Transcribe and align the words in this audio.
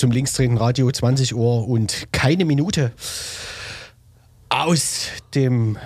Zum 0.00 0.10
linksdrehenden 0.12 0.56
Radio 0.56 0.90
20 0.90 1.34
Uhr 1.34 1.68
und 1.68 2.08
keine 2.10 2.46
Minute 2.46 2.92
aus 4.48 5.08
dem 5.34 5.76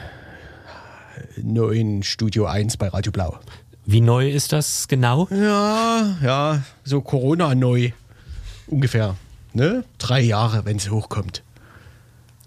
neuen 1.37 2.05
Studio 2.05 2.47
1 2.47 2.77
bei 2.77 2.87
Radio 2.87 3.11
Blau. 3.11 3.41
Wie 3.87 4.01
neu 4.01 4.30
ist 4.30 4.52
das 4.52 4.87
genau? 4.87 5.27
Ja, 5.33 6.16
ja, 6.23 6.62
so 6.85 7.01
Corona 7.01 7.57
neu. 7.57 7.91
Ungefähr. 8.69 9.16
Ne? 9.52 9.83
Drei 9.98 10.21
Jahre, 10.21 10.65
wenn 10.65 10.77
es 10.77 10.88
hochkommt. 10.91 11.43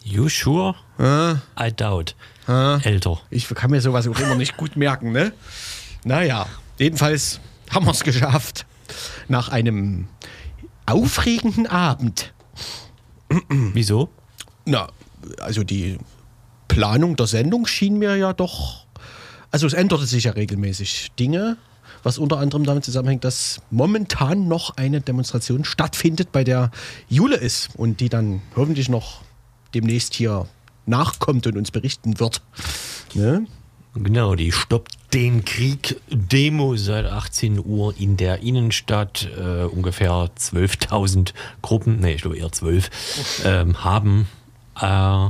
You 0.05 0.29
sure? 0.29 0.73
Ja, 0.97 1.41
I 1.59 1.73
doubt. 1.75 2.15
ja. 2.47 2.77
Älter. 2.77 3.19
Ich 3.29 3.49
kann 3.49 3.71
mir 3.71 3.81
sowas 3.81 4.07
auch 4.07 4.17
immer 4.17 4.35
nicht 4.35 4.55
gut 4.55 4.77
merken, 4.77 5.11
ne? 5.11 5.33
Naja, 6.05 6.45
jedenfalls 6.77 7.41
haben 7.71 7.85
wir 7.85 7.91
es 7.91 8.05
geschafft. 8.05 8.65
Nach 9.27 9.49
einem 9.49 10.07
aufregenden 10.87 11.67
Abend. 11.67 12.33
Wieso? 13.49 14.09
Na, 14.65 14.87
also 15.39 15.63
die 15.63 15.97
Planung 16.67 17.15
der 17.15 17.27
Sendung 17.27 17.67
schien 17.67 17.99
mir 17.99 18.15
ja 18.15 18.33
doch. 18.33 18.85
Also 19.51 19.67
es 19.67 19.73
änderte 19.73 20.05
sich 20.05 20.25
ja 20.25 20.31
regelmäßig 20.31 21.11
Dinge, 21.19 21.57
was 22.03 22.17
unter 22.17 22.37
anderem 22.39 22.63
damit 22.63 22.85
zusammenhängt, 22.85 23.23
dass 23.23 23.61
momentan 23.69 24.47
noch 24.47 24.77
eine 24.77 25.01
Demonstration 25.01 25.63
stattfindet, 25.63 26.31
bei 26.31 26.43
der 26.43 26.71
Jule 27.09 27.35
ist 27.35 27.69
und 27.75 27.99
die 27.99 28.09
dann 28.09 28.41
hoffentlich 28.55 28.89
noch 28.89 29.21
demnächst 29.73 30.13
hier 30.13 30.47
nachkommt 30.85 31.47
und 31.47 31.57
uns 31.57 31.71
berichten 31.71 32.19
wird. 32.19 32.41
Ne? 33.13 33.45
Genau, 34.03 34.35
die 34.35 34.51
Stoppt 34.51 34.97
den 35.13 35.43
Krieg 35.43 35.99
Demo 36.09 36.75
seit 36.75 37.05
18 37.05 37.63
Uhr 37.65 37.95
in 37.97 38.15
der 38.15 38.41
Innenstadt. 38.43 39.27
Äh, 39.37 39.63
ungefähr 39.63 40.29
12.000 40.37 41.33
Gruppen, 41.63 41.99
nee, 41.99 42.13
ich 42.13 42.21
glaube 42.21 42.37
eher 42.37 42.51
12, 42.51 43.43
ähm, 43.45 43.83
haben 43.83 44.27
äh, 44.79 45.29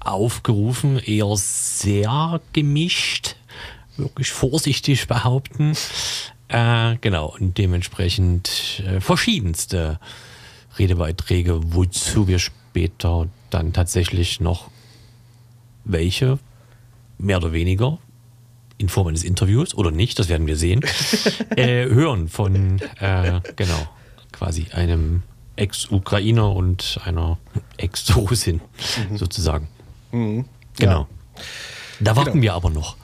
aufgerufen, 0.00 0.98
eher 0.98 1.32
sehr 1.36 2.40
gemischt, 2.52 3.36
wirklich 3.96 4.32
vorsichtig 4.32 5.06
behaupten. 5.06 5.76
Äh, 6.48 6.96
genau, 7.00 7.36
und 7.38 7.58
dementsprechend 7.58 8.82
äh, 8.84 9.00
verschiedenste 9.00 10.00
Redebeiträge, 10.76 11.60
wozu 11.72 12.26
wir 12.26 12.40
später 12.40 13.28
dann 13.50 13.72
tatsächlich 13.72 14.40
noch 14.40 14.70
welche 15.84 16.38
mehr 17.18 17.36
oder 17.38 17.52
weniger 17.52 17.98
in 18.78 18.88
Form 18.88 19.06
eines 19.08 19.22
Interviews 19.24 19.74
oder 19.74 19.90
nicht, 19.90 20.18
das 20.18 20.28
werden 20.28 20.46
wir 20.46 20.56
sehen, 20.56 20.80
äh, 21.56 21.86
hören 21.86 22.28
von, 22.28 22.80
äh, 22.98 23.40
genau, 23.56 23.86
quasi 24.32 24.66
einem 24.72 25.22
Ex-Ukrainer 25.56 26.50
und 26.52 26.98
einer 27.04 27.38
Ex-Russin 27.76 28.60
sozusagen. 29.14 29.68
Genau. 30.10 31.06
Da 32.00 32.16
warten 32.16 32.32
Genau. 32.32 32.42
wir 32.42 32.54
aber 32.54 32.70
noch. 32.70 32.96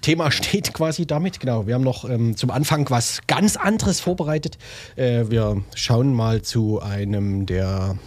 Thema 0.00 0.30
steht 0.30 0.72
quasi 0.72 1.06
damit, 1.06 1.40
genau. 1.40 1.66
Wir 1.66 1.74
haben 1.74 1.82
noch 1.82 2.08
ähm, 2.08 2.36
zum 2.36 2.50
Anfang 2.50 2.88
was 2.88 3.20
ganz 3.26 3.56
anderes 3.56 4.00
vorbereitet. 4.00 4.56
Äh, 4.96 5.24
wir 5.28 5.62
schauen 5.74 6.14
mal 6.14 6.42
zu 6.42 6.80
einem 6.80 7.46
der 7.46 7.98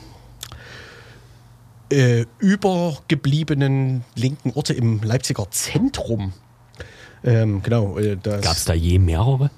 äh, 1.91 2.25
übergebliebenen 2.39 4.03
linken 4.15 4.51
Orte 4.55 4.73
im 4.73 5.01
Leipziger 5.03 5.49
Zentrum. 5.51 6.33
Ähm, 7.23 7.61
genau, 7.61 7.99
äh, 7.99 8.17
Gab 8.17 8.55
es 8.55 8.65
da 8.65 8.73
je 8.73 8.97
mehrere? 8.99 9.51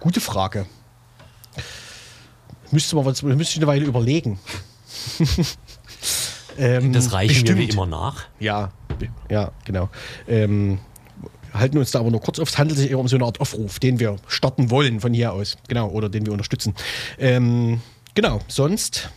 gute 0.00 0.20
Frage. 0.20 0.66
Müsste 2.70 2.96
man 2.96 3.04
müsste 3.04 3.42
ich 3.42 3.56
eine 3.58 3.66
Weile 3.66 3.84
überlegen. 3.84 4.38
ähm, 6.58 6.92
Das 6.92 7.12
reichen 7.12 7.46
wir 7.46 7.70
immer 7.70 7.86
nach. 7.86 8.24
Ja, 8.40 8.72
ja, 9.30 9.52
genau. 9.64 9.90
Ähm, 10.26 10.78
halten 11.52 11.78
uns 11.78 11.90
da 11.90 12.00
aber 12.00 12.10
nur 12.10 12.20
kurz 12.20 12.38
auf. 12.38 12.48
Es 12.48 12.58
handelt 12.58 12.78
sich 12.78 12.90
eher 12.90 12.98
um 12.98 13.06
so 13.06 13.16
eine 13.16 13.26
Art 13.26 13.40
Aufruf, 13.40 13.78
den 13.78 14.00
wir 14.00 14.16
starten 14.26 14.70
wollen 14.70 15.00
von 15.00 15.12
hier 15.12 15.32
aus. 15.32 15.56
Genau, 15.68 15.88
oder 15.88 16.08
den 16.08 16.26
wir 16.26 16.32
unterstützen. 16.32 16.74
Ähm, 17.18 17.80
genau, 18.14 18.40
sonst. 18.48 19.10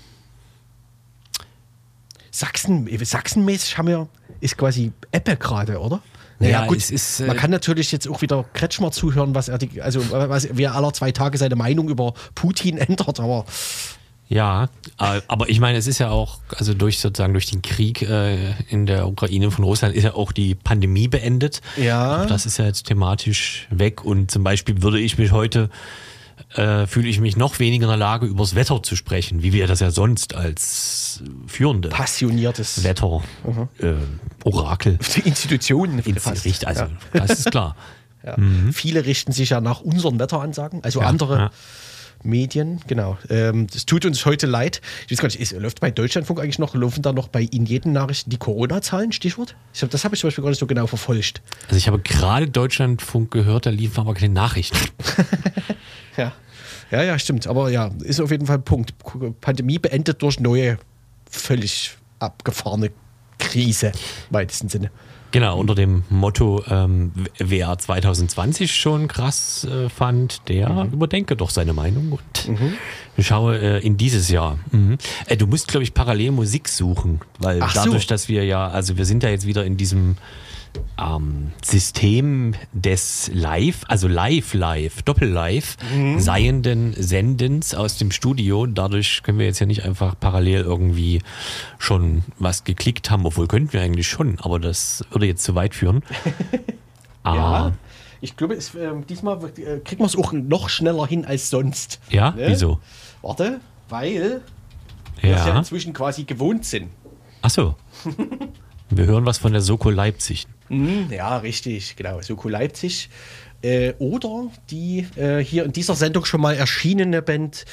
Sachsen, 2.38 2.88
sachsenmäßig 3.04 3.78
haben 3.78 3.88
wir, 3.88 4.08
ist 4.42 4.58
quasi 4.58 4.92
Ebbe 5.12 5.38
gerade, 5.38 5.80
oder? 5.80 6.02
Ja, 6.40 6.72
es 6.72 6.92
ist, 6.92 7.20
äh, 7.20 7.26
man 7.26 7.36
kann 7.36 7.50
natürlich 7.50 7.92
jetzt 7.92 8.08
auch 8.08 8.22
wieder 8.22 8.46
Kretschmer 8.54 8.92
zuhören, 8.92 9.34
was 9.34 9.48
er, 9.50 9.58
die, 9.58 9.82
also 9.82 10.00
was, 10.12 10.56
wie 10.56 10.64
er 10.64 10.76
aller 10.76 10.94
zwei 10.94 11.12
Tage 11.12 11.40
seine 11.40 11.56
Meinung 11.56 11.90
über 11.90 12.14
Putin 12.36 12.78
ändert, 12.78 13.20
aber 13.20 13.46
Ja, 14.28 14.66
äh, 15.00 15.22
aber 15.28 15.50
ich 15.50 15.60
meine, 15.60 15.80
es 15.80 15.88
ist 15.88 15.98
ja 15.98 16.12
auch, 16.12 16.38
also 16.56 16.76
durch 16.76 17.00
sozusagen 17.00 17.34
durch 17.34 17.48
den 17.48 17.64
Krieg 17.64 18.04
äh, 18.04 18.52
in 18.70 18.86
der 18.86 19.08
Ukraine 19.08 19.50
von 19.50 19.64
Russland 19.64 19.96
ist 19.96 20.04
ja 20.04 20.14
auch 20.14 20.32
die 20.32 20.54
Pandemie 20.54 21.08
beendet. 21.08 21.62
Ja. 21.76 22.22
Auch 22.22 22.28
das 22.28 22.46
ist 22.46 22.60
ja 22.60 22.66
jetzt 22.66 22.86
thematisch 22.86 23.68
weg 23.72 24.06
und 24.06 24.30
zum 24.30 24.44
Beispiel 24.44 24.84
würde 24.84 25.00
ich 25.00 25.18
mich 25.18 25.32
heute, 25.32 25.72
äh, 26.56 26.86
fühle 26.88 27.08
ich 27.10 27.20
mich 27.20 27.36
noch 27.38 27.60
weniger 27.60 27.86
in 27.86 27.90
der 27.90 27.98
Lage, 27.98 28.26
übers 28.26 28.56
Wetter 28.56 28.82
zu 28.84 28.96
sprechen, 28.96 29.44
wie 29.44 29.54
wir 29.54 29.68
das 29.68 29.80
ja 29.80 29.92
sonst 29.92 30.36
als 30.36 31.22
führende 31.48 31.90
passioniertes 31.90 32.84
Wetter, 32.84 33.22
äh, 33.80 33.94
Orakel 34.44 34.98
Institutionen 35.26 36.00
ins 36.00 36.24
fast. 36.24 36.46
Richt. 36.46 36.66
Also, 36.66 36.84
Ja. 37.14 37.26
das 37.26 37.40
ist 37.40 37.52
klar. 37.52 37.76
Ja. 38.26 38.36
Viele 38.74 39.06
richten 39.06 39.32
sich 39.32 39.52
ja 39.52 39.62
nach 39.62 39.80
unseren 39.80 40.20
Wetteransagen, 40.20 40.84
also 40.84 41.00
Ja, 41.00 41.08
andere. 41.08 41.50
Medien, 42.24 42.82
genau. 42.88 43.18
Ähm, 43.30 43.68
das 43.72 43.86
tut 43.86 44.06
uns 44.06 44.26
heute 44.26 44.48
leid. 44.48 44.82
Ich 45.06 45.12
weiß 45.12 45.20
gar 45.20 45.28
nicht, 45.28 45.40
ist, 45.40 45.52
läuft 45.54 45.80
bei 45.80 45.92
Deutschlandfunk 45.92 46.40
eigentlich 46.40 46.60
noch, 46.60 46.76
laufen 46.76 47.02
da 47.02 47.14
noch 47.14 47.28
bei 47.28 47.42
Ihnen 47.42 47.66
jeden 47.66 47.94
Nachrichten 47.94 48.30
die 48.30 48.38
Corona-Zahlen, 48.38 49.12
Stichwort? 49.12 49.56
Ich 49.74 49.82
hab, 49.82 49.90
das 49.90 50.04
habe 50.04 50.16
ich 50.16 50.22
zum 50.22 50.28
Beispiel 50.28 50.44
gar 50.44 50.50
nicht 50.50 50.60
so 50.60 50.68
genau 50.68 50.88
verfolgt. 50.88 51.42
Also 51.66 51.78
ich 51.78 51.88
habe 51.88 52.00
gerade 52.00 52.48
Deutschlandfunk 52.48 53.32
gehört, 53.32 53.66
da 53.66 53.70
liefen 53.70 54.02
aber 54.02 54.14
keine 54.14 54.34
Nachrichten. 54.34 54.78
Ja. 56.18 56.34
Ja, 56.90 57.04
ja, 57.04 57.20
stimmt. 57.20 57.48
Aber 57.48 57.70
ja, 57.70 57.92
ist 58.04 58.20
auf 58.20 58.32
jeden 58.32 58.46
Fall 58.46 58.58
ein 58.58 58.64
Punkt. 58.64 58.94
Pandemie 59.42 59.78
beendet 59.78 60.22
durch 60.22 60.40
neue, 60.40 60.78
völlig 61.30 61.96
abgefahrene 62.20 62.92
Krise, 63.38 63.88
im 63.88 64.34
weitesten 64.34 64.70
Sinne. 64.70 64.90
Genau, 65.32 65.60
unter 65.60 65.76
dem 65.76 66.04
Motto, 66.10 66.64
ähm, 66.70 67.12
wer 67.38 67.78
2020 67.78 68.74
schon 68.74 69.08
krass 69.08 69.66
äh, 69.70 69.90
fand, 69.90 70.48
der 70.48 70.70
Mhm. 70.70 70.94
überdenke 70.94 71.36
doch 71.36 71.50
seine 71.50 71.74
Meinung 71.74 72.14
und 72.14 72.50
schaue 73.26 73.58
äh, 73.60 73.86
in 73.86 73.98
dieses 73.98 74.30
Jahr. 74.30 74.58
Mhm. 74.72 74.98
Äh, 75.28 75.36
du 75.38 75.46
musst, 75.46 75.68
glaube 75.68 75.84
ich, 75.84 75.94
parallel 75.94 76.32
Musik 76.32 76.70
suchen, 76.70 77.20
weil 77.40 77.62
Ach 77.62 77.74
so. 77.76 77.84
dadurch, 77.84 78.08
dass 78.08 78.30
wir 78.30 78.46
ja, 78.46 78.68
also 78.70 78.98
wir 78.98 79.06
sind 79.06 79.22
ja 79.24 79.30
jetzt 79.30 79.46
wieder 79.46 79.66
in 79.66 79.76
diesem 79.76 80.16
ähm, 81.00 81.52
System 81.64 82.54
des 82.74 83.30
Live, 83.34 83.84
also 83.88 84.08
Live-Live, 84.08 85.02
Doppel-Live, 85.04 85.78
Mhm. 85.94 86.20
seienden 86.20 86.94
Sendens 86.98 87.76
aus 87.76 87.98
dem 87.98 88.12
Studio. 88.12 88.66
Dadurch 88.66 89.22
können 89.24 89.40
wir 89.40 89.46
jetzt 89.46 89.60
ja 89.60 89.66
nicht 89.66 89.84
einfach 89.84 90.16
parallel 90.20 90.62
irgendwie 90.62 91.22
schon 91.78 92.24
was 92.40 92.64
geklickt 92.64 93.10
haben, 93.12 93.26
obwohl 93.26 93.48
könnten 93.48 93.74
wir 93.74 93.82
eigentlich 93.82 94.08
schon, 94.08 94.40
aber 94.40 94.60
das 94.60 95.04
würde 95.12 95.26
jetzt 95.28 95.44
zu 95.44 95.56
weit 95.56 95.76
führen. 95.76 96.04
Ah, 97.24 97.36
Ja. 97.36 97.74
Ich 98.22 98.36
glaube, 98.38 98.54
es, 98.56 98.74
ähm, 98.74 99.06
diesmal 99.06 99.42
wird, 99.42 99.60
äh, 99.60 99.80
kriegen 99.84 100.02
wir 100.02 100.06
es 100.08 100.16
auch 100.16 100.32
noch 100.32 100.70
schneller 100.70 101.06
hin 101.06 101.26
als 101.26 101.50
sonst. 101.50 102.00
Ja? 102.10 102.32
Ne? 102.32 102.46
Wieso? 102.48 102.80
Warte, 103.22 103.60
weil 103.90 104.42
wir 105.22 105.34
es 105.36 105.42
ja 105.42 105.48
Ja. 105.50 105.58
inzwischen 105.60 105.92
quasi 105.94 106.24
gewohnt 106.24 106.64
sind. 106.66 106.90
Ach 107.42 107.50
so. 107.50 107.76
Wir 108.90 109.06
hören 109.06 109.26
was 109.26 109.38
von 109.38 109.52
der 109.52 109.60
Soko 109.62 109.90
Leipzig. 109.90 110.48
Mhm, 110.70 111.08
ja, 111.12 111.38
richtig, 111.38 111.96
genau. 111.96 112.22
Soko 112.22 112.50
Leipzig. 112.50 113.10
Äh, 113.62 113.94
oder 113.98 114.52
die 114.70 115.08
äh, 115.16 115.40
hier 115.40 115.66
in 115.66 115.74
dieser 115.74 115.96
Sendung 115.96 116.26
schon 116.26 116.42
mal 116.42 116.56
erschienene 116.56 117.22
Band 117.22 117.66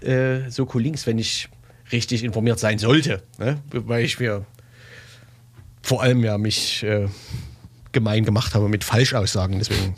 äh, 0.00 0.48
Soko 0.48 0.78
Links, 0.78 1.06
wenn 1.06 1.18
ich 1.18 1.48
richtig 1.90 2.22
informiert 2.22 2.58
sein 2.58 2.78
sollte. 2.78 3.22
Ne? 3.38 3.60
Weil 3.70 4.04
ich 4.04 4.20
mir 4.20 4.46
vor 5.82 6.02
allem 6.02 6.22
ja 6.22 6.38
mich 6.38 6.82
äh, 6.82 7.08
gemein 7.92 8.24
gemacht 8.24 8.54
habe 8.54 8.68
mit 8.68 8.84
Falschaussagen. 8.84 9.58
Deswegen 9.58 9.94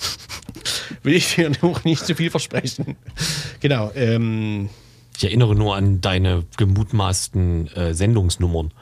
will 1.02 1.14
ich 1.14 1.34
dir 1.34 1.50
noch 1.62 1.84
nicht 1.84 2.06
zu 2.06 2.14
viel 2.14 2.30
versprechen. 2.30 2.96
Genau. 3.60 3.90
Ähm, 3.94 4.68
ich 5.16 5.24
erinnere 5.24 5.54
nur 5.54 5.76
an 5.76 6.00
deine 6.00 6.44
gemutmaßten 6.56 7.68
äh, 7.74 7.94
Sendungsnummern. 7.94 8.72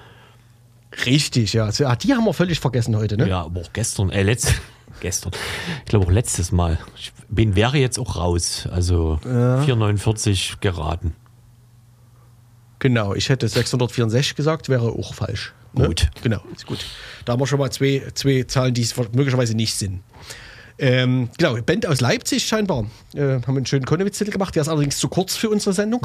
Richtig, 1.06 1.52
ja. 1.52 1.68
Ah, 1.84 1.96
die 1.96 2.12
haben 2.12 2.24
wir 2.24 2.32
völlig 2.32 2.60
vergessen 2.60 2.96
heute, 2.96 3.16
ne? 3.16 3.28
Ja, 3.28 3.42
aber 3.42 3.60
auch 3.60 3.72
gestern, 3.72 4.10
äh, 4.10 4.22
letzt, 4.22 4.54
gestern. 5.00 5.32
Ich 5.80 5.86
glaube 5.86 6.06
auch 6.06 6.10
letztes 6.10 6.52
Mal. 6.52 6.78
Ich 6.96 7.12
bin, 7.28 7.56
wäre 7.56 7.78
jetzt 7.78 7.98
auch 7.98 8.16
raus. 8.16 8.68
Also 8.70 9.18
ja. 9.24 9.62
449 9.62 10.56
geraten. 10.60 11.14
Genau, 12.78 13.14
ich 13.14 13.28
hätte 13.28 13.48
664 13.48 14.36
gesagt, 14.36 14.68
wäre 14.68 14.90
auch 14.90 15.14
falsch. 15.14 15.54
Ne? 15.72 15.86
Gut. 15.86 16.10
Genau, 16.22 16.40
ist 16.54 16.66
gut. 16.66 16.84
Da 17.24 17.32
haben 17.32 17.40
wir 17.40 17.46
schon 17.46 17.58
mal 17.58 17.70
zwei, 17.70 18.02
zwei 18.14 18.44
Zahlen, 18.44 18.74
die 18.74 18.82
es 18.82 18.96
möglicherweise 18.96 19.54
nicht 19.54 19.74
sind. 19.74 20.02
Ähm, 20.78 21.28
genau, 21.38 21.54
Band 21.62 21.86
aus 21.86 22.00
Leipzig 22.00 22.46
scheinbar. 22.46 22.86
Äh, 23.14 23.40
haben 23.46 23.56
einen 23.56 23.66
schönen 23.66 23.84
Konnewitz 23.84 24.18
gemacht. 24.18 24.54
Der 24.54 24.62
ist 24.62 24.68
allerdings 24.68 24.98
zu 24.98 25.08
kurz 25.08 25.36
für 25.36 25.48
unsere 25.48 25.72
Sendung. 25.72 26.04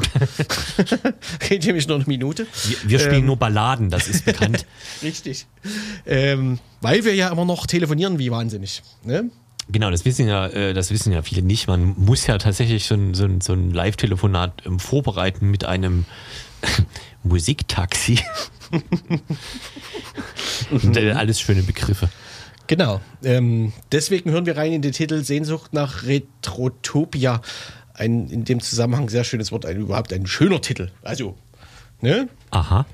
Geht 1.48 1.66
nämlich 1.66 1.88
nur 1.88 1.96
eine 1.96 2.06
Minute. 2.06 2.46
Wir, 2.64 2.76
wir 2.90 2.98
spielen 3.00 3.20
ähm, 3.20 3.26
nur 3.26 3.36
Balladen, 3.36 3.90
das 3.90 4.06
ist 4.06 4.24
bekannt. 4.24 4.66
Richtig. 5.02 5.46
Ähm, 6.06 6.60
weil 6.80 7.04
wir 7.04 7.14
ja 7.14 7.28
immer 7.30 7.44
noch 7.44 7.66
telefonieren 7.66 8.18
wie 8.18 8.30
wahnsinnig. 8.30 8.82
Ne? 9.04 9.30
Genau, 9.68 9.90
das 9.90 10.04
wissen 10.04 10.28
ja, 10.28 10.46
äh, 10.46 10.72
das 10.72 10.90
wissen 10.90 11.12
ja 11.12 11.22
viele 11.22 11.42
nicht. 11.42 11.66
Man 11.66 11.94
muss 11.96 12.26
ja 12.26 12.38
tatsächlich 12.38 12.86
so 12.86 12.94
ein, 12.94 13.14
so 13.14 13.24
ein, 13.24 13.40
so 13.40 13.52
ein 13.52 13.72
Live-Telefonat 13.72 14.62
ähm, 14.66 14.78
vorbereiten 14.78 15.50
mit 15.50 15.64
einem 15.64 16.04
Musiktaxi. 17.22 18.20
Und, 20.70 20.96
äh, 20.96 21.12
alles 21.12 21.40
schöne 21.40 21.62
Begriffe. 21.62 22.08
Genau. 22.70 23.00
Ähm, 23.24 23.72
deswegen 23.90 24.30
hören 24.30 24.46
wir 24.46 24.56
rein 24.56 24.72
in 24.72 24.80
den 24.80 24.92
Titel 24.92 25.24
Sehnsucht 25.24 25.72
nach 25.72 26.04
Retrotopia. 26.04 27.42
Ein 27.94 28.28
in 28.28 28.44
dem 28.44 28.60
Zusammenhang 28.60 29.08
sehr 29.08 29.24
schönes 29.24 29.50
Wort, 29.50 29.66
ein, 29.66 29.78
überhaupt 29.78 30.12
ein 30.12 30.24
schöner 30.28 30.60
Titel. 30.60 30.92
Also, 31.02 31.36
ne? 32.00 32.28
Aha. 32.52 32.86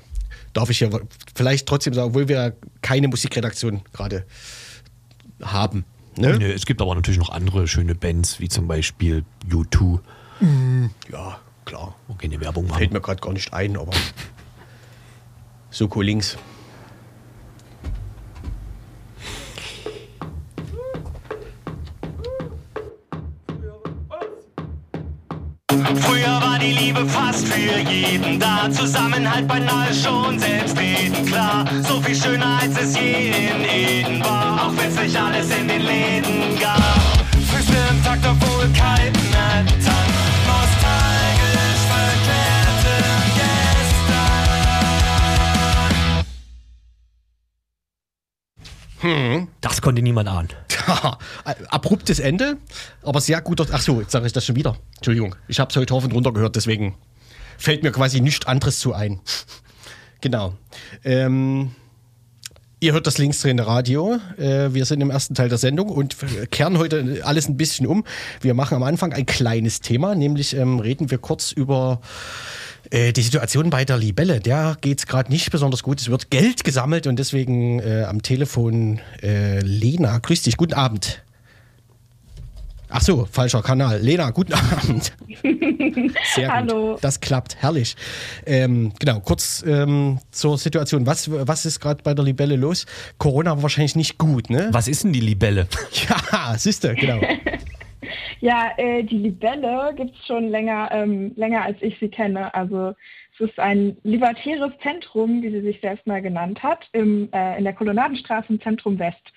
Darf 0.53 0.71
ich 0.71 0.79
ja 0.79 0.89
vielleicht 1.35 1.67
trotzdem 1.67 1.93
sagen, 1.93 2.07
obwohl 2.07 2.27
wir 2.27 2.55
keine 2.81 3.07
Musikredaktion 3.07 3.81
gerade 3.93 4.25
haben. 5.43 5.85
Ne? 6.15 6.39
Nee, 6.39 6.53
es 6.53 6.65
gibt 6.65 6.81
aber 6.81 6.95
natürlich 6.95 7.19
noch 7.19 7.29
andere 7.29 7.67
schöne 7.67 7.93
Bands, 7.93 8.39
wie 8.39 8.49
zum 8.49 8.67
Beispiel 8.67 9.25
U2. 9.47 9.99
Mm, 10.39 10.87
ja, 11.11 11.37
klar. 11.65 11.93
Okay, 12.07 12.25
eine 12.25 12.41
Werbung 12.41 12.65
machen. 12.65 12.79
Fällt 12.79 12.93
mir 12.93 13.01
gerade 13.01 13.21
gar 13.21 13.31
nicht 13.31 13.53
ein, 13.53 13.77
aber 13.77 13.91
Soko 15.69 16.01
links. 16.01 16.35
Früher 26.01 26.41
war 26.41 26.59
die 26.59 26.71
Liebe 26.71 27.05
fast 27.05 27.47
für 27.47 27.79
jeden 27.79 28.39
da. 28.39 28.69
Zusammenhalt 28.71 29.47
beinahe 29.47 29.93
schon 29.93 30.39
selbst 30.39 30.77
reden 30.77 31.25
klar. 31.25 31.65
So 31.87 32.01
viel 32.01 32.15
schöner 32.15 32.59
als 32.61 32.77
es 32.79 32.95
je 32.95 33.29
in 33.29 33.63
Eden 33.63 34.23
war. 34.23 34.67
Auch 34.67 34.73
wenn's 34.77 34.95
nicht 34.99 35.17
alles 35.17 35.49
in 35.51 35.67
den 35.67 35.81
Läden 35.81 36.59
gab. 36.59 37.27
Füße 37.49 37.77
im 37.91 38.03
Takt, 38.03 38.25
obwohl 38.25 38.67
kalten 38.73 39.29
Nattern. 39.31 40.09
Nostalgisch 40.47 41.83
verklärte 41.91 42.95
gestern. 49.01 49.35
Hm. 49.35 49.47
Das 49.61 49.81
konnte 49.81 50.01
niemand 50.01 50.27
ahnen. 50.29 50.49
abruptes 51.69 52.19
Ende, 52.19 52.57
aber 53.03 53.21
sehr 53.21 53.41
guter. 53.41 53.65
Ach 53.71 53.81
so, 53.81 54.01
jetzt 54.01 54.11
sage 54.11 54.27
ich 54.27 54.33
das 54.33 54.45
schon 54.45 54.55
wieder. 54.55 54.77
Entschuldigung, 54.95 55.35
ich 55.47 55.59
habe 55.59 55.69
es 55.69 55.75
heute 55.75 55.93
hoch 55.93 56.03
und 56.03 56.13
runter 56.13 56.33
gehört, 56.33 56.55
deswegen 56.55 56.95
fällt 57.57 57.83
mir 57.83 57.91
quasi 57.91 58.21
nichts 58.21 58.45
anderes 58.45 58.79
zu 58.79 58.93
ein. 58.93 59.19
genau. 60.21 60.53
Ähm, 61.03 61.71
ihr 62.79 62.93
hört 62.93 63.07
das 63.07 63.17
linksdrehende 63.17 63.65
Radio. 63.65 64.19
Äh, 64.37 64.73
wir 64.73 64.85
sind 64.85 65.01
im 65.01 65.09
ersten 65.09 65.35
Teil 65.35 65.49
der 65.49 65.57
Sendung 65.57 65.89
und 65.89 66.15
kehren 66.51 66.77
heute 66.77 67.21
alles 67.23 67.47
ein 67.47 67.57
bisschen 67.57 67.87
um. 67.87 68.03
Wir 68.41 68.53
machen 68.53 68.75
am 68.75 68.83
Anfang 68.83 69.13
ein 69.13 69.25
kleines 69.25 69.81
Thema, 69.81 70.15
nämlich 70.15 70.55
ähm, 70.55 70.79
reden 70.79 71.11
wir 71.11 71.17
kurz 71.17 71.51
über 71.51 72.01
äh, 72.91 73.11
die 73.13 73.21
Situation 73.21 73.69
bei 73.69 73.85
der 73.85 73.97
Libelle, 73.97 74.39
der 74.39 74.77
geht 74.81 74.99
es 74.99 75.07
gerade 75.07 75.31
nicht 75.31 75.51
besonders 75.51 75.83
gut. 75.83 75.99
Es 75.99 76.09
wird 76.09 76.29
Geld 76.29 76.63
gesammelt 76.63 77.07
und 77.07 77.17
deswegen 77.17 77.79
äh, 77.79 78.03
am 78.03 78.21
Telefon 78.21 78.99
äh, 79.21 79.59
Lena. 79.59 80.17
Grüß 80.19 80.43
dich, 80.43 80.57
guten 80.57 80.73
Abend. 80.73 81.23
Ach 82.89 83.01
so, 83.01 83.27
falscher 83.29 83.61
Kanal. 83.61 83.99
Lena, 83.99 84.29
guten 84.29 84.53
Abend. 84.53 85.11
Sehr 86.35 86.49
Hallo. 86.49 86.93
Gut. 86.93 87.03
Das 87.03 87.19
klappt, 87.19 87.57
herrlich. 87.57 87.97
Ähm, 88.45 88.93
genau, 88.97 89.19
kurz 89.19 89.63
ähm, 89.67 90.19
zur 90.31 90.57
Situation. 90.57 91.05
Was, 91.05 91.29
was 91.29 91.65
ist 91.65 91.81
gerade 91.81 92.01
bei 92.01 92.13
der 92.13 92.23
Libelle 92.23 92.55
los? 92.55 92.85
Corona 93.17 93.51
war 93.51 93.63
wahrscheinlich 93.63 93.95
nicht 93.95 94.17
gut, 94.17 94.49
ne? 94.49 94.69
Was 94.71 94.87
ist 94.87 95.03
denn 95.03 95.11
die 95.11 95.19
Libelle? 95.19 95.67
ja, 96.09 96.57
siehst 96.57 96.83
du, 96.85 96.95
genau. 96.95 97.19
Ja, 98.39 98.71
äh, 98.77 99.03
die 99.03 99.17
Libelle 99.17 99.93
gibt 99.95 100.15
es 100.15 100.25
schon 100.27 100.49
länger, 100.49 100.89
ähm, 100.91 101.33
länger 101.35 101.63
als 101.63 101.81
ich 101.81 101.97
sie 101.99 102.09
kenne. 102.09 102.53
Also 102.53 102.93
es 103.33 103.49
ist 103.49 103.59
ein 103.59 103.97
libertäres 104.03 104.71
Zentrum, 104.81 105.41
wie 105.41 105.51
sie 105.51 105.61
sich 105.61 105.79
selbst 105.81 106.05
mal 106.05 106.21
genannt 106.21 106.61
hat, 106.63 106.87
im, 106.91 107.29
äh, 107.33 107.57
in 107.57 107.63
der 107.63 107.73
Kolonnadenstraße 107.73 108.47
im 108.49 108.61
Zentrum 108.61 108.99
West. 108.99 109.33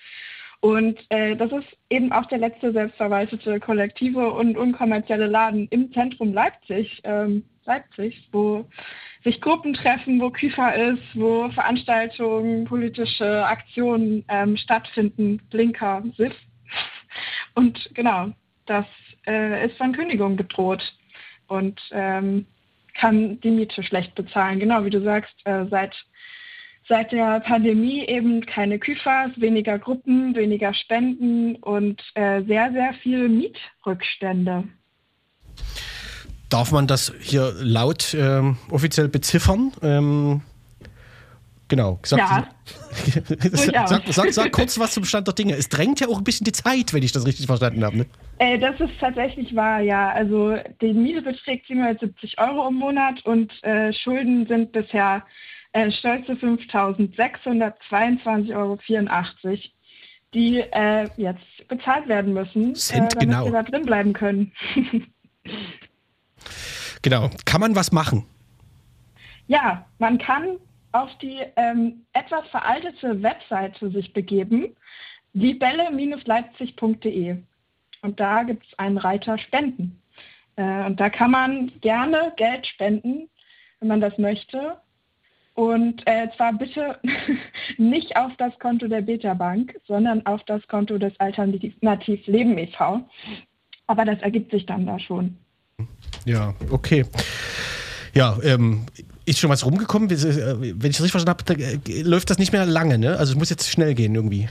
Und 0.59 0.99
äh, 1.09 1.35
das 1.35 1.51
ist 1.51 1.67
eben 1.89 2.11
auch 2.11 2.27
der 2.27 2.37
letzte 2.37 2.71
selbstverwaltete 2.71 3.59
kollektive 3.59 4.31
und 4.31 4.57
unkommerzielle 4.57 5.25
Laden 5.25 5.67
im 5.71 5.91
Zentrum 5.91 6.33
Leipzig, 6.33 7.01
ähm, 7.03 7.43
Leipzig, 7.65 8.29
wo 8.31 8.65
sich 9.23 9.41
Gruppen 9.41 9.73
treffen, 9.73 10.21
wo 10.21 10.29
Küfer 10.29 10.75
ist, 10.75 11.03
wo 11.15 11.49
Veranstaltungen, 11.49 12.65
politische 12.65 13.45
Aktionen 13.45 14.23
ähm, 14.29 14.55
stattfinden, 14.55 15.41
Blinker, 15.49 16.03
SIF. 16.15 16.33
Und 17.55 17.89
genau, 17.95 18.31
das 18.71 18.85
äh, 19.27 19.65
ist 19.65 19.77
von 19.77 19.91
Kündigung 19.91 20.37
bedroht 20.37 20.81
und 21.47 21.79
ähm, 21.91 22.45
kann 22.93 23.39
die 23.41 23.51
Miete 23.51 23.83
schlecht 23.83 24.15
bezahlen. 24.15 24.59
Genau 24.59 24.85
wie 24.85 24.89
du 24.89 25.03
sagst, 25.03 25.33
äh, 25.43 25.65
seit, 25.69 25.93
seit 26.87 27.11
der 27.11 27.41
Pandemie 27.41 28.05
eben 28.05 28.45
keine 28.45 28.79
Küfers, 28.79 29.31
weniger 29.35 29.77
Gruppen, 29.77 30.35
weniger 30.35 30.73
Spenden 30.73 31.57
und 31.57 32.01
äh, 32.15 32.41
sehr, 32.43 32.71
sehr 32.71 32.93
viele 33.01 33.27
Mietrückstände. 33.27 34.63
Darf 36.49 36.71
man 36.71 36.87
das 36.87 37.13
hier 37.19 37.53
laut 37.59 38.13
ähm, 38.13 38.57
offiziell 38.69 39.07
beziffern? 39.07 39.71
Ähm, 39.81 40.41
Genau. 41.71 41.99
Sag, 42.03 42.19
ja. 42.19 42.47
sag, 43.87 44.03
sag, 44.07 44.33
sag, 44.33 44.51
kurz 44.51 44.77
was 44.77 44.93
zum 44.93 45.05
Stand 45.05 45.25
der 45.25 45.33
Dinge. 45.33 45.55
Es 45.55 45.69
drängt 45.69 46.01
ja 46.01 46.09
auch 46.09 46.17
ein 46.17 46.25
bisschen 46.25 46.43
die 46.43 46.51
Zeit, 46.51 46.93
wenn 46.93 47.01
ich 47.01 47.13
das 47.13 47.25
richtig 47.25 47.45
verstanden 47.45 47.85
habe. 47.85 47.99
Ne? 47.99 48.05
Äh, 48.39 48.59
das 48.59 48.77
ist 48.81 48.91
tatsächlich 48.99 49.55
wahr, 49.55 49.79
ja. 49.79 50.09
Also 50.09 50.57
die 50.81 50.91
Miete 50.91 51.21
beträgt 51.21 51.67
770 51.67 52.41
Euro 52.41 52.67
im 52.67 52.75
Monat 52.75 53.25
und 53.25 53.53
äh, 53.63 53.93
Schulden 53.93 54.45
sind 54.47 54.73
bisher 54.73 55.23
äh, 55.71 55.89
stolze 55.91 56.33
5.622,84 56.33 58.53
Euro, 58.53 58.77
die 60.33 60.59
äh, 60.59 61.07
jetzt 61.15 61.69
bezahlt 61.69 62.09
werden 62.09 62.33
müssen, 62.33 62.73
äh, 62.73 62.97
damit 62.97 63.17
genau. 63.17 63.45
wir 63.45 63.53
da 63.53 63.63
drin 63.63 63.85
bleiben 63.85 64.11
können. 64.11 64.51
genau. 67.01 67.29
Kann 67.45 67.61
man 67.61 67.77
was 67.77 67.93
machen? 67.93 68.25
Ja, 69.47 69.85
man 69.99 70.17
kann 70.17 70.57
auf 70.91 71.15
die 71.19 71.39
ähm, 71.55 72.05
etwas 72.13 72.47
veraltete 72.49 73.21
Webseite 73.21 73.91
sich 73.91 74.13
begeben, 74.13 74.75
libelle-leipzig.de. 75.33 77.37
Und 78.01 78.19
da 78.19 78.43
gibt 78.43 78.65
es 78.65 78.79
einen 78.79 78.97
Reiter 78.97 79.37
Spenden. 79.37 80.01
Äh, 80.55 80.85
und 80.85 80.99
da 80.99 81.09
kann 81.09 81.31
man 81.31 81.71
gerne 81.81 82.33
Geld 82.35 82.67
spenden, 82.67 83.29
wenn 83.79 83.87
man 83.87 84.01
das 84.01 84.17
möchte. 84.17 84.77
Und 85.53 86.05
äh, 86.07 86.29
zwar 86.37 86.53
bitte 86.53 86.99
nicht 87.77 88.15
auf 88.15 88.31
das 88.37 88.57
Konto 88.59 88.87
der 88.87 89.01
Beta 89.01 89.33
Bank, 89.33 89.77
sondern 89.85 90.25
auf 90.25 90.43
das 90.45 90.65
Konto 90.67 90.97
des 90.97 91.13
Alternativ 91.19 92.27
Leben 92.27 92.57
e.V. 92.57 93.01
Aber 93.87 94.05
das 94.05 94.21
ergibt 94.21 94.51
sich 94.51 94.65
dann 94.65 94.85
da 94.85 94.97
schon. 94.99 95.37
Ja, 96.25 96.53
okay. 96.69 97.05
Ja, 98.13 98.37
ähm, 98.43 98.85
ist 99.25 99.39
schon 99.39 99.49
was 99.49 99.65
rumgekommen? 99.65 100.09
Wenn 100.09 100.89
ich 100.89 100.97
das 100.97 101.03
richtig 101.03 101.11
verstanden 101.11 101.43
habe, 101.47 101.91
äh, 101.91 102.01
läuft 102.01 102.29
das 102.29 102.39
nicht 102.39 102.51
mehr 102.51 102.65
lange, 102.65 102.97
ne? 102.97 103.17
Also 103.17 103.33
es 103.33 103.39
muss 103.39 103.49
jetzt 103.49 103.69
schnell 103.69 103.93
gehen 103.93 104.15
irgendwie. 104.15 104.49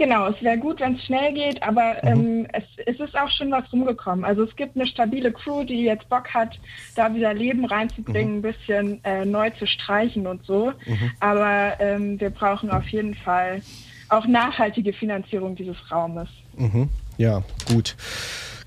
Genau, 0.00 0.28
es 0.28 0.42
wäre 0.42 0.56
gut, 0.56 0.80
wenn 0.80 0.94
es 0.94 1.04
schnell 1.04 1.34
geht, 1.34 1.62
aber 1.62 1.96
mhm. 2.02 2.08
ähm, 2.08 2.46
es, 2.54 2.64
es, 2.86 2.98
ist 2.98 3.14
auch 3.18 3.30
schon 3.30 3.50
was 3.50 3.70
rumgekommen. 3.70 4.24
Also 4.24 4.44
es 4.44 4.56
gibt 4.56 4.74
eine 4.74 4.86
stabile 4.86 5.30
Crew, 5.30 5.62
die 5.62 5.82
jetzt 5.82 6.08
Bock 6.08 6.32
hat, 6.32 6.58
da 6.96 7.14
wieder 7.14 7.34
Leben 7.34 7.66
reinzubringen, 7.66 8.38
mhm. 8.38 8.38
ein 8.38 8.42
bisschen 8.42 9.04
äh, 9.04 9.26
neu 9.26 9.50
zu 9.50 9.66
streichen 9.66 10.26
und 10.26 10.46
so. 10.46 10.72
Mhm. 10.86 11.10
Aber 11.20 11.74
ähm, 11.80 12.18
wir 12.18 12.30
brauchen 12.30 12.70
auf 12.70 12.88
jeden 12.88 13.14
Fall 13.14 13.60
auch 14.08 14.26
nachhaltige 14.26 14.94
Finanzierung 14.94 15.54
dieses 15.54 15.76
Raumes. 15.90 16.30
Mhm. 16.56 16.88
Ja, 17.18 17.42
gut. 17.66 17.94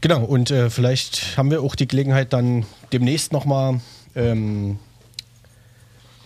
Genau, 0.02 0.24
und 0.24 0.52
äh, 0.52 0.70
vielleicht 0.70 1.36
haben 1.36 1.50
wir 1.50 1.64
auch 1.64 1.74
die 1.74 1.88
Gelegenheit, 1.88 2.32
dann 2.32 2.64
demnächst 2.92 3.34
nochmal 3.34 3.80
ähm, 4.16 4.78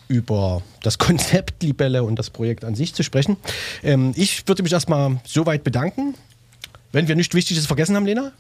über 0.07 0.61
das 0.83 0.97
Konzept 0.97 1.63
Libelle 1.63 2.03
und 2.03 2.17
das 2.17 2.29
Projekt 2.29 2.65
an 2.65 2.75
sich 2.75 2.93
zu 2.93 3.03
sprechen. 3.03 3.37
Ähm, 3.83 4.13
ich 4.15 4.47
würde 4.47 4.63
mich 4.63 4.73
erstmal 4.73 5.19
soweit 5.25 5.63
bedanken. 5.63 6.15
Wenn 6.91 7.07
wir 7.07 7.15
nichts 7.15 7.35
Wichtiges 7.35 7.65
vergessen 7.65 7.95
haben, 7.95 8.05
Lena? 8.05 8.31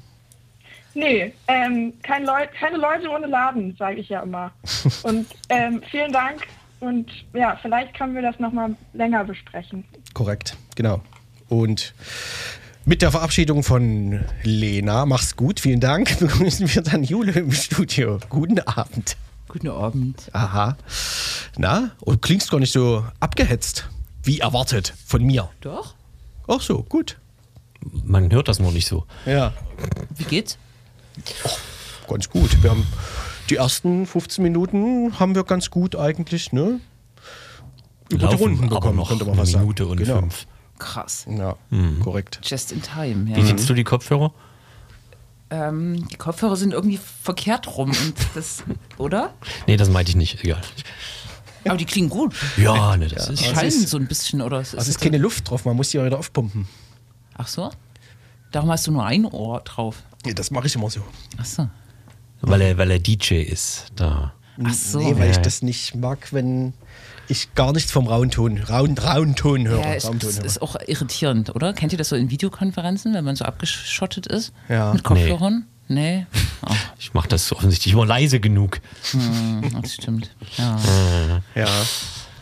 Nee, 0.93 1.33
ähm, 1.47 1.93
kein 2.01 2.25
Leu 2.25 2.47
keine 2.59 2.77
Leute 2.77 3.09
ohne 3.09 3.27
Laden, 3.27 3.75
sage 3.77 3.97
ich 3.97 4.09
ja 4.09 4.21
immer. 4.21 4.51
Und 5.03 5.27
ähm, 5.49 5.81
vielen 5.91 6.11
Dank 6.11 6.47
und 6.79 7.09
ja, 7.33 7.57
vielleicht 7.61 7.95
können 7.95 8.13
wir 8.15 8.21
das 8.21 8.39
nochmal 8.39 8.75
länger 8.93 9.23
besprechen. 9.23 9.83
Korrekt, 10.13 10.55
genau. 10.75 11.01
Und 11.49 11.93
mit 12.85 13.01
der 13.01 13.11
Verabschiedung 13.11 13.63
von 13.63 14.23
Lena, 14.43 15.05
mach's 15.05 15.35
gut, 15.35 15.59
vielen 15.59 15.79
Dank, 15.79 16.19
begrüßen 16.19 16.73
wir 16.73 16.81
dann 16.83 17.03
Jule 17.03 17.31
im 17.33 17.51
Studio. 17.51 18.19
Guten 18.29 18.59
Abend. 18.59 19.17
Guten 19.47 19.69
Abend. 19.69 20.29
Aha. 20.33 20.75
Na, 21.57 21.91
und 22.01 22.21
klingst 22.21 22.51
gar 22.51 22.59
nicht 22.59 22.71
so 22.73 23.05
abgehetzt, 23.19 23.89
wie 24.23 24.39
erwartet 24.39 24.93
von 25.05 25.23
mir. 25.23 25.49
Doch? 25.61 25.95
Ach 26.47 26.61
so, 26.61 26.83
gut. 26.83 27.17
Man 28.03 28.31
hört 28.31 28.47
das 28.47 28.59
nur 28.59 28.71
nicht 28.71 28.87
so. 28.87 29.05
Ja, 29.25 29.53
Wie 30.15 30.23
geht's? 30.23 30.57
ganz 32.07 32.29
gut. 32.29 32.61
Wir 32.63 32.69
haben 32.71 32.85
die 33.49 33.55
ersten 33.55 34.05
15 34.05 34.43
Minuten 34.43 35.19
haben 35.19 35.35
wir 35.35 35.43
ganz 35.43 35.69
gut 35.69 35.95
eigentlich, 35.95 36.51
ne? 36.51 36.79
Über 38.09 38.17
die 38.19 38.23
Laufen 38.25 38.37
Runden 38.37 38.63
aber 38.65 38.75
bekommen, 38.75 38.95
noch 38.97 39.09
könnte 39.09 39.25
man 39.25 39.39
eine. 39.39 39.57
Minute 39.57 39.87
und 39.87 39.97
genau. 39.97 40.19
fünf. 40.19 40.47
Krass. 40.79 41.25
Ja, 41.29 41.55
korrekt. 42.03 42.39
Just 42.43 42.71
in 42.71 42.81
time, 42.81 43.25
Wie 43.35 43.39
ja. 43.39 43.45
findest 43.45 43.69
du 43.69 43.73
die 43.73 43.83
Kopfhörer? 43.83 44.31
Ähm, 45.49 46.07
die 46.09 46.15
Kopfhörer 46.17 46.55
sind 46.57 46.73
irgendwie 46.73 46.99
verkehrt 47.23 47.67
rum 47.77 47.89
und 47.91 48.13
das, 48.35 48.63
oder? 48.97 49.33
Nee, 49.65 49.77
das 49.77 49.89
meinte 49.89 50.09
ich 50.11 50.15
nicht. 50.17 50.43
Egal. 50.43 50.61
Aber 51.65 51.77
die 51.77 51.85
klingen 51.85 52.09
gut. 52.09 52.33
Ja, 52.57 52.95
ne, 52.97 53.07
das 53.07 53.27
Die 53.27 53.33
ist. 53.33 53.41
es 53.41 53.45
schallen 53.47 53.67
ist- 53.67 53.89
so 53.89 53.97
ein 53.97 54.07
bisschen, 54.07 54.41
oder? 54.41 54.59
Es 54.59 54.73
Es 54.73 54.87
ist 54.87 54.99
keine 55.01 55.17
Luft 55.17 55.49
drauf, 55.49 55.65
man 55.65 55.75
muss 55.75 55.89
die 55.89 55.99
auch 55.99 56.05
wieder 56.05 56.19
aufpumpen. 56.19 56.67
Ach 57.37 57.47
so? 57.47 57.69
Darum 58.51 58.69
hast 58.71 58.87
du 58.87 58.91
nur 58.91 59.05
ein 59.05 59.25
Ohr 59.25 59.61
drauf. 59.61 60.03
Ja, 60.25 60.33
das 60.33 60.51
mache 60.51 60.67
ich 60.67 60.75
immer 60.75 60.89
so. 60.89 61.01
Ach 61.37 61.45
so. 61.45 61.69
Weil 62.41 62.61
er, 62.61 62.77
weil 62.77 62.91
er 62.91 62.99
DJ 62.99 63.35
ist. 63.41 63.87
Da. 63.95 64.33
Ach 64.63 64.73
so. 64.73 64.99
Nee, 64.99 65.17
weil 65.17 65.29
ich 65.29 65.35
Ja. 65.37 65.41
das 65.41 65.61
nicht 65.61 65.95
mag, 65.95 66.31
wenn 66.33 66.73
ich 67.27 67.53
gar 67.55 67.73
nichts 67.73 67.91
vom 67.91 68.07
rauen 68.07 68.29
Ton, 68.31 68.57
rauen, 68.59 68.97
rauen 68.97 69.35
Ton 69.35 69.67
höre. 69.67 69.79
Ja, 69.81 69.93
es, 69.95 70.05
Raumton 70.05 70.31
höre. 70.33 70.45
ist 70.45 70.61
auch 70.61 70.75
irritierend, 70.87 71.55
oder? 71.55 71.73
Kennt 71.73 71.91
ihr 71.91 71.97
das 71.97 72.09
so 72.09 72.15
in 72.15 72.29
Videokonferenzen, 72.29 73.13
wenn 73.13 73.23
man 73.25 73.35
so 73.35 73.45
abgeschottet 73.45 74.27
ist? 74.27 74.53
Ja. 74.69 74.93
Mit 74.93 75.03
Kopfhörern? 75.03 75.65
Nee. 75.87 76.25
Ach, 76.61 76.75
Ich 76.99 77.13
mache 77.13 77.27
das 77.29 77.51
offensichtlich 77.53 77.93
immer 77.93 78.05
leise 78.05 78.39
genug. 78.39 78.79
hm, 79.11 79.81
das 79.81 79.93
stimmt. 79.93 80.31
Ja. 80.57 80.79
Ja, 81.55 81.67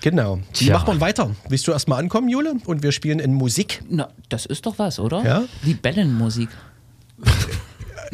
genau. 0.01 0.37
Wie 0.37 0.65
Tja. 0.65 0.73
macht 0.73 0.87
man 0.87 0.99
weiter? 1.01 1.29
Willst 1.49 1.67
du 1.67 1.71
erstmal 1.71 1.99
ankommen, 1.99 2.29
Jule? 2.29 2.53
Und 2.65 2.81
wir 2.83 2.91
spielen 2.91 3.19
in 3.19 3.33
Musik. 3.33 3.83
Na, 3.89 4.09
das 4.29 4.45
ist 4.47 4.65
doch 4.65 4.79
was, 4.79 4.99
oder? 4.99 5.23
Ja? 5.23 5.43
Libellenmusik. 5.63 6.49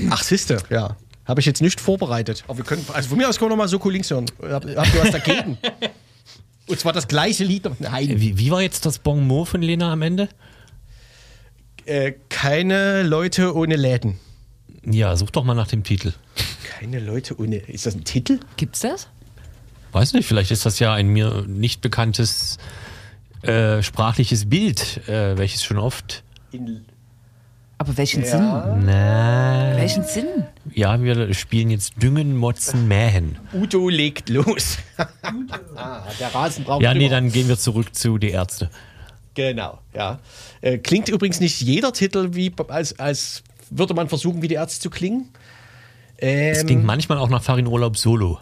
Ach, 0.09 0.23
siehste, 0.23 0.57
ja. 0.69 0.95
Habe 1.25 1.39
ich 1.39 1.45
jetzt 1.45 1.61
nicht 1.61 1.79
vorbereitet. 1.79 2.43
Aber 2.47 2.57
wir 2.57 2.65
können, 2.65 2.85
also 2.93 3.09
von 3.09 3.17
mir 3.17 3.29
aus 3.29 3.37
können 3.37 3.51
wir 3.51 3.55
noch 3.55 3.63
mal 3.63 3.67
Soko 3.67 3.89
links 3.89 4.09
hören. 4.09 4.25
Hab- 4.41 4.65
Habt 4.65 4.93
ihr 4.95 5.01
was 5.03 5.11
dagegen? 5.11 5.57
Und 6.71 6.79
zwar 6.79 6.93
das 6.93 7.07
gleiche 7.07 7.43
Lied. 7.43 7.69
Nein, 7.79 8.19
Wie, 8.19 8.37
wie 8.37 8.49
war 8.49 8.61
jetzt 8.61 8.85
das 8.85 8.97
Bon 8.99 9.25
mot 9.27 9.47
von 9.49 9.61
Lena 9.61 9.91
am 9.91 10.01
Ende? 10.01 10.29
äh, 11.85 12.13
keine 12.29 13.03
Leute 13.03 13.55
ohne 13.55 13.75
Läden. 13.75 14.17
Ja, 14.85 15.15
such 15.15 15.31
doch 15.31 15.43
mal 15.43 15.53
nach 15.55 15.67
dem 15.67 15.83
Titel. 15.83 16.13
Keine 16.79 16.99
Leute 16.99 17.39
ohne. 17.39 17.57
Ist 17.57 17.85
das 17.85 17.95
ein 17.95 18.03
Titel? 18.03 18.39
Gibt's 18.57 18.79
das? 18.79 19.07
Weiß 19.91 20.13
nicht, 20.13 20.25
vielleicht 20.27 20.51
ist 20.51 20.65
das 20.65 20.79
ja 20.79 20.93
ein 20.93 21.07
mir 21.07 21.43
nicht 21.47 21.81
bekanntes 21.81 22.57
äh, 23.41 23.81
sprachliches 23.83 24.49
Bild, 24.49 25.07
äh, 25.09 25.37
welches 25.37 25.63
schon 25.63 25.77
oft. 25.77 26.23
In, 26.51 26.85
Aber 27.81 27.97
welchen 27.97 28.21
Ja. 28.23 28.27
Sinn? 28.29 28.85
Na, 28.85 29.73
Welchen 29.75 30.03
Sinn? 30.03 30.27
ja, 30.71 31.01
wir 31.01 31.33
spielen 31.33 31.71
jetzt 31.71 31.93
Düngen, 31.99 32.37
Motzen, 32.37 32.87
Mähen. 32.87 33.39
Udo 33.55 33.89
legt 33.89 34.29
los. 34.29 34.77
ah, 35.75 36.03
der 36.19 36.27
Rasen 36.35 36.63
braucht 36.63 36.83
Ja, 36.83 36.93
nee, 36.93 36.99
Dünger. 36.99 37.09
dann 37.21 37.31
gehen 37.31 37.47
wir 37.47 37.57
zurück 37.57 37.95
zu 37.95 38.19
Die 38.19 38.29
Ärzte. 38.29 38.69
Genau, 39.33 39.79
ja. 39.95 40.19
Äh, 40.61 40.77
klingt 40.77 41.09
übrigens 41.09 41.39
nicht 41.39 41.59
jeder 41.59 41.91
Titel 41.91 42.35
wie 42.35 42.53
als, 42.67 42.99
als 42.99 43.41
würde 43.71 43.95
man 43.95 44.09
versuchen, 44.09 44.43
wie 44.43 44.47
die 44.47 44.53
Ärzte 44.55 44.79
zu 44.79 44.91
klingen. 44.91 45.29
Es 46.17 46.59
Ähm, 46.59 46.67
klingt 46.67 46.83
manchmal 46.85 47.17
auch 47.17 47.29
nach 47.29 47.41
Farin 47.41 47.65
Urlaub 47.65 47.97
Solo. 47.97 48.39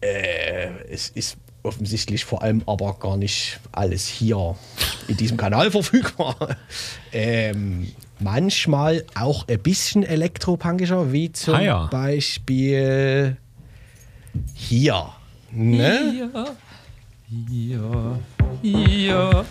es 0.00 1.10
ist 1.10 1.36
offensichtlich 1.62 2.24
vor 2.24 2.40
allem 2.42 2.62
aber 2.64 2.94
gar 2.98 3.18
nicht 3.18 3.60
alles 3.72 4.06
hier 4.06 4.54
in 5.08 5.18
diesem 5.18 5.36
Kanal 5.36 5.70
verfügbar. 5.70 6.56
Ähm, 7.12 7.92
manchmal 8.24 9.04
auch 9.14 9.46
ein 9.48 9.60
bisschen 9.60 10.02
elektropunkischer, 10.02 11.12
wie 11.12 11.30
zum 11.30 11.54
Ah 11.54 11.60
ja. 11.60 11.86
Beispiel 11.86 13.36
hier. 14.54 15.10
Ne? 15.52 16.30
Ja. 16.32 18.18
Ja. 18.62 19.44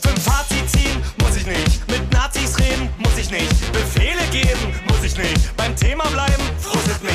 Fünf 0.00 0.22
Fazit 0.22 0.68
ziehen 0.70 1.02
muss 1.22 1.36
ich 1.36 1.46
nicht. 1.46 1.90
Mit 1.90 2.12
Nazis 2.12 2.58
reden 2.58 2.88
muss 2.98 3.18
ich 3.18 3.30
nicht. 3.30 3.72
Befehle 3.72 4.22
geben 4.30 4.74
muss 4.88 5.04
ich 5.04 5.16
nicht. 5.18 5.56
Beim 5.56 5.74
Thema 5.76 6.04
bleiben 6.08 6.42
frustet 6.58 7.02
mich. 7.02 7.12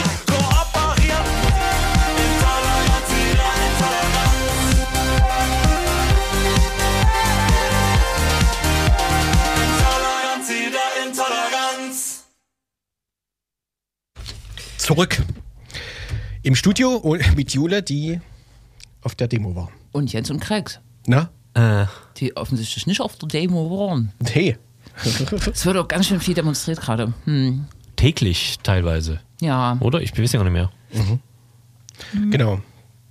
Zurück 14.91 15.23
im 16.43 16.53
Studio 16.53 17.15
mit 17.37 17.53
Jule, 17.53 17.81
die 17.81 18.19
auf 19.03 19.15
der 19.15 19.29
Demo 19.29 19.55
war. 19.55 19.71
Und 19.93 20.11
Jens 20.11 20.29
und 20.29 20.41
Krex, 20.41 20.81
Na? 21.07 21.29
Äh, 21.53 21.85
die 22.17 22.35
offensichtlich 22.35 22.87
nicht 22.87 22.99
auf 22.99 23.15
der 23.15 23.29
Demo 23.29 23.71
waren. 23.71 24.11
Hey. 24.29 24.57
Es 25.53 25.65
wird 25.65 25.77
auch 25.77 25.87
ganz 25.87 26.07
schön 26.07 26.19
viel 26.19 26.33
demonstriert 26.33 26.81
gerade. 26.81 27.13
Hm. 27.23 27.67
täglich 27.95 28.59
teilweise. 28.63 29.21
Ja, 29.39 29.77
Oder? 29.79 30.01
Ich 30.01 30.11
weiß 30.11 30.33
ja 30.33 30.43
gar 30.43 30.43
nicht 30.43 30.51
mehr. 30.51 30.69
genau. 32.29 32.59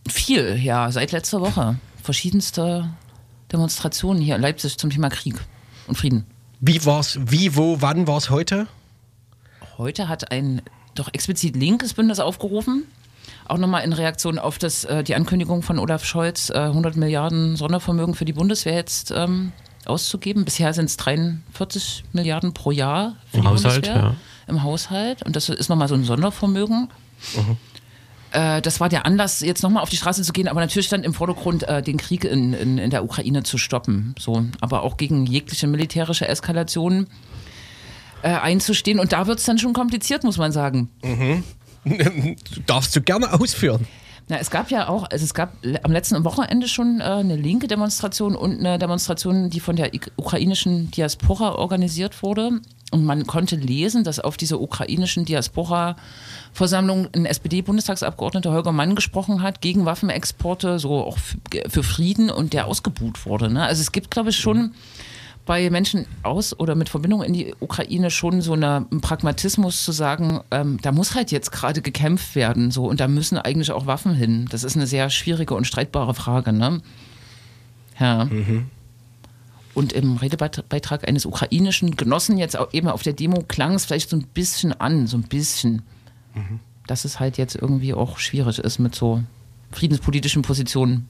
viel, 0.06 0.58
ja, 0.62 0.92
seit 0.92 1.12
letzter 1.12 1.40
Woche. 1.40 1.78
Verschiedenste 2.02 2.90
Demonstrationen 3.50 4.20
hier 4.20 4.36
in 4.36 4.42
Leipzig 4.42 4.76
zum 4.76 4.90
Thema 4.90 5.08
Krieg 5.08 5.36
und 5.86 5.96
Frieden. 5.96 6.26
Wie 6.60 6.84
war's, 6.84 7.18
wie, 7.24 7.56
wo, 7.56 7.80
wann 7.80 8.06
war 8.06 8.18
es 8.18 8.28
heute? 8.28 8.66
Heute 9.78 10.08
hat 10.08 10.30
ein 10.30 10.60
doch 10.94 11.08
explizit 11.12 11.56
linkes 11.56 11.94
Bündnis 11.94 12.20
aufgerufen, 12.20 12.84
auch 13.46 13.58
nochmal 13.58 13.84
in 13.84 13.92
Reaktion 13.92 14.38
auf 14.38 14.58
das, 14.58 14.84
äh, 14.84 15.02
die 15.02 15.14
Ankündigung 15.14 15.62
von 15.62 15.78
Olaf 15.78 16.04
Scholz, 16.04 16.50
äh, 16.50 16.58
100 16.58 16.96
Milliarden 16.96 17.56
Sondervermögen 17.56 18.14
für 18.14 18.24
die 18.24 18.32
Bundeswehr 18.32 18.74
jetzt 18.74 19.12
ähm, 19.14 19.52
auszugeben. 19.86 20.44
Bisher 20.44 20.72
sind 20.72 20.86
es 20.86 20.96
43 20.96 22.04
Milliarden 22.12 22.54
pro 22.54 22.70
Jahr 22.70 23.16
für 23.30 23.38
Im 23.38 23.42
die 23.42 23.48
Haushalt, 23.48 23.74
Bundeswehr. 23.86 24.02
ja. 24.02 24.14
Im 24.46 24.62
Haushalt. 24.62 25.22
Und 25.24 25.36
das 25.36 25.48
ist 25.48 25.68
nochmal 25.68 25.88
so 25.88 25.94
ein 25.94 26.04
Sondervermögen. 26.04 26.88
Äh, 28.32 28.62
das 28.62 28.78
war 28.80 28.88
der 28.88 29.06
Anlass, 29.06 29.40
jetzt 29.40 29.62
nochmal 29.62 29.82
auf 29.82 29.90
die 29.90 29.96
Straße 29.96 30.22
zu 30.22 30.32
gehen, 30.32 30.48
aber 30.48 30.60
natürlich 30.60 30.86
stand 30.86 31.04
im 31.04 31.14
Vordergrund, 31.14 31.64
äh, 31.68 31.82
den 31.82 31.96
Krieg 31.96 32.24
in, 32.24 32.52
in, 32.52 32.78
in 32.78 32.90
der 32.90 33.04
Ukraine 33.04 33.42
zu 33.42 33.58
stoppen. 33.58 34.14
So, 34.18 34.44
aber 34.60 34.82
auch 34.82 34.96
gegen 34.96 35.26
jegliche 35.26 35.66
militärische 35.66 36.28
Eskalation 36.28 37.08
äh, 38.22 38.28
einzustehen. 38.28 38.98
Und 38.98 39.12
da 39.12 39.26
wird 39.26 39.38
es 39.38 39.44
dann 39.44 39.58
schon 39.58 39.72
kompliziert, 39.72 40.24
muss 40.24 40.38
man 40.38 40.52
sagen. 40.52 40.90
Darfst 42.66 42.94
du 42.94 43.00
gerne 43.00 43.32
ausführen. 43.32 43.86
Na, 44.30 44.38
es 44.38 44.50
gab 44.50 44.70
ja 44.70 44.88
auch, 44.88 45.10
also 45.10 45.24
es 45.24 45.34
gab 45.34 45.54
am 45.82 45.90
letzten 45.90 46.24
Wochenende 46.24 46.68
schon 46.68 47.00
äh, 47.00 47.04
eine 47.04 47.34
linke 47.34 47.66
Demonstration 47.66 48.36
und 48.36 48.60
eine 48.60 48.78
Demonstration, 48.78 49.50
die 49.50 49.58
von 49.58 49.74
der 49.74 49.90
ukrainischen 50.16 50.92
Diaspora 50.92 51.56
organisiert 51.56 52.22
wurde. 52.22 52.60
Und 52.92 53.04
man 53.04 53.26
konnte 53.26 53.56
lesen, 53.56 54.04
dass 54.04 54.20
auf 54.20 54.36
dieser 54.36 54.60
ukrainischen 54.60 55.24
Diaspora-Versammlung 55.24 57.08
ein 57.12 57.26
SPD-Bundestagsabgeordneter 57.26 58.52
Holger 58.52 58.70
Mann 58.70 58.94
gesprochen 58.94 59.42
hat 59.42 59.60
gegen 59.60 59.84
Waffenexporte, 59.84 60.78
so 60.78 61.04
auch 61.04 61.18
für 61.68 61.82
Frieden 61.82 62.30
und 62.30 62.52
der 62.52 62.66
ausgebuht 62.66 63.26
wurde. 63.26 63.52
Ne? 63.52 63.64
Also 63.64 63.80
es 63.80 63.90
gibt, 63.90 64.12
glaube 64.12 64.30
ich, 64.30 64.36
schon 64.36 64.74
bei 65.50 65.68
Menschen 65.68 66.06
aus 66.22 66.56
oder 66.60 66.76
mit 66.76 66.88
Verbindung 66.88 67.24
in 67.24 67.32
die 67.32 67.56
Ukraine 67.58 68.12
schon 68.12 68.40
so 68.40 68.52
eine, 68.52 68.86
einen 68.88 69.00
Pragmatismus 69.00 69.84
zu 69.84 69.90
sagen, 69.90 70.38
ähm, 70.52 70.78
da 70.80 70.92
muss 70.92 71.16
halt 71.16 71.32
jetzt 71.32 71.50
gerade 71.50 71.82
gekämpft 71.82 72.36
werden, 72.36 72.70
so 72.70 72.84
und 72.84 73.00
da 73.00 73.08
müssen 73.08 73.36
eigentlich 73.36 73.72
auch 73.72 73.84
Waffen 73.86 74.14
hin. 74.14 74.46
Das 74.52 74.62
ist 74.62 74.76
eine 74.76 74.86
sehr 74.86 75.10
schwierige 75.10 75.54
und 75.54 75.66
streitbare 75.66 76.14
Frage, 76.14 76.52
ne? 76.52 76.80
Ja. 77.98 78.28
Und 79.74 79.92
im 79.92 80.18
Redebeitrag 80.18 81.08
eines 81.08 81.26
ukrainischen 81.26 81.96
Genossen 81.96 82.38
jetzt 82.38 82.56
auch 82.56 82.72
eben 82.72 82.86
auf 82.86 83.02
der 83.02 83.14
Demo 83.14 83.42
klang 83.48 83.74
es 83.74 83.86
vielleicht 83.86 84.08
so 84.08 84.16
ein 84.16 84.28
bisschen 84.32 84.72
an, 84.80 85.08
so 85.08 85.16
ein 85.16 85.24
bisschen, 85.24 85.82
Mhm. 86.32 86.60
dass 86.86 87.04
es 87.04 87.18
halt 87.18 87.38
jetzt 87.38 87.56
irgendwie 87.56 87.92
auch 87.92 88.18
schwierig 88.18 88.60
ist 88.60 88.78
mit 88.78 88.94
so 88.94 89.24
friedenspolitischen 89.72 90.42
Positionen. 90.42 91.08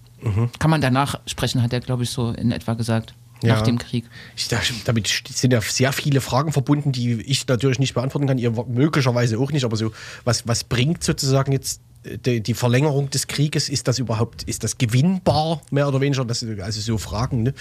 Kann 0.59 0.71
man 0.71 0.81
danach 0.81 1.21
sprechen, 1.27 1.63
hat 1.63 1.75
er, 1.75 1.81
glaube 1.81 2.05
ich, 2.05 2.11
so 2.11 2.31
in 2.31 2.53
etwa 2.53 2.73
gesagt, 2.73 3.13
Ja. 3.43 3.55
nach 3.55 3.63
dem 3.63 3.79
Krieg. 3.79 4.05
Ich, 4.37 4.49
da, 4.49 4.61
damit 4.85 5.09
sind 5.09 5.53
ja 5.53 5.61
sehr 5.61 5.93
viele 5.93 6.21
Fragen 6.21 6.53
verbunden, 6.53 6.93
die 6.93 7.21
ich 7.23 7.47
natürlich 7.47 7.79
nicht 7.79 7.95
beantworten 7.95 8.27
kann, 8.27 8.39
ihr 8.39 8.51
möglicherweise 8.51 9.39
auch 9.39 9.53
nicht, 9.53 9.65
aber 9.65 9.77
so, 9.77 9.93
was, 10.25 10.47
was 10.47 10.65
bringt 10.65 11.03
sozusagen 11.03 11.53
jetzt 11.53 11.81
äh, 12.05 12.19
die, 12.19 12.43
die 12.43 12.55
Verlängerung 12.55 13.11
des 13.11 13.27
Krieges? 13.27 13.69
Ist 13.69 13.89
das 13.89 13.99
überhaupt, 13.99 14.43
ist 14.45 14.65
das 14.65 14.79
gewinnbar, 14.79 15.63
mehr 15.71 15.89
oder 15.89 16.01
weniger? 16.01 16.25
Das, 16.25 16.45
also 16.45 16.81
so 16.81 16.99
Fragen, 16.99 17.43
ne, 17.43 17.55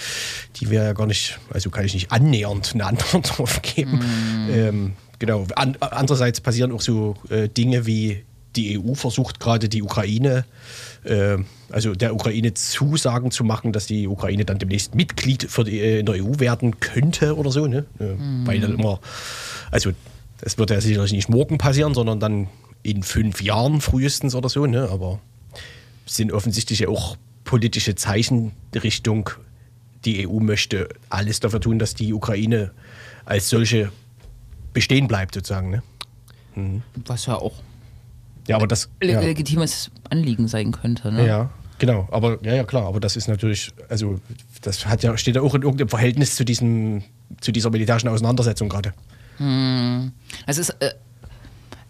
die 0.58 0.70
wir 0.70 0.84
ja 0.84 0.94
gar 0.94 1.08
nicht, 1.08 1.40
also 1.50 1.70
kann 1.70 1.86
ich 1.86 1.94
nicht 1.94 2.12
annähernd 2.12 2.72
eine 2.74 2.86
Antwort 2.86 3.30
drauf 3.38 3.62
geben. 3.62 4.04
Ähm, 4.52 4.94
genau. 5.18 5.46
An, 5.56 5.78
andererseits 5.80 6.42
passieren 6.42 6.72
auch 6.72 6.82
so 6.82 7.16
äh, 7.30 7.48
Dinge 7.48 7.86
wie 7.86 8.24
die 8.56 8.80
EU 8.80 8.94
versucht 8.94 9.40
gerade 9.40 9.70
die 9.70 9.84
Ukraine, 9.84 10.46
äh, 11.04 11.38
also 11.70 11.94
der 11.94 12.14
Ukraine 12.14 12.54
Zusagen 12.54 13.32
zu 13.32 13.44
machen, 13.44 13.72
dass 13.74 13.86
die 13.86 14.08
Ukraine 14.08 14.46
dann 14.46 14.60
demnächst 14.60 14.96
Mitglied 14.96 15.44
für 15.50 15.64
die, 15.64 15.80
äh, 15.80 16.00
in 16.00 16.06
der 16.06 16.16
EU 16.16 16.40
werden 16.40 16.80
könnte 16.80 17.38
oder 17.38 17.52
so. 17.52 17.68
Ne? 17.68 17.86
Äh, 18.00 18.16
Weil 18.46 18.60
dann 18.60 18.74
immer, 18.74 19.00
also 19.72 19.92
das 20.42 20.58
wird 20.58 20.72
ja 20.72 20.82
sicherlich 20.82 21.12
nicht 21.12 21.30
morgen 21.30 21.58
passieren, 21.58 21.94
sondern 21.94 22.20
dann 22.20 22.48
in 22.82 23.04
fünf 23.04 23.42
Jahren 23.42 23.82
frühestens 23.82 24.36
oder 24.36 24.50
so. 24.50 24.66
Ne? 24.66 24.90
Aber 24.90 25.20
es 26.06 26.16
sind 26.16 26.32
offensichtlich 26.32 26.80
ja 26.80 26.88
auch 26.88 27.18
politische 27.44 27.96
Zeichen 27.96 28.52
Richtung, 28.76 29.30
die 30.06 30.28
EU 30.28 30.40
möchte 30.40 30.90
alles 31.10 31.40
dafür 31.40 31.60
tun, 31.60 31.78
dass 31.78 31.94
die 31.94 32.14
Ukraine 32.14 32.72
als 33.26 33.50
solche 33.50 33.92
bestehen 34.72 35.08
bleibt, 35.08 35.36
sozusagen. 35.36 35.70
Ne? 35.70 35.84
Was 37.06 37.26
ja 37.26 37.36
auch 37.36 37.62
Ja, 38.50 38.56
aber 38.58 38.68
das. 38.68 38.90
le 39.02 39.14
Ja. 39.14 39.20
legitimes 39.22 39.92
Anliegen 40.10 40.48
sein 40.48 40.72
könnte. 40.72 41.12
Ne? 41.12 41.26
Ja, 41.26 41.50
genau. 41.78 42.08
Aber 42.12 42.40
ja, 42.44 42.56
ja, 42.56 42.64
klar. 42.64 42.86
Aber 42.88 43.00
das 43.00 43.16
ist 43.16 43.28
natürlich, 43.28 43.72
also 43.88 44.20
das 44.62 44.86
hat 44.86 45.04
ja, 45.04 45.18
steht 45.18 45.36
ja 45.36 45.42
auch 45.42 45.56
in 45.56 45.62
irgendeinem 45.62 45.90
Verhältnis 45.90 46.36
zu 46.36 46.44
diesem, 46.44 47.04
zu 47.42 47.52
dieser 47.52 47.70
militärischen 47.70 48.08
Auseinandersetzung 48.10 48.68
gerade. 48.70 48.94
Es 50.48 50.58
ist, 50.58 50.70
äh, 50.82 50.94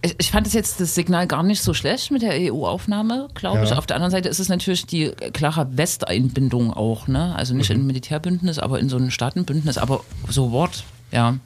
ich, 0.01 0.15
ich 0.19 0.31
fand 0.31 0.45
es 0.47 0.53
jetzt 0.53 0.79
das 0.79 0.95
Signal 0.95 1.27
gar 1.27 1.43
nicht 1.43 1.61
so 1.61 1.73
schlecht 1.73 2.11
mit 2.11 2.21
der 2.21 2.33
EU-Aufnahme, 2.53 3.27
glaube 3.33 3.63
ich. 3.63 3.71
Ja. 3.71 3.77
Auf 3.77 3.85
der 3.87 3.95
anderen 3.95 4.11
Seite 4.11 4.29
ist 4.29 4.39
es 4.39 4.47
natürlich 4.49 4.85
die 4.85 5.05
äh, 5.05 5.31
klare 5.31 5.67
Westeinbindung 5.75 6.71
auch, 6.71 7.07
ne? 7.07 7.35
Also 7.35 7.55
nicht 7.55 7.69
in 7.69 7.79
ein 7.81 7.87
Militärbündnis, 7.87 8.59
aber 8.59 8.79
in 8.79 8.87
so 8.89 8.97
ein 8.97 9.11
Staatenbündnis, 9.11 9.77
aber 9.77 10.01
so 10.27 10.51
Wort, 10.51 10.83
ja. 11.11 11.37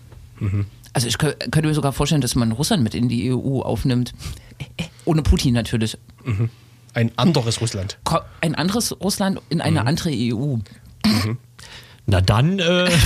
Also 0.94 1.08
ich 1.08 1.16
kö- 1.16 1.36
könnte 1.50 1.68
mir 1.68 1.74
sogar 1.74 1.92
vorstellen, 1.94 2.22
dass 2.22 2.36
man 2.36 2.52
Russland 2.52 2.84
mit 2.84 2.94
in 2.96 3.10
die 3.10 3.32
EU 3.34 3.62
aufnimmt. 3.62 4.14
Ohne 5.06 5.22
Putin 5.24 5.54
natürlich. 5.54 5.98
Ein 6.94 7.12
anderes 7.18 7.60
Russland. 7.62 7.98
Ein 8.42 8.56
anderes 8.56 8.96
Russland 9.02 9.42
in 9.50 9.60
eine 9.62 9.86
andere 9.86 10.12
E 10.12 10.34
EU. 10.34 10.58
Na 12.06 12.22
dann, 12.22 12.60
äh, 12.60 12.90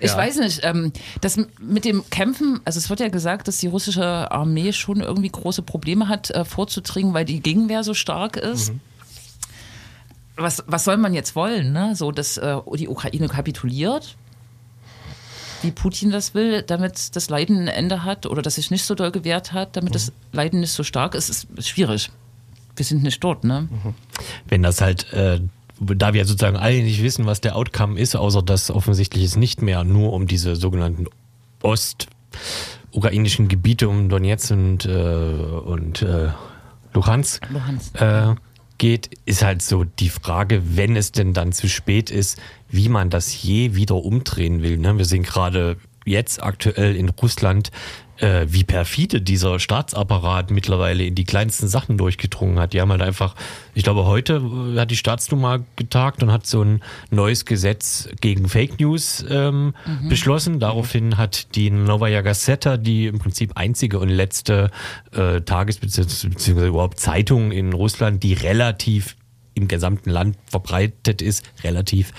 Ich 0.00 0.10
Ja. 0.10 0.16
weiß 0.16 0.38
nicht, 0.38 0.60
ähm, 0.62 0.92
das 1.20 1.38
mit 1.60 1.84
dem 1.84 2.02
Kämpfen, 2.10 2.60
also 2.64 2.78
es 2.78 2.88
wird 2.88 3.00
ja 3.00 3.08
gesagt, 3.08 3.46
dass 3.46 3.58
die 3.58 3.66
russische 3.66 4.30
Armee 4.32 4.72
schon 4.72 5.00
irgendwie 5.00 5.28
große 5.28 5.62
Probleme 5.62 6.08
hat, 6.08 6.30
äh, 6.30 6.44
vorzudringen, 6.44 7.12
weil 7.14 7.24
die 7.26 7.40
Gegenwehr 7.40 7.84
so 7.84 7.92
stark 7.94 8.36
ist. 8.36 8.72
Was, 10.36 10.64
was 10.66 10.84
soll 10.84 10.96
man 10.96 11.12
jetzt 11.12 11.36
wollen? 11.36 11.72
Ne? 11.72 11.94
So, 11.94 12.10
dass 12.10 12.38
äh, 12.38 12.56
die 12.74 12.88
Ukraine 12.88 13.28
kapituliert, 13.28 14.16
wie 15.62 15.70
Putin 15.70 16.10
das 16.10 16.34
will, 16.34 16.62
damit 16.62 17.14
das 17.16 17.30
Leiden 17.30 17.62
ein 17.62 17.68
Ende 17.68 18.04
hat 18.04 18.26
oder 18.26 18.42
dass 18.42 18.56
sich 18.56 18.70
nicht 18.70 18.84
so 18.84 18.94
doll 18.94 19.10
gewehrt 19.10 19.52
hat, 19.52 19.76
damit 19.76 19.94
das 19.94 20.12
Leiden 20.32 20.60
nicht 20.60 20.72
so 20.72 20.82
stark 20.82 21.14
ist, 21.14 21.28
ist, 21.28 21.46
schwierig. 21.66 22.10
Wir 22.76 22.84
sind 22.84 23.02
nicht 23.02 23.22
dort, 23.22 23.44
ne? 23.44 23.68
wenn 24.48 24.62
das 24.62 24.80
halt, 24.80 25.12
äh, 25.12 25.40
da 25.80 26.14
wir 26.14 26.24
sozusagen 26.24 26.56
alle 26.56 26.82
nicht 26.82 27.02
wissen, 27.02 27.26
was 27.26 27.40
der 27.40 27.56
Outcome 27.56 27.98
ist, 27.98 28.16
außer 28.16 28.42
dass 28.42 28.70
offensichtlich 28.70 29.24
es 29.24 29.36
nicht 29.36 29.62
mehr 29.62 29.84
nur 29.84 30.12
um 30.12 30.26
diese 30.26 30.56
sogenannten 30.56 31.06
ost-ukrainischen 31.62 33.48
Gebiete, 33.48 33.88
um 33.88 34.08
Donetsk 34.08 34.52
und, 34.52 34.86
äh, 34.86 34.90
und 34.90 36.02
äh, 36.02 36.28
Luhansk, 36.94 37.48
Luhansk. 37.50 38.00
Äh, 38.00 38.34
geht, 38.78 39.10
ist 39.24 39.42
halt 39.42 39.62
so 39.62 39.84
die 39.84 40.08
Frage, 40.08 40.62
wenn 40.76 40.96
es 40.96 41.12
denn 41.12 41.32
dann 41.32 41.52
zu 41.52 41.68
spät 41.68 42.10
ist, 42.10 42.40
wie 42.68 42.88
man 42.88 43.10
das 43.10 43.42
je 43.42 43.74
wieder 43.74 43.96
umdrehen 43.96 44.62
will. 44.62 44.78
Ne? 44.78 44.98
Wir 44.98 45.04
sehen 45.04 45.22
gerade 45.22 45.76
jetzt 46.04 46.42
aktuell 46.42 46.96
in 46.96 47.08
Russland, 47.08 47.70
äh, 48.22 48.46
wie 48.48 48.64
perfide 48.64 49.20
dieser 49.20 49.58
Staatsapparat 49.58 50.50
mittlerweile 50.50 51.04
in 51.04 51.14
die 51.14 51.24
kleinsten 51.24 51.68
Sachen 51.68 51.98
durchgedrungen 51.98 52.58
hat. 52.58 52.72
Die 52.72 52.80
haben 52.80 52.90
halt 52.90 53.02
einfach, 53.02 53.34
ich 53.74 53.82
glaube, 53.82 54.06
heute 54.06 54.34
äh, 54.74 54.78
hat 54.78 54.90
die 54.90 54.96
Staatsduma 54.96 55.60
getagt 55.76 56.22
und 56.22 56.30
hat 56.30 56.46
so 56.46 56.62
ein 56.62 56.82
neues 57.10 57.44
Gesetz 57.44 58.08
gegen 58.20 58.48
Fake 58.48 58.78
News 58.78 59.24
ähm, 59.28 59.74
beschlossen. 60.08 60.60
Daraufhin 60.60 61.16
hat 61.16 61.54
die 61.56 61.70
Novaya 61.70 62.22
Gazeta, 62.22 62.76
die 62.76 63.06
im 63.06 63.18
Prinzip 63.18 63.56
einzige 63.56 63.98
und 63.98 64.08
letzte 64.08 64.70
äh, 65.12 65.40
Tages- 65.40 65.78
bzw. 65.78 66.68
überhaupt 66.68 67.00
Zeitung 67.00 67.50
in 67.50 67.72
Russland, 67.72 68.22
die 68.22 68.34
relativ 68.34 69.16
im 69.54 69.68
gesamten 69.68 70.10
Land 70.10 70.36
verbreitet 70.46 71.22
ist, 71.22 71.44
relativ, 71.62 72.12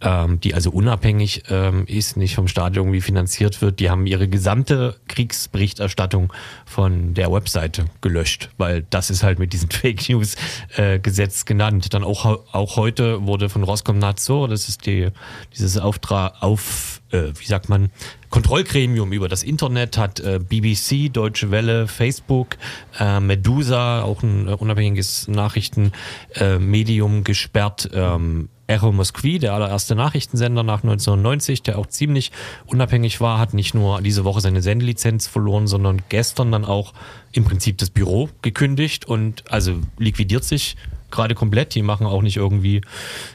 ähm, 0.00 0.40
die 0.40 0.54
also 0.54 0.70
unabhängig 0.70 1.44
ähm, 1.48 1.84
ist, 1.86 2.16
nicht 2.16 2.34
vom 2.34 2.48
Staat 2.48 2.76
irgendwie 2.76 3.00
finanziert 3.00 3.62
wird, 3.62 3.80
die 3.80 3.90
haben 3.90 4.06
ihre 4.06 4.28
gesamte 4.28 4.96
Kriegsberichterstattung 5.08 6.32
von 6.66 7.14
der 7.14 7.32
Webseite 7.32 7.86
gelöscht, 8.00 8.50
weil 8.58 8.84
das 8.90 9.10
ist 9.10 9.22
halt 9.22 9.38
mit 9.38 9.52
diesem 9.52 9.70
Fake 9.84 10.08
News 10.08 10.36
äh, 10.76 10.98
Gesetz 10.98 11.44
genannt. 11.44 11.94
Dann 11.94 12.04
auch, 12.04 12.24
auch 12.52 12.76
heute 12.76 13.26
wurde 13.26 13.48
von 13.48 13.62
Roskomnadzor, 13.62 14.48
das 14.48 14.68
ist 14.68 14.86
die, 14.86 15.08
dieses 15.54 15.78
Auftrag 15.78 16.42
auf, 16.42 17.02
äh, 17.10 17.32
wie 17.38 17.46
sagt 17.46 17.68
man, 17.68 17.90
Kontrollgremium 18.34 19.12
über 19.12 19.28
das 19.28 19.44
Internet 19.44 19.96
hat 19.96 20.18
äh, 20.18 20.40
BBC, 20.40 21.08
Deutsche 21.12 21.52
Welle, 21.52 21.86
Facebook, 21.86 22.56
äh, 22.98 23.20
Medusa, 23.20 24.02
auch 24.02 24.24
ein 24.24 24.48
äh, 24.48 24.54
unabhängiges 24.54 25.28
Nachrichtenmedium, 25.28 27.18
äh, 27.18 27.22
gesperrt. 27.22 27.90
Ähm, 27.94 28.48
Echo 28.66 28.90
Moskwi, 28.90 29.38
der 29.38 29.54
allererste 29.54 29.94
Nachrichtensender 29.94 30.64
nach 30.64 30.82
1990, 30.82 31.62
der 31.62 31.78
auch 31.78 31.86
ziemlich 31.86 32.32
unabhängig 32.66 33.20
war, 33.20 33.38
hat 33.38 33.54
nicht 33.54 33.72
nur 33.72 34.02
diese 34.02 34.24
Woche 34.24 34.40
seine 34.40 34.62
Sendelizenz 34.62 35.28
verloren, 35.28 35.68
sondern 35.68 36.02
gestern 36.08 36.50
dann 36.50 36.64
auch 36.64 36.92
im 37.30 37.44
Prinzip 37.44 37.78
das 37.78 37.90
Büro 37.90 38.30
gekündigt 38.42 39.06
und 39.06 39.44
also 39.52 39.78
liquidiert 39.96 40.42
sich 40.42 40.74
gerade 41.14 41.34
komplett. 41.34 41.74
Die 41.74 41.82
machen 41.82 42.06
auch 42.06 42.22
nicht 42.22 42.36
irgendwie 42.36 42.82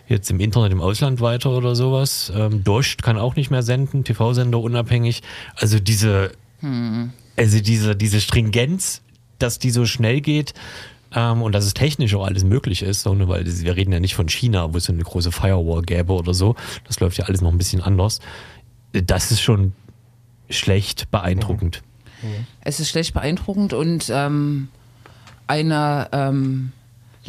jetzt 0.07 0.29
im 0.29 0.39
Internet 0.39 0.71
im 0.71 0.81
Ausland 0.81 1.21
weiter 1.21 1.51
oder 1.51 1.75
sowas. 1.75 2.31
Ähm, 2.35 2.63
Dost 2.63 3.01
kann 3.01 3.17
auch 3.17 3.35
nicht 3.35 3.49
mehr 3.49 3.63
senden, 3.63 4.03
TV-Sender 4.03 4.59
unabhängig. 4.59 5.21
Also 5.55 5.79
diese, 5.79 6.31
also 7.35 7.59
diese, 7.61 7.95
diese 7.95 8.21
Stringenz, 8.21 9.01
dass 9.39 9.59
die 9.59 9.71
so 9.71 9.85
schnell 9.85 10.21
geht 10.21 10.53
ähm, 11.15 11.41
und 11.41 11.53
dass 11.53 11.65
es 11.65 11.73
technisch 11.73 12.13
auch 12.15 12.25
alles 12.25 12.43
möglich 12.43 12.83
ist, 12.83 13.01
so, 13.01 13.13
ne, 13.15 13.27
weil 13.27 13.45
wir 13.45 13.75
reden 13.75 13.91
ja 13.91 13.99
nicht 13.99 14.15
von 14.15 14.27
China, 14.27 14.73
wo 14.73 14.77
es 14.77 14.85
so 14.85 14.93
eine 14.93 15.03
große 15.03 15.31
Firewall 15.31 15.81
gäbe 15.81 16.13
oder 16.13 16.33
so. 16.33 16.55
Das 16.85 16.99
läuft 16.99 17.17
ja 17.17 17.25
alles 17.25 17.41
noch 17.41 17.51
ein 17.51 17.57
bisschen 17.57 17.81
anders. 17.81 18.19
Das 18.91 19.31
ist 19.31 19.41
schon 19.41 19.73
schlecht 20.49 21.09
beeindruckend. 21.11 21.81
Es 22.61 22.79
ist 22.79 22.89
schlecht 22.89 23.13
beeindruckend 23.13 23.73
und 23.73 24.11
ähm, 24.13 24.67
eine 25.47 26.09
ähm, 26.11 26.71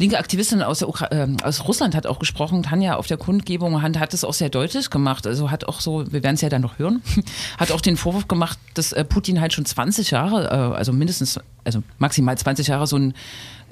linke 0.01 0.17
Aktivistin 0.17 0.61
aus, 0.63 0.83
ähm, 1.11 1.37
aus 1.43 1.67
Russland 1.67 1.95
hat 1.95 2.07
auch 2.07 2.19
gesprochen, 2.19 2.63
Tanja 2.63 2.95
auf 2.95 3.07
der 3.07 3.17
Kundgebung 3.17 3.81
hat, 3.81 3.97
hat 3.99 4.13
es 4.13 4.23
auch 4.23 4.33
sehr 4.33 4.49
deutlich 4.49 4.89
gemacht. 4.89 5.25
Also 5.27 5.51
hat 5.51 5.65
auch 5.65 5.79
so, 5.79 6.11
wir 6.11 6.23
werden 6.23 6.35
es 6.35 6.41
ja 6.41 6.49
dann 6.49 6.61
noch 6.61 6.79
hören, 6.79 7.01
hat 7.57 7.71
auch 7.71 7.81
den 7.81 7.95
Vorwurf 7.95 8.27
gemacht, 8.27 8.57
dass 8.73 8.91
äh, 8.91 9.05
Putin 9.05 9.39
halt 9.39 9.53
schon 9.53 9.65
20 9.65 10.11
Jahre, 10.11 10.45
äh, 10.47 10.75
also 10.75 10.91
mindestens, 10.91 11.39
also 11.63 11.83
maximal 11.99 12.37
20 12.37 12.67
Jahre 12.67 12.87
so 12.87 12.97
ein 12.97 13.13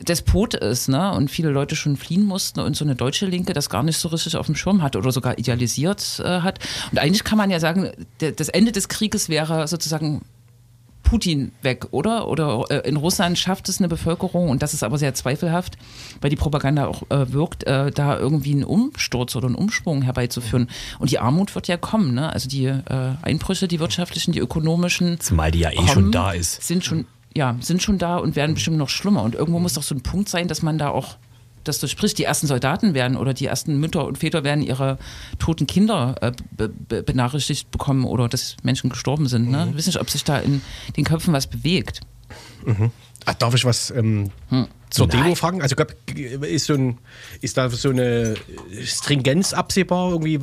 Despot 0.02 0.54
ist, 0.54 0.88
ne? 0.88 1.12
Und 1.12 1.30
viele 1.30 1.50
Leute 1.50 1.76
schon 1.76 1.98
fliehen 1.98 2.24
mussten 2.24 2.62
und 2.62 2.78
so 2.78 2.86
eine 2.86 2.96
deutsche 2.96 3.26
Linke 3.26 3.52
das 3.54 3.70
gar 3.70 3.84
nicht 3.84 3.98
so 3.98 4.08
richtig 4.08 4.38
auf 4.38 4.46
dem 4.46 4.56
Schirm 4.56 4.82
hat 4.82 4.96
oder 4.96 5.12
sogar 5.12 5.38
idealisiert 5.38 6.22
äh, 6.24 6.42
hat. 6.42 6.60
Und 6.92 7.00
eigentlich 7.00 7.26
kann 7.26 7.38
man 7.38 7.50
ja 7.50 7.60
sagen, 7.60 7.92
das 8.20 8.48
Ende 8.48 8.72
des 8.72 8.88
Krieges 8.88 9.28
wäre 9.28 9.68
sozusagen 9.68 10.22
Putin 11.10 11.52
weg, 11.64 11.88
oder? 11.90 12.28
Oder 12.28 12.66
äh, 12.70 12.88
in 12.88 12.96
Russland 12.96 13.38
schafft 13.40 13.68
es 13.68 13.80
eine 13.80 13.88
Bevölkerung, 13.88 14.50
und 14.50 14.62
das 14.62 14.76
ist 14.76 14.84
aber 14.84 15.00
sehr 15.00 15.16
zweifelhaft, 15.16 15.78
weil 16.22 16.30
die 16.30 16.36
Propaganda 16.36 16.86
auch 16.86 17.02
äh, 17.10 17.34
wirkt, 17.34 17.64
äh, 17.64 17.90
da 17.90 18.18
irgendwie 18.18 18.52
einen 18.52 18.64
Umsturz 18.64 19.36
oder 19.36 19.48
einen 19.48 19.56
Umschwung 19.56 20.04
herbeizuführen. 20.04 20.70
Und 21.00 21.10
die 21.10 21.18
Armut 21.18 21.56
wird 21.56 21.68
ja 21.68 21.78
kommen, 21.78 22.14
ne? 22.14 22.32
Also 22.32 22.48
die 22.48 22.66
äh, 22.66 22.84
Einbrüche, 23.24 23.68
die 23.68 23.80
wirtschaftlichen, 23.80 24.34
die 24.34 24.40
ökonomischen. 24.40 25.20
Zumal 25.20 25.50
die 25.50 25.60
ja 25.60 25.72
eh 25.72 25.76
kommen, 25.78 25.90
schon 25.90 26.12
da 26.12 26.32
ist. 26.32 26.62
Sind 26.62 26.86
schon, 26.86 27.06
ja, 27.36 27.56
sind 27.60 27.82
schon 27.82 27.98
da 27.98 28.18
und 28.18 28.36
werden 28.36 28.54
bestimmt 28.54 28.78
noch 28.78 28.90
schlimmer. 28.90 29.24
Und 29.24 29.34
irgendwo 29.34 29.60
muss 29.60 29.74
doch 29.74 29.84
so 29.84 29.96
ein 29.96 30.02
Punkt 30.02 30.30
sein, 30.30 30.48
dass 30.48 30.62
man 30.62 30.78
da 30.78 30.90
auch 30.90 31.18
das 31.64 31.80
durchspricht. 31.80 32.18
Die 32.18 32.24
ersten 32.24 32.48
Soldaten 32.48 32.94
werden 32.94 33.18
oder 33.18 33.34
die 33.34 33.46
ersten 33.46 33.80
Mütter 33.80 34.06
und 34.06 34.18
Väter 34.18 34.44
werden 34.44 34.64
ihre 34.64 34.98
toten 35.40 35.68
Kinder 35.68 36.16
äh, 36.22 36.32
be 36.52 36.70
be 36.70 37.04
benachrichtigt 37.04 37.72
bekommen 37.72 38.06
oder 38.06 38.28
dass 38.28 38.58
Menschen 38.64 38.90
gestorben 38.90 39.28
sind. 39.28 39.50
Ne? 39.50 39.68
Ich 39.72 39.78
weiß 39.78 39.88
nicht, 39.88 40.00
ob 40.00 40.10
sich 40.10 40.24
da 40.24 40.40
in 40.40 40.62
den 40.98 41.06
Köpfen 41.06 41.34
was 41.34 41.48
bewegt. 41.48 42.02
Ah, 43.26 43.34
darf 43.34 43.54
ich 43.54 43.66
was 43.66 43.92
ähm, 43.92 44.32
zur 44.90 45.08
Demo 45.08 45.36
fragen? 45.36 45.62
Also 45.62 45.76
glaub, 45.76 45.94
ist, 46.16 46.66
so 46.66 46.74
ein, 46.74 46.98
ist 47.42 47.58
da 47.58 47.70
so 47.70 47.90
eine 47.90 48.36
Stringenz 48.84 49.54
absehbar, 49.54 50.12
irgendwie, 50.12 50.40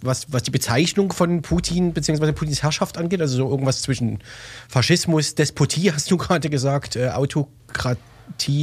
was, 0.00 0.30
was 0.30 0.42
die 0.42 0.50
Bezeichnung 0.50 1.12
von 1.12 1.42
Putin 1.42 1.92
bzw. 1.92 2.32
Putins 2.32 2.62
Herrschaft 2.62 2.98
angeht? 2.98 3.20
Also 3.20 3.36
so 3.36 3.48
irgendwas 3.48 3.82
zwischen 3.82 4.20
Faschismus, 4.68 5.34
Despotie, 5.34 5.92
hast 5.92 6.10
du 6.10 6.16
gerade 6.16 6.50
gesagt, 6.50 6.96
äh, 6.96 7.08
Autokratie 7.10 8.11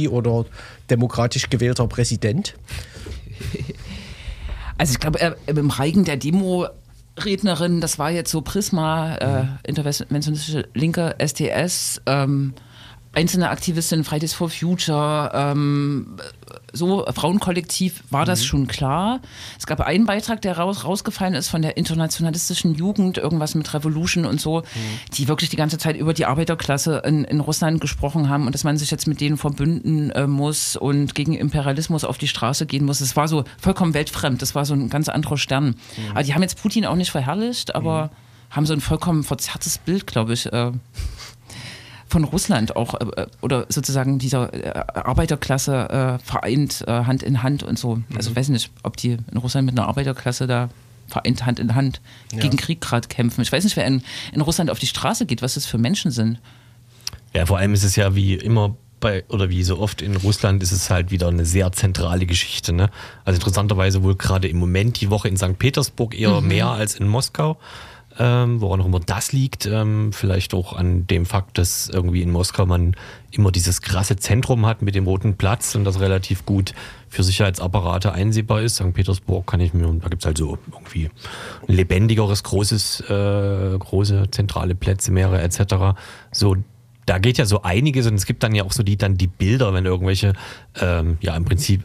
oder 0.08 0.46
demokratisch 0.88 1.50
gewählter 1.50 1.86
Präsident? 1.86 2.54
Also 4.78 4.92
ich 4.92 4.98
glaube, 4.98 5.20
äh, 5.20 5.34
im 5.46 5.68
Reigen 5.68 6.06
der 6.06 6.16
Demo 6.16 6.66
Rednerin, 7.18 7.82
das 7.82 7.98
war 7.98 8.10
jetzt 8.10 8.30
so 8.30 8.40
Prisma, 8.40 9.14
äh, 9.16 9.44
interventionistische 9.68 10.68
Linke, 10.72 11.16
STS, 11.18 12.00
ähm, 12.06 12.54
einzelne 13.12 13.50
Aktivistinnen, 13.50 14.04
Fridays 14.04 14.34
for 14.34 14.48
Future, 14.48 15.32
ähm, 15.34 16.16
so 16.72 17.04
Frauenkollektiv 17.12 18.04
war 18.10 18.24
das 18.24 18.44
schon 18.44 18.68
klar. 18.68 19.20
Es 19.58 19.66
gab 19.66 19.80
einen 19.80 20.06
Beitrag, 20.06 20.40
der 20.42 20.56
raus, 20.56 20.84
rausgefallen 20.84 21.34
ist 21.34 21.48
von 21.48 21.62
der 21.62 21.76
internationalistischen 21.76 22.74
Jugend, 22.76 23.18
irgendwas 23.18 23.56
mit 23.56 23.72
Revolution 23.74 24.24
und 24.24 24.40
so, 24.40 24.62
die 25.14 25.26
wirklich 25.26 25.50
die 25.50 25.56
ganze 25.56 25.78
Zeit 25.78 25.96
über 25.96 26.14
die 26.14 26.26
Arbeiterklasse 26.26 27.02
in, 27.04 27.24
in 27.24 27.40
Russland 27.40 27.80
gesprochen 27.80 28.28
haben 28.28 28.46
und 28.46 28.54
dass 28.54 28.62
man 28.62 28.76
sich 28.76 28.92
jetzt 28.92 29.08
mit 29.08 29.20
denen 29.20 29.36
verbünden 29.36 30.10
äh, 30.10 30.28
muss 30.28 30.76
und 30.76 31.16
gegen 31.16 31.34
Imperialismus 31.34 32.04
auf 32.04 32.18
die 32.18 32.28
Straße 32.28 32.66
gehen 32.66 32.84
muss. 32.84 33.00
Es 33.00 33.16
war 33.16 33.26
so 33.26 33.44
vollkommen 33.58 33.94
weltfremd, 33.94 34.40
das 34.40 34.54
war 34.54 34.64
so 34.64 34.74
ein 34.74 34.88
ganz 34.88 35.08
anderer 35.08 35.36
Stern. 35.36 35.74
Aber 36.12 36.22
die 36.22 36.34
haben 36.34 36.42
jetzt 36.42 36.62
Putin 36.62 36.86
auch 36.86 36.96
nicht 36.96 37.10
verherrlicht, 37.10 37.74
aber 37.74 38.10
haben 38.50 38.66
so 38.66 38.72
ein 38.72 38.80
vollkommen 38.80 39.22
verzerrtes 39.22 39.78
Bild, 39.78 40.06
glaube 40.06 40.32
ich. 40.32 40.46
Äh, 40.52 40.72
von 42.10 42.24
Russland 42.24 42.76
auch 42.76 42.94
äh, 42.94 43.26
oder 43.40 43.66
sozusagen 43.68 44.18
dieser 44.18 44.52
äh, 44.52 44.84
Arbeiterklasse 44.94 46.18
äh, 46.20 46.24
vereint 46.24 46.84
äh, 46.86 47.04
Hand 47.04 47.22
in 47.22 47.42
Hand 47.42 47.62
und 47.62 47.78
so. 47.78 48.02
Also 48.16 48.34
weiß 48.34 48.48
nicht, 48.48 48.70
ob 48.82 48.96
die 48.96 49.16
in 49.30 49.36
Russland 49.38 49.66
mit 49.66 49.78
einer 49.78 49.88
Arbeiterklasse 49.88 50.46
da 50.46 50.68
vereint 51.06 51.46
Hand 51.46 51.58
in 51.58 51.74
Hand 51.74 52.00
gegen 52.30 52.56
Krieg 52.56 52.80
gerade 52.80 53.08
kämpfen. 53.08 53.42
Ich 53.42 53.50
weiß 53.50 53.64
nicht, 53.64 53.76
wer 53.76 53.86
in, 53.86 54.02
in 54.32 54.40
Russland 54.40 54.70
auf 54.70 54.78
die 54.78 54.86
Straße 54.86 55.26
geht, 55.26 55.42
was 55.42 55.54
das 55.54 55.66
für 55.66 55.78
Menschen 55.78 56.10
sind. 56.10 56.38
Ja, 57.34 57.46
vor 57.46 57.58
allem 57.58 57.74
ist 57.74 57.84
es 57.84 57.96
ja 57.96 58.14
wie 58.14 58.34
immer 58.34 58.76
bei, 59.00 59.24
oder 59.28 59.48
wie 59.48 59.62
so 59.62 59.78
oft 59.78 60.02
in 60.02 60.16
Russland 60.16 60.62
ist 60.62 60.72
es 60.72 60.90
halt 60.90 61.10
wieder 61.10 61.28
eine 61.28 61.44
sehr 61.44 61.72
zentrale 61.72 62.26
Geschichte. 62.26 62.72
Ne? 62.72 62.90
Also 63.24 63.38
interessanterweise 63.38 64.02
wohl 64.02 64.14
gerade 64.14 64.46
im 64.48 64.58
Moment 64.58 65.00
die 65.00 65.10
Woche 65.10 65.28
in 65.28 65.36
St. 65.36 65.58
Petersburg 65.58 66.18
eher 66.18 66.40
mehr 66.40 66.68
als 66.68 66.94
in 66.94 67.08
Moskau. 67.08 67.58
Ähm, 68.22 68.60
woran 68.60 68.82
auch 68.82 68.86
immer 68.86 69.00
das 69.00 69.32
liegt, 69.32 69.64
ähm, 69.64 70.12
vielleicht 70.12 70.52
auch 70.52 70.74
an 70.74 71.06
dem 71.06 71.24
Fakt, 71.24 71.56
dass 71.56 71.88
irgendwie 71.88 72.20
in 72.20 72.30
Moskau 72.30 72.66
man 72.66 72.94
immer 73.30 73.50
dieses 73.50 73.80
krasse 73.80 74.16
Zentrum 74.16 74.66
hat 74.66 74.82
mit 74.82 74.94
dem 74.94 75.06
roten 75.06 75.38
Platz 75.38 75.74
und 75.74 75.84
das 75.84 76.00
relativ 76.00 76.44
gut 76.44 76.74
für 77.08 77.22
Sicherheitsapparate 77.22 78.12
einsehbar 78.12 78.60
ist. 78.60 78.74
St. 78.76 78.92
Petersburg 78.92 79.46
kann 79.46 79.60
ich 79.60 79.72
mir, 79.72 79.86
da 80.02 80.08
gibt 80.08 80.20
es 80.20 80.26
halt 80.26 80.36
so 80.36 80.58
irgendwie 80.70 81.08
ein 81.66 81.74
lebendigeres, 81.74 82.42
großes, 82.42 83.04
äh, 83.08 83.78
große 83.78 84.30
zentrale 84.30 84.74
Plätze, 84.74 85.12
mehrere 85.12 85.40
etc. 85.40 85.98
So, 86.30 86.56
da 87.06 87.18
geht 87.18 87.38
ja 87.38 87.46
so 87.46 87.62
einiges 87.62 88.06
und 88.06 88.16
es 88.16 88.26
gibt 88.26 88.42
dann 88.42 88.54
ja 88.54 88.64
auch 88.64 88.72
so 88.72 88.82
die 88.82 88.98
dann 88.98 89.16
die 89.16 89.28
Bilder, 89.28 89.72
wenn 89.72 89.86
irgendwelche 89.86 90.34
ähm, 90.78 91.16
ja 91.22 91.34
im 91.36 91.46
Prinzip 91.46 91.84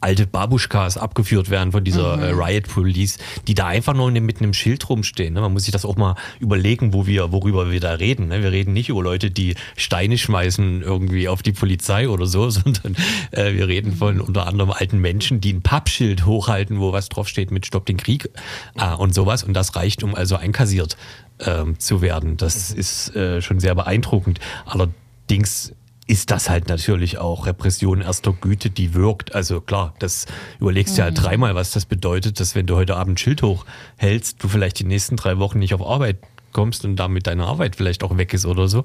alte 0.00 0.26
Babuschkas 0.26 0.96
abgeführt 0.96 1.50
werden 1.50 1.72
von 1.72 1.84
dieser 1.84 2.20
äh, 2.20 2.30
Riot 2.30 2.68
Police, 2.68 3.18
die 3.46 3.54
da 3.54 3.66
einfach 3.66 3.94
nur 3.94 4.10
mit 4.10 4.40
einem 4.40 4.52
Schild 4.52 4.88
rumstehen. 4.88 5.34
Ne? 5.34 5.40
Man 5.40 5.52
muss 5.52 5.64
sich 5.64 5.72
das 5.72 5.84
auch 5.84 5.96
mal 5.96 6.16
überlegen, 6.38 6.92
wo 6.92 7.06
wir, 7.06 7.32
worüber 7.32 7.70
wir 7.70 7.80
da 7.80 7.92
reden. 7.92 8.28
Ne? 8.28 8.42
Wir 8.42 8.52
reden 8.52 8.72
nicht 8.72 8.88
über 8.88 9.02
Leute, 9.02 9.30
die 9.30 9.54
Steine 9.76 10.18
schmeißen 10.18 10.82
irgendwie 10.82 11.28
auf 11.28 11.42
die 11.42 11.52
Polizei 11.52 12.08
oder 12.08 12.26
so, 12.26 12.50
sondern 12.50 12.96
äh, 13.30 13.52
wir 13.54 13.68
reden 13.68 13.94
von 13.94 14.20
unter 14.20 14.46
anderem 14.46 14.70
alten 14.70 14.98
Menschen, 14.98 15.40
die 15.40 15.52
ein 15.52 15.62
Pappschild 15.62 16.26
hochhalten, 16.26 16.80
wo 16.80 16.92
was 16.92 17.08
draufsteht 17.08 17.50
mit 17.50 17.66
Stopp 17.66 17.86
den 17.86 17.96
Krieg 17.96 18.28
ah, 18.76 18.94
und 18.94 19.14
sowas. 19.14 19.44
Und 19.44 19.54
das 19.54 19.76
reicht, 19.76 20.02
um 20.02 20.14
also 20.14 20.36
einkassiert 20.36 20.96
ähm, 21.40 21.78
zu 21.78 22.02
werden. 22.02 22.36
Das 22.36 22.70
ist 22.70 23.14
äh, 23.16 23.40
schon 23.42 23.60
sehr 23.60 23.74
beeindruckend. 23.74 24.40
Allerdings 24.66 25.72
ist 26.10 26.32
das 26.32 26.50
halt 26.50 26.68
natürlich 26.68 27.18
auch 27.18 27.46
Repression 27.46 28.00
erster 28.00 28.32
Güte, 28.32 28.68
die 28.68 28.94
wirkt. 28.94 29.32
Also 29.32 29.60
klar, 29.60 29.94
das 30.00 30.26
überlegst 30.58 30.96
du 30.96 31.02
ja 31.02 31.04
halt 31.04 31.22
dreimal, 31.22 31.54
was 31.54 31.70
das 31.70 31.86
bedeutet, 31.86 32.40
dass 32.40 32.56
wenn 32.56 32.66
du 32.66 32.74
heute 32.74 32.96
Abend 32.96 33.14
ein 33.14 33.16
Schild 33.16 33.42
hochhältst, 33.42 34.42
du 34.42 34.48
vielleicht 34.48 34.80
die 34.80 34.84
nächsten 34.84 35.14
drei 35.14 35.38
Wochen 35.38 35.60
nicht 35.60 35.72
auf 35.72 35.86
Arbeit 35.86 36.18
kommst 36.52 36.84
und 36.84 36.96
damit 36.96 37.28
deine 37.28 37.44
Arbeit 37.44 37.76
vielleicht 37.76 38.02
auch 38.02 38.16
weg 38.18 38.34
ist 38.34 38.44
oder 38.44 38.66
so, 38.66 38.84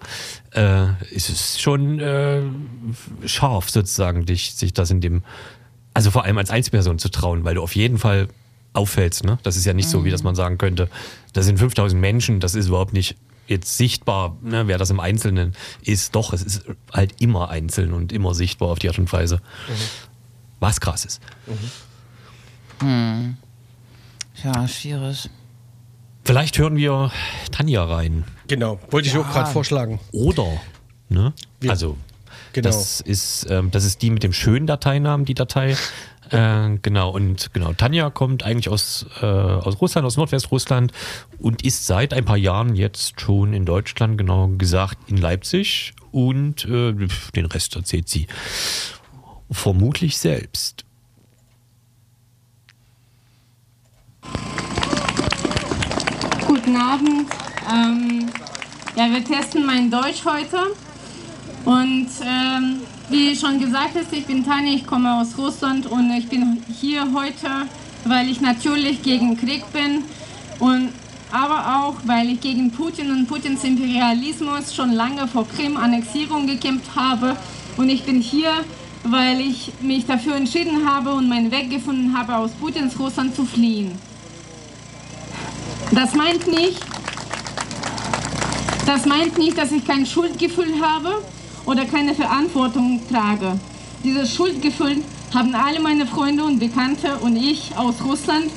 äh, 0.52 0.86
ist 1.10 1.30
es 1.30 1.60
schon 1.60 2.00
äh, 2.00 2.44
scharf 3.26 3.72
sozusagen, 3.72 4.28
dich, 4.28 4.54
sich 4.54 4.74
das 4.74 4.92
in 4.92 5.02
dem, 5.02 5.24
also 5.96 6.12
vor 6.12 6.26
allem 6.26 6.38
als 6.38 6.52
Einzelperson 6.52 7.00
zu 7.00 7.10
trauen, 7.10 7.44
weil 7.44 7.56
du 7.56 7.64
auf 7.64 7.76
jeden 7.76 7.98
Fall 7.98 8.28
auffällst. 8.74 9.24
Ne? 9.24 9.40
Das 9.42 9.58
ist 9.58 9.66
ja 9.66 9.74
nicht 9.74 9.90
so, 9.90 10.06
wie 10.06 10.12
dass 10.12 10.22
man 10.22 10.36
sagen 10.36 10.60
könnte, 10.60 10.90
da 11.34 11.42
sind 11.42 11.58
5000 11.58 12.00
Menschen, 12.00 12.40
das 12.40 12.54
ist 12.54 12.68
überhaupt 12.68 12.94
nicht 12.94 13.16
jetzt 13.48 13.78
sichtbar, 13.78 14.36
ne, 14.42 14.68
wer 14.68 14.78
das 14.78 14.90
im 14.90 15.00
Einzelnen 15.00 15.54
ist. 15.84 16.16
Doch, 16.16 16.34
es 16.34 16.42
ist 16.42 16.64
halt 16.92 17.22
immer 17.22 17.50
einzeln 17.50 17.94
und 17.94 18.12
immer 18.12 18.34
sichtbar 18.34 18.70
auf 18.70 18.80
die 18.80 18.88
Art 18.90 18.98
und 19.00 19.12
Weise. 19.14 19.42
Was 20.60 20.80
krass 20.82 21.06
ist. 21.06 21.22
Ja, 24.44 24.68
schwierig. 24.68 25.30
Vielleicht 26.24 26.58
hören 26.58 26.76
wir 26.76 27.12
Tanja 27.52 27.84
rein. 27.84 28.26
Genau, 28.48 28.80
wollte 28.90 29.08
ich 29.08 29.18
auch 29.18 29.30
gerade 29.30 29.52
vorschlagen. 29.52 30.00
Oder, 30.12 30.48
ne? 31.10 31.34
Wir- 31.60 31.70
also, 31.72 31.98
Genau. 32.54 32.70
das, 32.70 33.02
ist, 33.02 33.48
ähm, 33.50 33.70
das 33.72 33.84
ist 33.84 34.02
die 34.02 34.10
mit 34.10 34.24
dem 34.24 34.32
schönen 34.34 34.66
Dateinamen, 34.66 35.26
die 35.26 35.34
Datei. 35.34 35.76
Äh, 36.32 36.78
genau, 36.82 37.12
und 37.12 37.54
genau, 37.54 37.74
Tanja 37.74 38.10
kommt 38.10 38.44
eigentlich 38.44 38.70
aus, 38.70 39.06
äh, 39.22 39.26
aus 39.26 39.80
Russland, 39.82 40.06
aus 40.06 40.18
Nordwestrussland 40.18 40.92
und 41.40 41.64
ist 41.64 41.86
seit 41.86 42.14
ein 42.14 42.26
paar 42.26 42.38
Jahren 42.38 42.76
jetzt 42.76 43.22
schon 43.22 43.54
in 43.54 43.66
Deutschland, 43.66 44.18
genau 44.18 44.48
gesagt 44.58 44.98
in 45.08 45.18
Leipzig 45.18 45.94
und 46.12 46.66
äh, 46.66 46.94
den 47.36 47.46
Rest 47.46 47.76
erzählt 47.76 48.10
sie 48.10 48.28
vermutlich 49.52 50.18
selbst. 50.18 50.86
Guten 56.48 56.76
Abend. 56.76 57.30
Ähm, 57.72 58.30
ja, 58.96 59.12
wir 59.12 59.24
testen 59.24 59.66
mein 59.66 59.92
Deutsch 59.92 60.24
heute. 60.26 60.58
Und 61.66 62.05
schon 63.46 63.60
gesagt 63.60 63.96
ist, 63.96 64.12
ich 64.12 64.26
bin 64.26 64.44
Tanja, 64.44 64.74
ich 64.74 64.88
komme 64.88 65.14
aus 65.20 65.38
Russland 65.38 65.86
und 65.86 66.10
ich 66.12 66.28
bin 66.28 66.64
hier 66.82 67.04
heute, 67.14 67.68
weil 68.06 68.28
ich 68.28 68.42
natürlich 68.42 69.04
gegen 69.04 69.38
Krieg 69.38 69.64
bin 69.72 70.04
und 70.58 70.92
aber 71.32 71.78
auch, 71.78 71.96
weil 72.06 72.32
ich 72.32 72.42
gegen 72.42 72.72
Putin 72.72 73.12
und 73.12 73.28
Putins 73.28 73.64
Imperialismus 73.64 74.74
schon 74.74 74.94
lange 74.94 75.28
vor 75.28 75.48
Krim-Annexierung 75.48 76.48
gekämpft 76.48 76.96
habe. 76.96 77.36
Und 77.78 77.90
ich 77.90 78.04
bin 78.04 78.20
hier, 78.20 78.52
weil 79.04 79.40
ich 79.42 79.72
mich 79.80 80.08
dafür 80.08 80.36
entschieden 80.36 80.90
habe 80.90 81.14
und 81.14 81.30
meinen 81.30 81.52
Weg 81.52 81.70
gefunden 81.70 82.18
habe, 82.18 82.36
aus 82.36 82.52
Putins 82.52 82.98
Russland 82.98 83.36
zu 83.36 83.46
fliehen. 83.46 83.92
Das 85.92 86.16
meint 86.16 86.48
nicht, 86.48 86.80
das 88.88 89.06
meint 89.06 89.38
nicht, 89.38 89.56
dass 89.56 89.72
ich 89.72 89.86
kein 89.86 90.06
Schuldgefühl 90.06 90.82
habe 90.82 91.22
oder 91.66 91.86
keine 91.86 92.14
Verantwortung 92.14 93.02
trage. 93.10 93.60
Dieses 94.04 94.36
Schuldgefühl 94.36 95.04
haben 95.34 95.56
alle 95.56 95.80
meine 95.80 96.06
Freunde 96.06 96.44
und 96.44 96.60
Bekannte 96.60 97.18
und 97.18 97.36
ich 97.36 97.76
aus 97.76 97.96
Russland. 98.04 98.52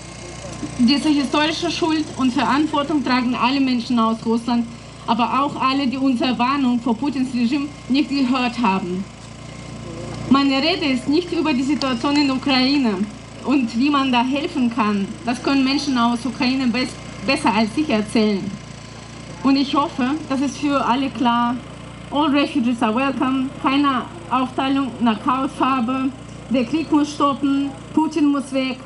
Diese 0.78 1.08
historische 1.08 1.70
Schuld 1.70 2.04
und 2.16 2.32
Verantwortung 2.32 3.04
tragen 3.04 3.34
alle 3.34 3.60
Menschen 3.60 3.98
aus 3.98 4.18
Russland, 4.26 4.66
aber 5.06 5.40
auch 5.40 5.60
alle, 5.60 5.86
die 5.86 5.96
unsere 5.96 6.38
Warnung 6.38 6.80
vor 6.80 6.96
Putins 6.96 7.32
Regime 7.34 7.68
nicht 7.88 8.10
gehört 8.10 8.58
haben. 8.60 9.04
Meine 10.30 10.58
Rede 10.58 10.84
ist 10.84 11.08
nicht 11.08 11.32
über 11.32 11.54
die 11.54 11.62
Situation 11.62 12.16
in 12.16 12.26
der 12.26 12.36
Ukraine 12.36 12.94
und 13.46 13.78
wie 13.78 13.88
man 13.88 14.12
da 14.12 14.22
helfen 14.22 14.70
kann. 14.74 15.08
Das 15.24 15.42
können 15.42 15.64
Menschen 15.64 15.96
aus 15.96 16.26
Ukraine 16.26 16.70
besser 17.26 17.54
als 17.54 17.70
ich 17.76 17.88
erzählen. 17.88 18.50
Und 19.42 19.56
ich 19.56 19.74
hoffe, 19.74 20.10
das 20.28 20.40
ist 20.42 20.58
für 20.58 20.84
alle 20.84 21.08
klar. 21.08 21.56
All 22.10 22.30
refugees 22.30 22.82
are 22.82 22.94
welcome. 22.94 23.50
Keine 23.62 24.02
Aufteilung 24.30 24.90
nach 25.00 25.18
Hautfarbe. 25.26 26.10
Der 26.48 26.64
Krieg 26.64 26.90
muss 26.90 27.12
stoppen. 27.12 27.70
Putin 27.92 28.26
muss 28.26 28.50
weg. 28.52 28.78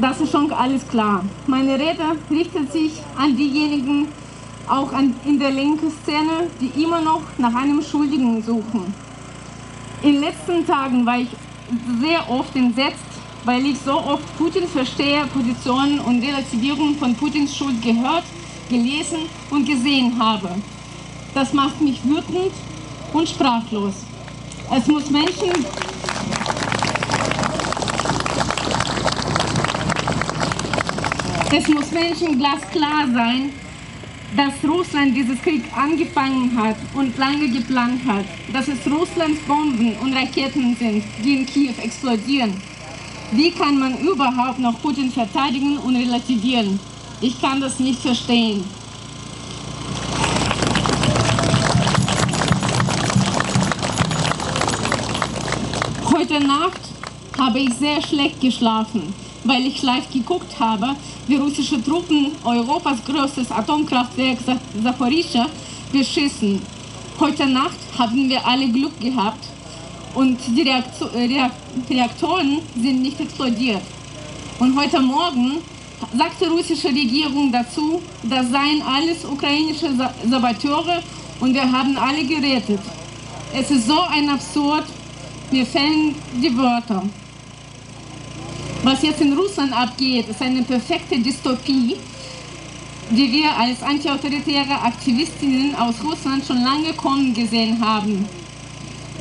Das 0.00 0.20
ist 0.20 0.32
schon 0.32 0.52
alles 0.52 0.86
klar. 0.88 1.24
Meine 1.46 1.74
Rede 1.74 2.16
richtet 2.28 2.72
sich 2.72 2.92
an 3.16 3.36
diejenigen, 3.36 4.08
auch 4.68 4.92
an, 4.92 5.14
in 5.24 5.38
der 5.38 5.50
linken 5.50 5.92
Szene, 6.02 6.50
die 6.60 6.82
immer 6.82 7.00
noch 7.00 7.22
nach 7.38 7.54
einem 7.54 7.80
Schuldigen 7.82 8.42
suchen. 8.42 8.92
In 10.02 10.14
den 10.14 10.20
letzten 10.20 10.66
Tagen 10.66 11.06
war 11.06 11.18
ich 11.18 11.28
sehr 12.00 12.28
oft 12.28 12.54
entsetzt, 12.56 12.98
weil 13.44 13.64
ich 13.64 13.78
so 13.78 13.92
oft 13.92 14.38
Putin 14.38 14.66
verstehe, 14.66 15.24
Positionen 15.32 16.00
und 16.00 16.20
Relativierung 16.20 16.96
von 16.96 17.14
Putins 17.14 17.56
Schuld 17.56 17.80
gehört, 17.80 18.24
gelesen 18.68 19.18
und 19.50 19.66
gesehen 19.66 20.18
habe. 20.18 20.50
Das 21.34 21.52
macht 21.52 21.80
mich 21.80 22.02
wütend 22.04 22.52
und 23.12 23.28
sprachlos. 23.28 23.94
Es 24.74 24.86
muss 24.86 25.10
Menschen 25.10 25.52
Es 31.50 31.66
muss 31.66 31.90
Menschen 31.90 32.38
glasklar 32.38 33.08
sein, 33.12 33.50
dass 34.36 34.52
Russland 34.68 35.16
dieses 35.16 35.40
Krieg 35.40 35.64
angefangen 35.74 36.54
hat 36.56 36.76
und 36.94 37.16
lange 37.16 37.48
geplant 37.48 38.00
hat, 38.06 38.26
dass 38.52 38.68
es 38.68 38.86
Russlands 38.86 39.40
Bomben 39.48 39.96
und 40.02 40.12
Raketen 40.12 40.76
sind, 40.76 41.02
die 41.24 41.38
in 41.38 41.46
Kiew 41.46 41.72
explodieren. 41.82 42.60
Wie 43.32 43.50
kann 43.50 43.78
man 43.78 43.98
überhaupt 43.98 44.58
noch 44.58 44.80
Putin 44.82 45.10
verteidigen 45.10 45.78
und 45.78 45.96
relativieren? 45.96 46.78
Ich 47.20 47.40
kann 47.40 47.60
das 47.60 47.80
nicht 47.80 48.00
verstehen. 48.00 48.62
Heute 56.30 56.46
Nacht 56.46 56.80
habe 57.38 57.58
ich 57.58 57.72
sehr 57.74 58.02
schlecht 58.02 58.38
geschlafen, 58.42 59.14
weil 59.44 59.64
ich 59.64 59.82
live 59.82 60.10
geguckt 60.12 60.60
habe, 60.60 60.94
wie 61.26 61.36
russische 61.36 61.82
Truppen 61.82 62.32
Europas 62.44 62.98
größtes 63.06 63.50
Atomkraftwerk 63.50 64.36
Zaporizhia 64.82 65.46
beschissen. 65.90 66.60
Heute 67.18 67.46
Nacht 67.46 67.78
haben 67.98 68.28
wir 68.28 68.46
alle 68.46 68.68
Glück 68.68 69.00
gehabt 69.00 69.42
und 70.14 70.38
die 70.48 70.70
Reaktoren 71.94 72.58
sind 72.74 73.00
nicht 73.00 73.18
explodiert. 73.20 73.82
Und 74.58 74.78
heute 74.78 75.00
Morgen 75.00 75.62
sagt 76.14 76.42
die 76.42 76.46
russische 76.46 76.88
Regierung 76.88 77.50
dazu, 77.50 78.02
das 78.24 78.50
seien 78.50 78.82
alles 78.82 79.24
ukrainische 79.24 79.92
Saboteure 80.28 81.02
und 81.40 81.54
wir 81.54 81.72
haben 81.72 81.96
alle 81.96 82.22
gerettet. 82.24 82.80
Es 83.54 83.70
ist 83.70 83.86
so 83.86 83.98
ein 84.10 84.28
Absurd, 84.28 84.84
mir 85.52 85.66
fehlen 85.66 86.14
die 86.42 86.56
Wörter. 86.56 87.02
Was 88.82 89.02
jetzt 89.02 89.20
in 89.20 89.32
Russland 89.32 89.72
abgeht, 89.72 90.28
ist 90.28 90.40
eine 90.40 90.62
perfekte 90.62 91.18
Dystopie, 91.18 91.96
die 93.10 93.32
wir 93.32 93.56
als 93.56 93.82
antiautoritäre 93.82 94.80
Aktivistinnen 94.82 95.74
aus 95.74 95.96
Russland 96.04 96.44
schon 96.46 96.62
lange 96.62 96.92
kommen 96.92 97.34
gesehen 97.34 97.80
haben. 97.80 98.26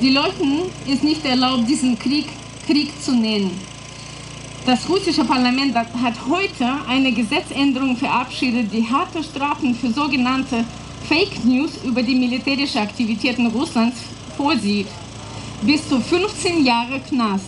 Die 0.02 0.12
Leuten 0.12 0.63
ist 0.88 1.04
nicht 1.04 1.26
erlaubt, 1.26 1.68
diesen 1.68 1.98
Krieg 1.98 2.26
Krieg 2.68 2.92
zu 3.02 3.16
nennen. 3.16 3.52
Das 4.66 4.90
russische 4.90 5.24
Parlament 5.24 5.74
hat 5.74 6.16
heute 6.30 6.68
eine 6.90 7.13
Gesetzänderung 7.13 7.96
verabschiedet, 7.96 8.74
die 8.74 8.86
harte 8.86 9.24
Strafen 9.24 9.74
für 9.74 9.90
sogenannte 9.90 10.66
Fake 11.08 11.46
News 11.46 11.72
über 11.86 12.04
die 12.04 12.16
militärischen 12.16 12.80
Aktivitäten 12.80 13.48
Russlands 13.48 14.02
vorsieht. 14.36 14.88
Bis 15.63 15.89
zu 15.89 16.00
15 16.00 16.63
Jahre 16.65 17.00
Knast. 17.00 17.46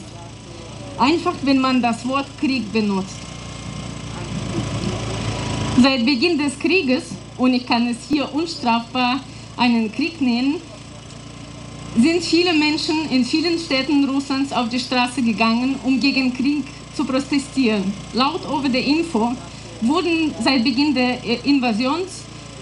Einfach, 0.97 1.35
wenn 1.43 1.59
man 1.59 1.79
das 1.79 2.07
Wort 2.07 2.25
Krieg 2.39 2.71
benutzt. 2.73 3.19
Seit 5.81 6.05
Beginn 6.05 6.37
des 6.37 6.57
Krieges, 6.57 7.03
und 7.37 7.53
ich 7.53 7.67
kann 7.67 7.87
es 7.87 7.97
hier 8.09 8.33
unstrafbar 8.33 9.19
einen 9.55 9.91
Krieg 9.91 10.19
nennen, 10.21 10.55
sind 11.97 12.23
viele 12.23 12.53
Menschen 12.53 13.09
in 13.11 13.23
vielen 13.23 13.59
Städten 13.59 14.09
Russlands 14.09 14.51
auf 14.53 14.69
die 14.69 14.79
Straße 14.79 15.21
gegangen, 15.21 15.75
um 15.83 15.99
gegen 15.99 16.33
Krieg 16.33 16.65
zu 16.95 17.05
protestieren. 17.05 17.93
Laut 18.13 18.43
Over 18.49 18.69
the 18.71 18.79
Info 18.79 19.33
wurden 19.81 20.33
seit 20.43 20.63
Beginn 20.63 20.95
der 20.95 21.23
Invasion 21.45 22.01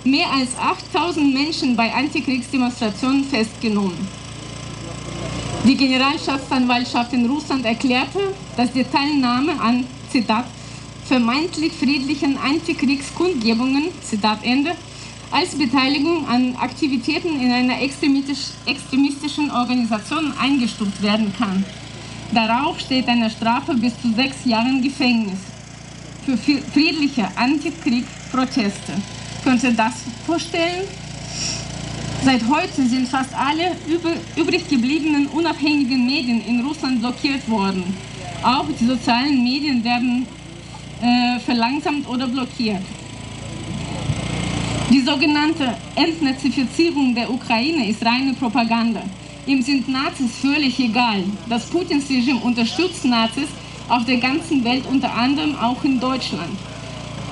mehr 0.03 0.29
als 0.29 0.49
8000 0.59 1.33
Menschen 1.33 1.75
bei 1.75 1.93
Antikriegsdemonstrationen 1.93 3.23
festgenommen. 3.23 4.26
Die 5.67 5.75
Generalstaatsanwaltschaft 5.75 7.11
in 7.11 7.25
Russland 7.25 7.65
erklärte, 7.65 8.19
dass 8.55 8.71
die 8.71 8.85
Teilnahme 8.85 9.59
an, 9.59 9.83
Zitat, 10.09 10.45
vermeintlich 11.03 11.73
friedlichen 11.73 12.37
Antikriegskundgebungen, 12.37 13.89
Zitat 14.01 14.45
Ende, 14.45 14.71
als 15.29 15.55
Beteiligung 15.55 16.25
an 16.25 16.55
Aktivitäten 16.55 17.41
in 17.41 17.51
einer 17.51 17.81
extremistisch, 17.81 18.51
extremistischen 18.65 19.51
Organisation 19.51 20.31
eingestuft 20.39 21.01
werden 21.01 21.33
kann. 21.37 21.65
Darauf 22.33 22.79
steht 22.79 23.09
eine 23.09 23.29
Strafe 23.29 23.73
bis 23.73 23.91
zu 24.01 24.13
sechs 24.13 24.45
Jahren 24.45 24.81
Gefängnis 24.81 25.39
für 26.25 26.37
friedliche 26.37 27.27
Antikrieg-Proteste. 27.35 28.93
Könnt 29.43 29.63
ihr 29.63 29.71
das 29.71 29.95
vorstellen? 30.25 30.85
Seit 32.23 32.41
heute 32.49 32.87
sind 32.87 33.07
fast 33.07 33.33
alle 33.33 33.75
übrig 34.35 34.67
gebliebenen 34.67 35.27
unabhängigen 35.27 36.05
Medien 36.05 36.43
in 36.45 36.61
Russland 36.65 36.99
blockiert 36.99 37.47
worden. 37.49 37.95
Auch 38.43 38.65
die 38.79 38.85
sozialen 38.85 39.43
Medien 39.43 39.83
werden 39.83 40.27
äh, 41.01 41.39
verlangsamt 41.39 42.07
oder 42.07 42.27
blockiert. 42.27 42.81
Die 44.91 45.01
sogenannte 45.01 45.75
Entnazifizierung 45.95 47.13
der 47.13 47.29
Ukraine 47.29 47.89
ist 47.89 48.05
reine 48.05 48.33
Propaganda. 48.33 49.03
Ihm 49.45 49.61
sind 49.61 49.87
Nazis 49.87 50.37
völlig 50.41 50.79
egal. 50.79 51.23
Das 51.47 51.65
Putins 51.65 52.09
Regime 52.09 52.39
unterstützt 52.39 53.05
Nazis 53.05 53.47
auf 53.89 54.05
der 54.05 54.17
ganzen 54.17 54.63
Welt, 54.63 54.85
unter 54.89 55.13
anderem 55.13 55.55
auch 55.57 55.83
in 55.83 55.99
Deutschland. 55.99 56.57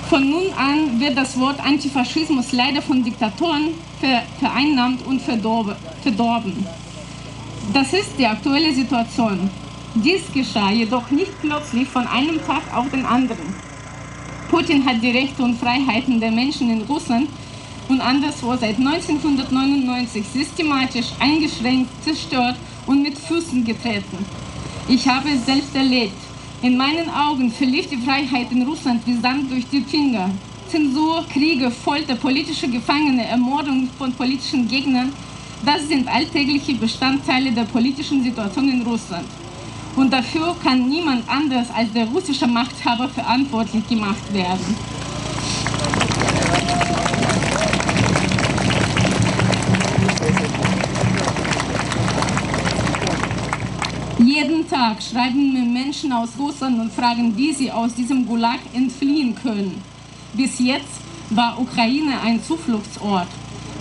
Von 0.09 0.29
nun 0.29 0.53
an 0.55 0.99
wird 0.99 1.17
das 1.17 1.39
Wort 1.39 1.59
Antifaschismus 1.59 2.51
leider 2.51 2.81
von 2.81 3.03
Diktatoren 3.03 3.69
vereinnahmt 4.39 5.03
und 5.07 5.19
verdorben. 5.19 6.67
Das 7.73 7.91
ist 7.91 8.11
die 8.19 8.27
aktuelle 8.27 8.71
Situation. 8.71 9.49
Dies 9.95 10.21
geschah 10.31 10.69
jedoch 10.69 11.09
nicht 11.09 11.31
plötzlich 11.41 11.87
von 11.87 12.05
einem 12.05 12.37
Tag 12.45 12.61
auf 12.75 12.89
den 12.91 13.03
anderen. 13.03 13.55
Putin 14.51 14.85
hat 14.85 15.01
die 15.01 15.09
Rechte 15.09 15.41
und 15.41 15.57
Freiheiten 15.57 16.19
der 16.19 16.31
Menschen 16.31 16.69
in 16.69 16.83
Russland 16.83 17.27
und 17.89 17.99
anderswo 17.99 18.55
seit 18.55 18.77
1999 18.77 20.23
systematisch 20.27 21.07
eingeschränkt, 21.19 21.89
zerstört 22.03 22.57
und 22.85 23.01
mit 23.01 23.17
Füßen 23.17 23.65
getreten. 23.65 24.23
Ich 24.87 25.07
habe 25.07 25.29
es 25.29 25.45
selbst 25.47 25.75
erlebt. 25.75 26.24
In 26.61 26.77
meinen 26.77 27.09
Augen 27.09 27.51
verlief 27.51 27.89
die 27.89 27.97
Freiheit 27.97 28.51
in 28.51 28.63
Russland 28.63 29.05
wie 29.05 29.17
Sand 29.17 29.51
durch 29.51 29.67
die 29.67 29.81
Finger. 29.81 30.29
Zensur, 30.67 31.23
Kriege, 31.31 31.69
Folter, 31.69 32.15
politische 32.15 32.67
Gefangene, 32.67 33.25
Ermordung 33.25 33.89
von 33.97 34.13
politischen 34.13 34.67
Gegnern, 34.67 35.11
das 35.65 35.87
sind 35.87 36.07
alltägliche 36.07 36.73
Bestandteile 36.75 37.51
der 37.51 37.63
politischen 37.63 38.23
Situation 38.23 38.69
in 38.69 38.81
Russland. 38.81 39.27
Und 39.95 40.11
dafür 40.11 40.55
kann 40.63 40.89
niemand 40.89 41.27
anders 41.29 41.67
als 41.73 41.91
der 41.93 42.05
russische 42.07 42.47
Machthaber 42.47 43.09
verantwortlich 43.09 43.87
gemacht 43.87 44.33
werden. 44.33 44.75
Tag 54.85 55.01
schreiben 55.01 55.51
mir 55.51 55.63
Menschen 55.63 56.13
aus 56.13 56.29
Russland 56.37 56.79
und 56.79 56.93
fragen, 56.93 57.35
wie 57.35 57.51
sie 57.51 57.71
aus 57.71 57.95
diesem 57.95 58.23
Gulag 58.27 58.59
entfliehen 58.71 59.33
können. 59.33 59.81
Bis 60.33 60.59
jetzt 60.59 61.01
war 61.31 61.59
Ukraine 61.59 62.21
ein 62.21 62.39
Zufluchtsort. 62.43 63.27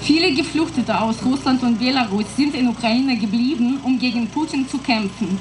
Viele 0.01 0.33
Geflüchtete 0.33 0.99
aus 0.99 1.17
Russland 1.23 1.63
und 1.63 1.79
Belarus 1.79 2.25
sind 2.35 2.55
in 2.55 2.69
Ukraine 2.69 3.19
geblieben, 3.19 3.81
um 3.83 3.99
gegen 3.99 4.27
Putin 4.29 4.67
zu 4.67 4.79
kämpfen. 4.79 5.39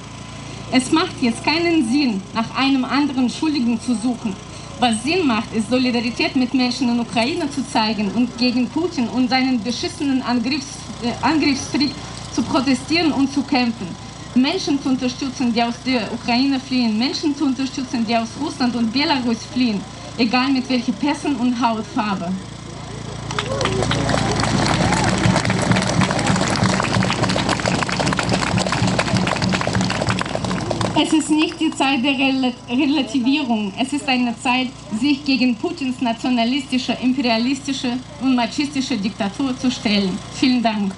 Es 0.74 0.92
macht 0.92 1.22
jetzt 1.22 1.46
keinen 1.46 1.90
Sinn, 1.90 2.22
nach 2.34 2.54
einem 2.58 2.84
anderen 2.84 3.30
Schuldigen 3.30 3.80
zu 3.80 3.96
suchen. 3.96 4.36
Was 4.82 5.02
Sinn 5.04 5.26
macht, 5.26 5.54
ist 5.56 5.70
Solidarität 5.70 6.36
mit 6.36 6.54
Menschen 6.54 6.90
in 6.90 7.00
Ukraine 7.00 7.50
zu 7.50 7.66
zeigen 7.66 8.12
und 8.12 8.38
gegen 8.38 8.68
Putin 8.68 9.08
und 9.08 9.30
seinen 9.30 9.64
beschissenen 9.64 10.22
Angriffs, 10.24 10.76
äh, 11.04 11.26
Angriffskrieg 11.26 11.92
zu 12.36 12.42
protestieren 12.44 13.14
und 13.14 13.32
zu 13.32 13.44
kämpfen. 13.44 14.03
Menschen 14.36 14.82
zu 14.82 14.90
unterstützen, 14.90 15.54
die 15.54 15.62
aus 15.62 15.76
der 15.86 16.12
Ukraine 16.12 16.60
fliehen, 16.60 16.98
Menschen 16.98 17.36
zu 17.36 17.46
unterstützen, 17.46 18.06
die 18.06 18.16
aus 18.16 18.30
Russland 18.42 18.76
und 18.76 18.92
Belarus 18.92 19.46
fliehen, 19.54 19.80
egal 20.18 20.52
mit 20.52 20.68
welcher 20.70 20.94
Person 20.94 21.36
und 21.36 21.60
Hautfarbe. 21.60 22.32
Es 30.96 31.12
ist 31.12 31.30
nicht 31.30 31.60
die 31.60 31.72
Zeit 31.72 32.04
der 32.04 32.14
Relativierung. 32.14 33.74
Es 33.80 33.94
ist 33.94 34.08
eine 34.08 34.34
Zeit, 34.40 34.68
sich 35.00 35.24
gegen 35.26 35.56
Putins 35.56 36.02
nationalistische, 36.02 36.98
imperialistische 37.02 37.98
und 38.22 38.36
machistische 38.36 38.98
Diktatur 38.98 39.58
zu 39.58 39.70
stellen. 39.70 40.18
Vielen 40.36 40.64
Dank. 40.64 40.94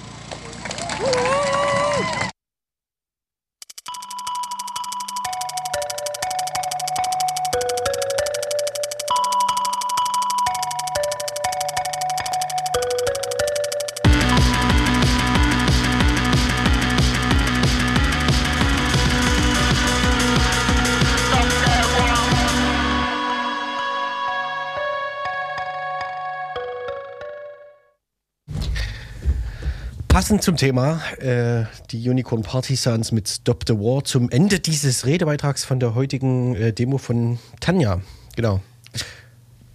Passend 30.26 30.42
zum 30.42 30.56
Thema, 30.56 31.00
äh, 31.20 31.66
die 31.92 32.10
Unicorn 32.10 32.42
Partisans 32.42 33.12
mit 33.12 33.28
Stop 33.28 33.62
the 33.68 33.74
War 33.74 34.02
zum 34.02 34.28
Ende 34.28 34.58
dieses 34.58 35.06
Redebeitrags 35.06 35.64
von 35.64 35.78
der 35.78 35.94
heutigen 35.94 36.56
äh, 36.56 36.72
Demo 36.72 36.98
von 36.98 37.38
Tanja. 37.60 38.00
Genau. 38.34 38.60
Ich 38.92 39.02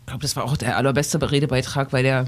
glaube, 0.07 0.21
das 0.23 0.35
war 0.35 0.43
auch 0.43 0.57
der 0.57 0.75
allerbeste 0.75 1.31
Redebeitrag, 1.31 1.93
weil 1.93 2.03
der. 2.03 2.27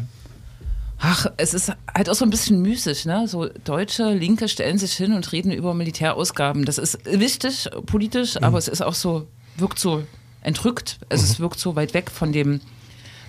Ach, 1.00 1.26
es 1.36 1.54
ist 1.54 1.74
halt 1.94 2.10
auch 2.10 2.14
so 2.14 2.24
ein 2.24 2.30
bisschen 2.30 2.62
mystisch, 2.62 3.04
ne? 3.04 3.28
So 3.28 3.50
Deutsche, 3.66 4.14
Linke 4.14 4.48
stellen 4.48 4.78
sich 4.78 4.94
hin 4.94 5.12
und 5.12 5.30
reden 5.34 5.52
über 5.52 5.74
Militärausgaben. 5.74 6.64
Das 6.64 6.78
ist 6.78 7.00
wichtig, 7.06 7.70
politisch, 7.88 8.42
aber 8.42 8.58
es 8.58 8.70
ist 8.70 8.82
auch 8.82 8.96
so, 8.96 9.28
wirkt 9.58 9.80
so 9.80 10.02
entrückt. 10.40 10.98
Es 11.10 11.24
ist, 11.24 11.42
wirkt 11.42 11.60
so 11.60 11.76
weit 11.76 11.94
weg 11.94 12.10
von 12.10 12.32
dem, 12.32 12.62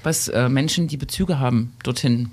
was 0.04 0.28
äh, 0.28 0.48
Menschen, 0.48 0.86
die 0.86 0.98
Bezüge 0.98 1.40
haben, 1.40 1.74
dorthin 1.82 2.30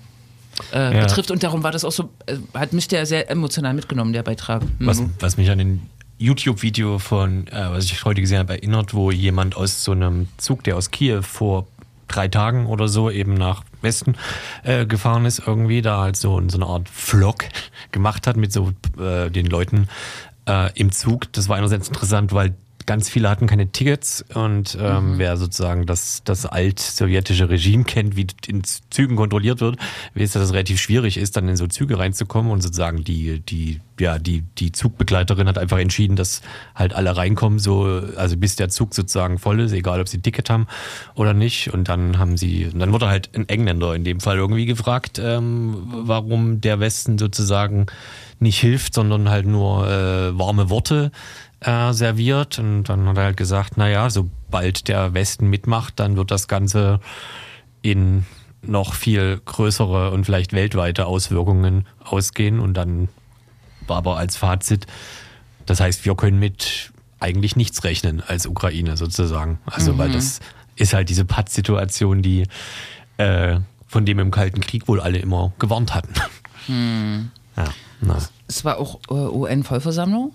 äh, 0.73 0.95
Ja. 0.97 1.03
betrifft. 1.03 1.31
Und 1.31 1.43
darum 1.43 1.63
war 1.63 1.71
das 1.71 1.83
auch 1.85 1.91
so, 1.91 2.09
äh, 2.25 2.37
hat 2.53 2.73
mich 2.73 2.87
der 2.87 3.05
sehr 3.05 3.29
emotional 3.29 3.73
mitgenommen, 3.73 4.13
der 4.13 4.23
Beitrag. 4.23 4.63
Mhm. 4.63 4.85
Was, 4.85 5.03
was 5.19 5.37
mich 5.37 5.49
an 5.49 5.57
den 5.57 5.81
YouTube-Video 6.17 6.99
von, 6.99 7.47
äh, 7.47 7.71
was 7.71 7.85
ich 7.85 8.05
heute 8.05 8.21
gesehen 8.21 8.39
habe, 8.39 8.53
erinnert, 8.53 8.93
wo 8.93 9.11
jemand 9.11 9.55
aus 9.55 9.83
so 9.83 9.91
einem 9.91 10.27
Zug, 10.37 10.63
der 10.63 10.77
aus 10.77 10.91
Kiew 10.91 11.21
vor 11.23 11.67
drei 12.07 12.27
Tagen 12.27 12.65
oder 12.67 12.87
so 12.87 13.09
eben 13.09 13.33
nach 13.33 13.63
Westen 13.81 14.15
äh, 14.63 14.85
gefahren 14.85 15.25
ist, 15.25 15.41
irgendwie 15.47 15.81
da 15.81 16.01
halt 16.01 16.17
so, 16.17 16.41
so 16.49 16.57
eine 16.57 16.65
Art 16.67 16.89
Vlog 16.89 17.45
gemacht 17.91 18.27
hat 18.27 18.37
mit 18.37 18.51
so 18.53 18.71
äh, 18.99 19.29
den 19.31 19.45
Leuten 19.47 19.87
äh, 20.47 20.69
im 20.79 20.91
Zug. 20.91 21.31
Das 21.33 21.49
war 21.49 21.57
einerseits 21.57 21.87
interessant, 21.87 22.33
weil 22.33 22.53
ganz 22.85 23.09
viele 23.09 23.29
hatten 23.29 23.47
keine 23.47 23.71
Tickets 23.71 24.23
und 24.33 24.77
ähm, 24.79 25.17
wer 25.17 25.37
sozusagen 25.37 25.85
das, 25.85 26.21
das 26.23 26.45
alt-sowjetische 26.45 27.49
Regime 27.49 27.83
kennt, 27.83 28.15
wie 28.15 28.27
in 28.47 28.63
Zügen 28.89 29.15
kontrolliert 29.15 29.61
wird, 29.61 29.77
weiß, 30.15 30.33
dass 30.33 30.43
es 30.43 30.53
relativ 30.53 30.79
schwierig 30.79 31.17
ist, 31.17 31.37
dann 31.37 31.47
in 31.47 31.55
so 31.55 31.67
Züge 31.67 31.99
reinzukommen 31.99 32.51
und 32.51 32.61
sozusagen 32.61 33.03
die, 33.03 33.39
die, 33.39 33.79
ja, 33.99 34.19
die, 34.19 34.43
die 34.57 34.71
Zugbegleiterin 34.71 35.47
hat 35.47 35.57
einfach 35.57 35.79
entschieden, 35.79 36.15
dass 36.15 36.41
halt 36.75 36.93
alle 36.93 37.15
reinkommen, 37.15 37.59
so, 37.59 38.01
also 38.15 38.37
bis 38.37 38.55
der 38.55 38.69
Zug 38.69 38.93
sozusagen 38.93 39.37
voll 39.37 39.59
ist, 39.59 39.71
egal 39.71 40.01
ob 40.01 40.07
sie 40.07 40.17
ein 40.17 40.23
Ticket 40.23 40.49
haben 40.49 40.67
oder 41.15 41.33
nicht. 41.33 41.73
Und 41.73 41.89
dann 41.89 42.17
haben 42.17 42.37
sie, 42.37 42.65
und 42.65 42.79
dann 42.79 42.91
wurde 42.93 43.07
halt 43.07 43.29
ein 43.35 43.47
Engländer 43.47 43.93
in 43.95 44.03
dem 44.03 44.19
Fall 44.19 44.37
irgendwie 44.37 44.65
gefragt, 44.65 45.19
ähm, 45.23 45.75
warum 45.85 46.61
der 46.61 46.79
Westen 46.79 47.17
sozusagen 47.17 47.85
nicht 48.39 48.59
hilft, 48.59 48.95
sondern 48.95 49.29
halt 49.29 49.45
nur 49.45 49.87
äh, 49.87 50.37
warme 50.37 50.69
Worte 50.69 51.11
äh, 51.61 51.93
serviert. 51.93 52.59
Und 52.59 52.85
dann 52.85 53.07
hat 53.07 53.17
er 53.17 53.23
halt 53.23 53.37
gesagt, 53.37 53.77
naja, 53.77 54.09
sobald 54.09 54.87
der 54.87 55.13
Westen 55.13 55.47
mitmacht, 55.47 55.99
dann 55.99 56.17
wird 56.17 56.31
das 56.31 56.47
Ganze 56.47 56.99
in 57.81 58.25
noch 58.61 58.93
viel 58.93 59.41
größere 59.43 60.11
und 60.11 60.25
vielleicht 60.25 60.53
weltweite 60.53 61.05
Auswirkungen 61.05 61.87
ausgehen. 62.03 62.59
Und 62.59 62.75
dann 62.75 63.09
war 63.87 63.97
aber 63.97 64.17
als 64.17 64.37
Fazit, 64.37 64.85
das 65.65 65.79
heißt, 65.79 66.05
wir 66.05 66.15
können 66.15 66.39
mit 66.39 66.91
eigentlich 67.19 67.55
nichts 67.55 67.83
rechnen 67.83 68.21
als 68.25 68.45
Ukraine 68.47 68.97
sozusagen. 68.97 69.59
Also, 69.65 69.97
weil 69.97 70.11
das 70.11 70.39
ist 70.75 70.93
halt 70.93 71.09
diese 71.09 71.25
Pattsituation, 71.25 72.21
die 72.21 72.47
äh, 73.17 73.59
von 73.87 74.05
dem 74.05 74.19
im 74.19 74.31
Kalten 74.31 74.61
Krieg 74.61 74.87
wohl 74.87 74.99
alle 74.99 75.19
immer 75.19 75.53
gewarnt 75.59 75.93
hatten. 75.93 76.13
Ja, 77.57 77.65
na. 78.01 78.17
Es 78.47 78.63
war 78.63 78.77
auch 78.77 78.99
äh, 79.09 79.13
UN-Vollversammlung. 79.13 80.33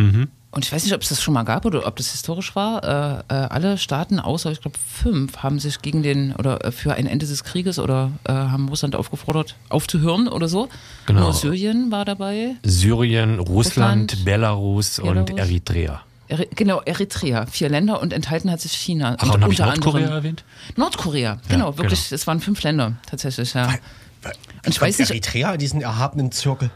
Mhm. 0.00 0.28
Und 0.52 0.64
ich 0.64 0.72
weiß 0.72 0.82
nicht, 0.82 0.94
ob 0.94 1.02
es 1.02 1.10
das 1.10 1.22
schon 1.22 1.32
mal 1.34 1.44
gab 1.44 1.64
oder 1.64 1.86
ob 1.86 1.94
das 1.94 2.10
historisch 2.10 2.56
war. 2.56 2.82
Äh, 3.28 3.32
äh, 3.32 3.34
alle 3.34 3.78
Staaten, 3.78 4.18
außer 4.18 4.50
ich 4.50 4.60
glaube 4.60 4.76
fünf, 4.84 5.36
haben 5.44 5.60
sich 5.60 5.80
gegen 5.80 6.02
den 6.02 6.34
oder 6.34 6.64
äh, 6.64 6.72
für 6.72 6.94
ein 6.94 7.06
Ende 7.06 7.24
des 7.24 7.44
Krieges 7.44 7.78
oder 7.78 8.10
äh, 8.24 8.32
haben 8.32 8.68
Russland 8.68 8.96
aufgefordert, 8.96 9.54
aufzuhören 9.68 10.26
oder 10.26 10.48
so. 10.48 10.68
Genau. 11.06 11.20
Nur 11.20 11.32
Syrien 11.34 11.92
war 11.92 12.04
dabei. 12.04 12.56
Syrien, 12.64 13.38
Russland, 13.38 14.10
Russland, 14.12 14.24
Belarus, 14.24 14.98
und 14.98 15.26
Belarus. 15.26 15.38
Eritrea. 15.38 16.00
Eri 16.26 16.48
genau, 16.56 16.80
Eritrea, 16.84 17.46
vier 17.46 17.68
Länder 17.68 18.00
und 18.00 18.12
enthalten 18.12 18.50
hat 18.50 18.60
sich 18.60 18.72
China. 18.72 19.16
Ach, 19.20 19.34
und 19.34 19.42
habe 19.42 19.52
ich 19.52 19.58
Nordkorea 19.60 20.08
erwähnt? 20.08 20.42
Nordkorea, 20.76 21.38
genau, 21.48 21.78
wirklich. 21.78 22.10
Es 22.10 22.26
waren 22.26 22.40
fünf 22.40 22.60
Länder 22.64 22.94
tatsächlich, 23.08 23.54
ja. 23.54 23.66
Und 23.66 24.68
ich 24.68 24.80
weiß 24.80 24.98
nicht- 24.98 25.10
Eritrea, 25.10 25.56
diesen 25.56 25.80
erhabenen 25.80 26.32
Zirkel. 26.32 26.70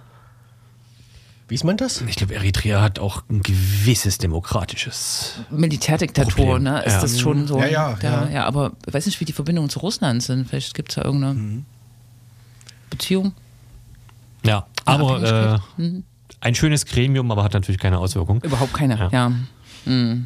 Wie 1.55 1.57
ist 1.57 1.63
man 1.63 1.77
das? 1.77 2.01
Ich 2.01 2.17
glaube, 2.17 2.35
Eritrea 2.35 2.83
hat 2.83 2.99
auch 2.99 3.23
ein 3.31 3.41
gewisses 3.41 4.19
demokratisches. 4.19 5.35
Militärdiktatur, 5.51 6.47
Problem. 6.47 6.65
ne? 6.65 6.83
Ist 6.83 6.95
Ja. 6.95 7.01
das 7.03 7.21
schon 7.21 7.47
so? 7.47 7.61
Ja, 7.61 7.67
ja, 7.67 7.93
der, 7.93 8.11
ja. 8.11 8.29
ja. 8.29 8.45
aber 8.47 8.73
ich 8.89 8.93
weiß 8.93 9.07
nicht, 9.07 9.21
wie 9.21 9.25
die 9.25 9.33
Verbindungen 9.33 9.71
zu 9.71 9.79
Russland 9.79 10.21
sind. 10.21 10.49
Vielleicht 10.49 10.75
gibt 10.75 10.89
es 10.89 10.97
da 10.97 11.03
irgendeine 11.05 11.35
Mhm. 11.35 11.65
Beziehung. 12.91 13.35
Ja, 14.45 14.67
aber 14.85 15.63
äh. 15.79 15.81
Mhm. 15.81 16.03
ein 16.41 16.57
schönes 16.57 16.87
Gremium, 16.87 17.31
aber 17.31 17.45
hat 17.45 17.55
natürlich 17.55 17.81
keine 17.81 17.99
Auswirkung. 18.01 18.43
Überhaupt 18.43 18.75
keine, 18.75 18.97
Ja. 19.13 19.31
ja. 19.87 20.17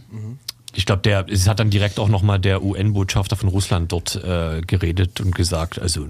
Ich 0.74 0.86
glaube, 0.86 1.02
der 1.02 1.28
es 1.28 1.46
hat 1.46 1.60
dann 1.60 1.68
direkt 1.68 1.98
auch 1.98 2.08
nochmal 2.08 2.38
der 2.38 2.62
UN-Botschafter 2.62 3.36
von 3.36 3.50
Russland 3.50 3.92
dort 3.92 4.16
äh, 4.16 4.62
geredet 4.62 5.20
und 5.20 5.34
gesagt, 5.34 5.78
also 5.78 6.06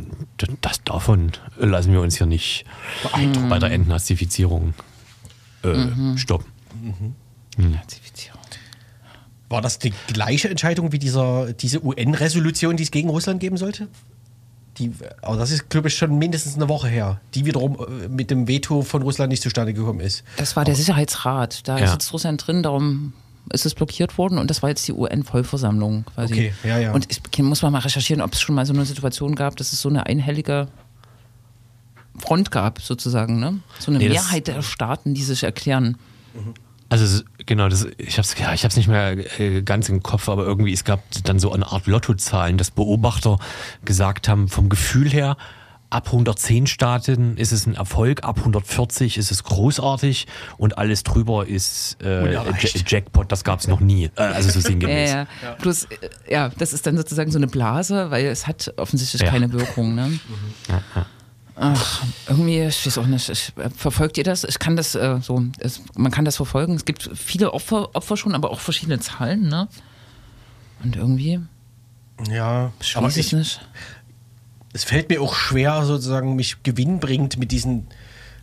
das 0.61 0.85
davon 0.85 1.33
lassen 1.59 1.91
wir 1.93 2.03
uns 2.03 2.19
hier 2.19 2.29
nicht 2.29 2.65
bei 3.49 3.59
der 3.59 3.73
Entnazifizierung 3.73 4.75
äh, 5.65 5.69
Mhm. 5.75 6.17
stoppen. 6.19 6.53
Nazifizierung. 7.57 8.39
War 9.49 9.63
das 9.63 9.79
die 9.79 9.93
gleiche 10.09 10.51
Entscheidung 10.51 10.93
wie 10.93 10.99
dieser, 10.99 11.53
diese 11.55 11.83
UN-Resolution, 11.85 12.77
die 12.77 12.83
es 12.83 12.91
gegen 12.91 13.09
Russland 13.09 13.41
geben 13.41 13.57
sollte? 13.57 13.89
Die, 14.77 14.93
aber 15.23 15.37
das 15.39 15.51
ist, 15.51 15.71
glaube 15.71 15.89
ich, 15.89 15.97
schon 15.97 16.19
mindestens 16.19 16.55
eine 16.57 16.69
Woche 16.69 16.89
her, 16.89 17.21
die 17.35 17.47
wiederum 17.47 17.79
äh, 18.05 18.09
mit 18.09 18.31
dem 18.31 18.47
Veto 18.47 18.83
von 18.83 19.03
Russland 19.03 19.31
nicht 19.31 19.43
zustande 19.43 19.73
gekommen 19.73 20.01
ist. 20.01 20.23
Das 20.37 20.55
war 20.55 20.65
der 20.65 20.77
Sicherheitsrat. 20.77 21.67
Da 21.67 21.79
Ja. 21.79 21.89
sitzt 21.89 22.13
Russland 22.13 22.47
drin, 22.47 22.63
darum 22.63 23.13
ist 23.53 23.65
es 23.65 23.75
blockiert 23.75 24.19
worden 24.19 24.37
und 24.39 24.51
das 24.51 24.63
war 24.63 24.69
jetzt 24.69 24.87
die 24.87 24.93
UN-Vollversammlung 24.93 26.05
quasi. 26.15 26.35
Okay, 26.35 26.53
ja, 26.63 26.79
ja. 26.79 26.93
Und 26.93 27.09
ich 27.11 27.39
muss 27.43 27.63
mal 27.63 27.71
mal 27.71 27.79
recherchieren, 27.79 28.23
ob 28.23 28.35
es 28.35 28.41
schon 28.43 28.55
mal 28.55 28.67
so 28.67 28.75
eine 28.75 28.85
Situation 28.85 29.35
gab, 29.35 29.57
dass 29.57 29.73
es 29.73 29.81
so 29.81 29.89
eine 29.89 30.05
einhellige 30.07 30.69
Front 32.21 32.51
gab, 32.51 32.81
sozusagen, 32.81 33.39
ne? 33.41 33.61
So 33.79 33.91
eine 33.91 33.99
Nee, 33.99 34.09
Mehrheit 34.11 34.47
der 34.47 34.63
Staaten, 34.63 35.15
die 35.15 35.23
sich 35.23 35.43
erklären. 35.45 35.97
Also 36.91 37.05
es- 37.05 37.25
genau, 37.45 37.69
das, 37.69 37.87
ich 37.99 38.15
habe 38.19 38.23
es 38.23 38.39
ja, 38.39 38.53
ich 38.55 38.65
hab's 38.65 38.77
nicht 38.77 38.89
mehr 38.89 39.41
äh, 39.41 39.63
ganz 39.63 39.89
im 39.89 40.03
Kopf, 40.03 40.29
aber 40.29 40.45
irgendwie 40.45 40.73
es 40.73 40.85
gab 40.85 41.03
dann 41.25 41.39
so 41.39 41.53
eine 41.53 41.67
Art 41.71 41.87
Lottozahlen, 41.87 42.57
dass 42.57 42.71
Beobachter 42.71 43.39
gesagt 43.85 44.29
haben, 44.29 44.49
vom 44.49 44.69
Gefühl 44.69 45.11
her, 45.11 45.37
ab 45.91 46.07
110 46.09 46.67
Staaten 46.67 47.39
ist 47.39 47.51
es 47.53 47.67
ein 47.67 47.75
Erfolg, 47.75 48.23
ab 48.23 48.39
140 48.39 49.17
ist 49.17 49.31
es 49.31 49.43
großartig 49.45 50.27
und 50.59 50.77
alles 50.77 51.03
drüber 51.03 51.47
ist 51.47 51.97
äh, 52.03 52.43
Jackpot, 52.87 53.33
das 53.33 53.43
gab 53.43 53.61
es 53.61 53.69
noch 53.69 53.81
nie. 53.81 54.11
Äh, 54.17 54.21
also 54.23 54.51
so 54.51 54.59
Ja, 54.61 54.67
sinngemäß. 54.67 55.11
ja. 55.11 55.27
Plus, 55.59 55.85
äh, 55.85 56.09
ja, 56.31 56.51
das 56.59 56.73
ist 56.75 56.87
dann 56.87 56.97
sozusagen 56.99 57.31
so 57.31 57.39
eine 57.39 57.47
Blase, 57.49 58.11
weil 58.11 58.27
es 58.27 58.47
hat 58.47 58.73
offensichtlich 58.77 59.23
Ja. 59.23 59.31
keine 59.31 59.51
Wirkung. 59.53 59.95
Ne? 59.95 60.19
Ach, 61.61 62.03
irgendwie, 62.29 62.61
ich 62.63 62.87
weiß 62.87 62.99
auch 62.99 63.07
nicht. 63.07 63.29
Ich, 63.29 63.53
äh, 63.57 63.69
verfolgt 63.71 64.17
ihr 64.17 64.25
das? 64.25 64.45
Ich 64.45 64.59
kann 64.61 64.77
das 64.77 64.95
äh, 64.95 65.19
so, 65.21 65.43
es, 65.59 65.83
man 65.97 66.13
kann 66.13 66.25
das 66.25 66.37
verfolgen. 66.37 66.75
Es 66.75 66.85
gibt 66.85 67.11
viele 67.15 67.53
Opfer, 67.53 67.95
Opfer 67.97 68.17
schon, 68.17 68.35
aber 68.35 68.51
auch 68.51 68.61
verschiedene 68.61 69.01
Zahlen, 69.01 69.49
ne? 69.49 69.67
Und 70.85 70.95
irgendwie 70.95 71.41
Ja, 72.31 72.73
aber 72.95 73.09
ich 73.09 73.17
ich, 73.17 73.33
nicht. 73.33 73.61
es 74.73 74.85
fällt 74.85 75.09
mir 75.09 75.21
auch 75.21 75.35
schwer, 75.35 75.85
sozusagen 75.85 76.37
mich 76.37 76.63
gewinnbringend 76.63 77.39
mit 77.39 77.51
diesen 77.51 77.89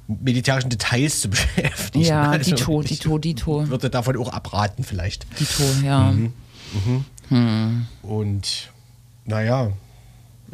militärischen 0.07 0.69
Details 0.69 1.21
zu 1.21 1.29
beschäftigen. 1.31 2.03
Ja, 2.03 2.29
Also, 2.31 2.53
Dito, 2.55 2.81
ich 2.81 2.89
Dito, 2.99 3.17
Dito, 3.17 3.69
würde 3.69 3.89
davon 3.89 4.17
auch 4.17 4.33
abraten 4.33 4.83
vielleicht. 4.83 5.25
Dito, 5.39 5.63
ja. 5.85 6.13
Und 8.03 8.69
naja, 9.25 9.71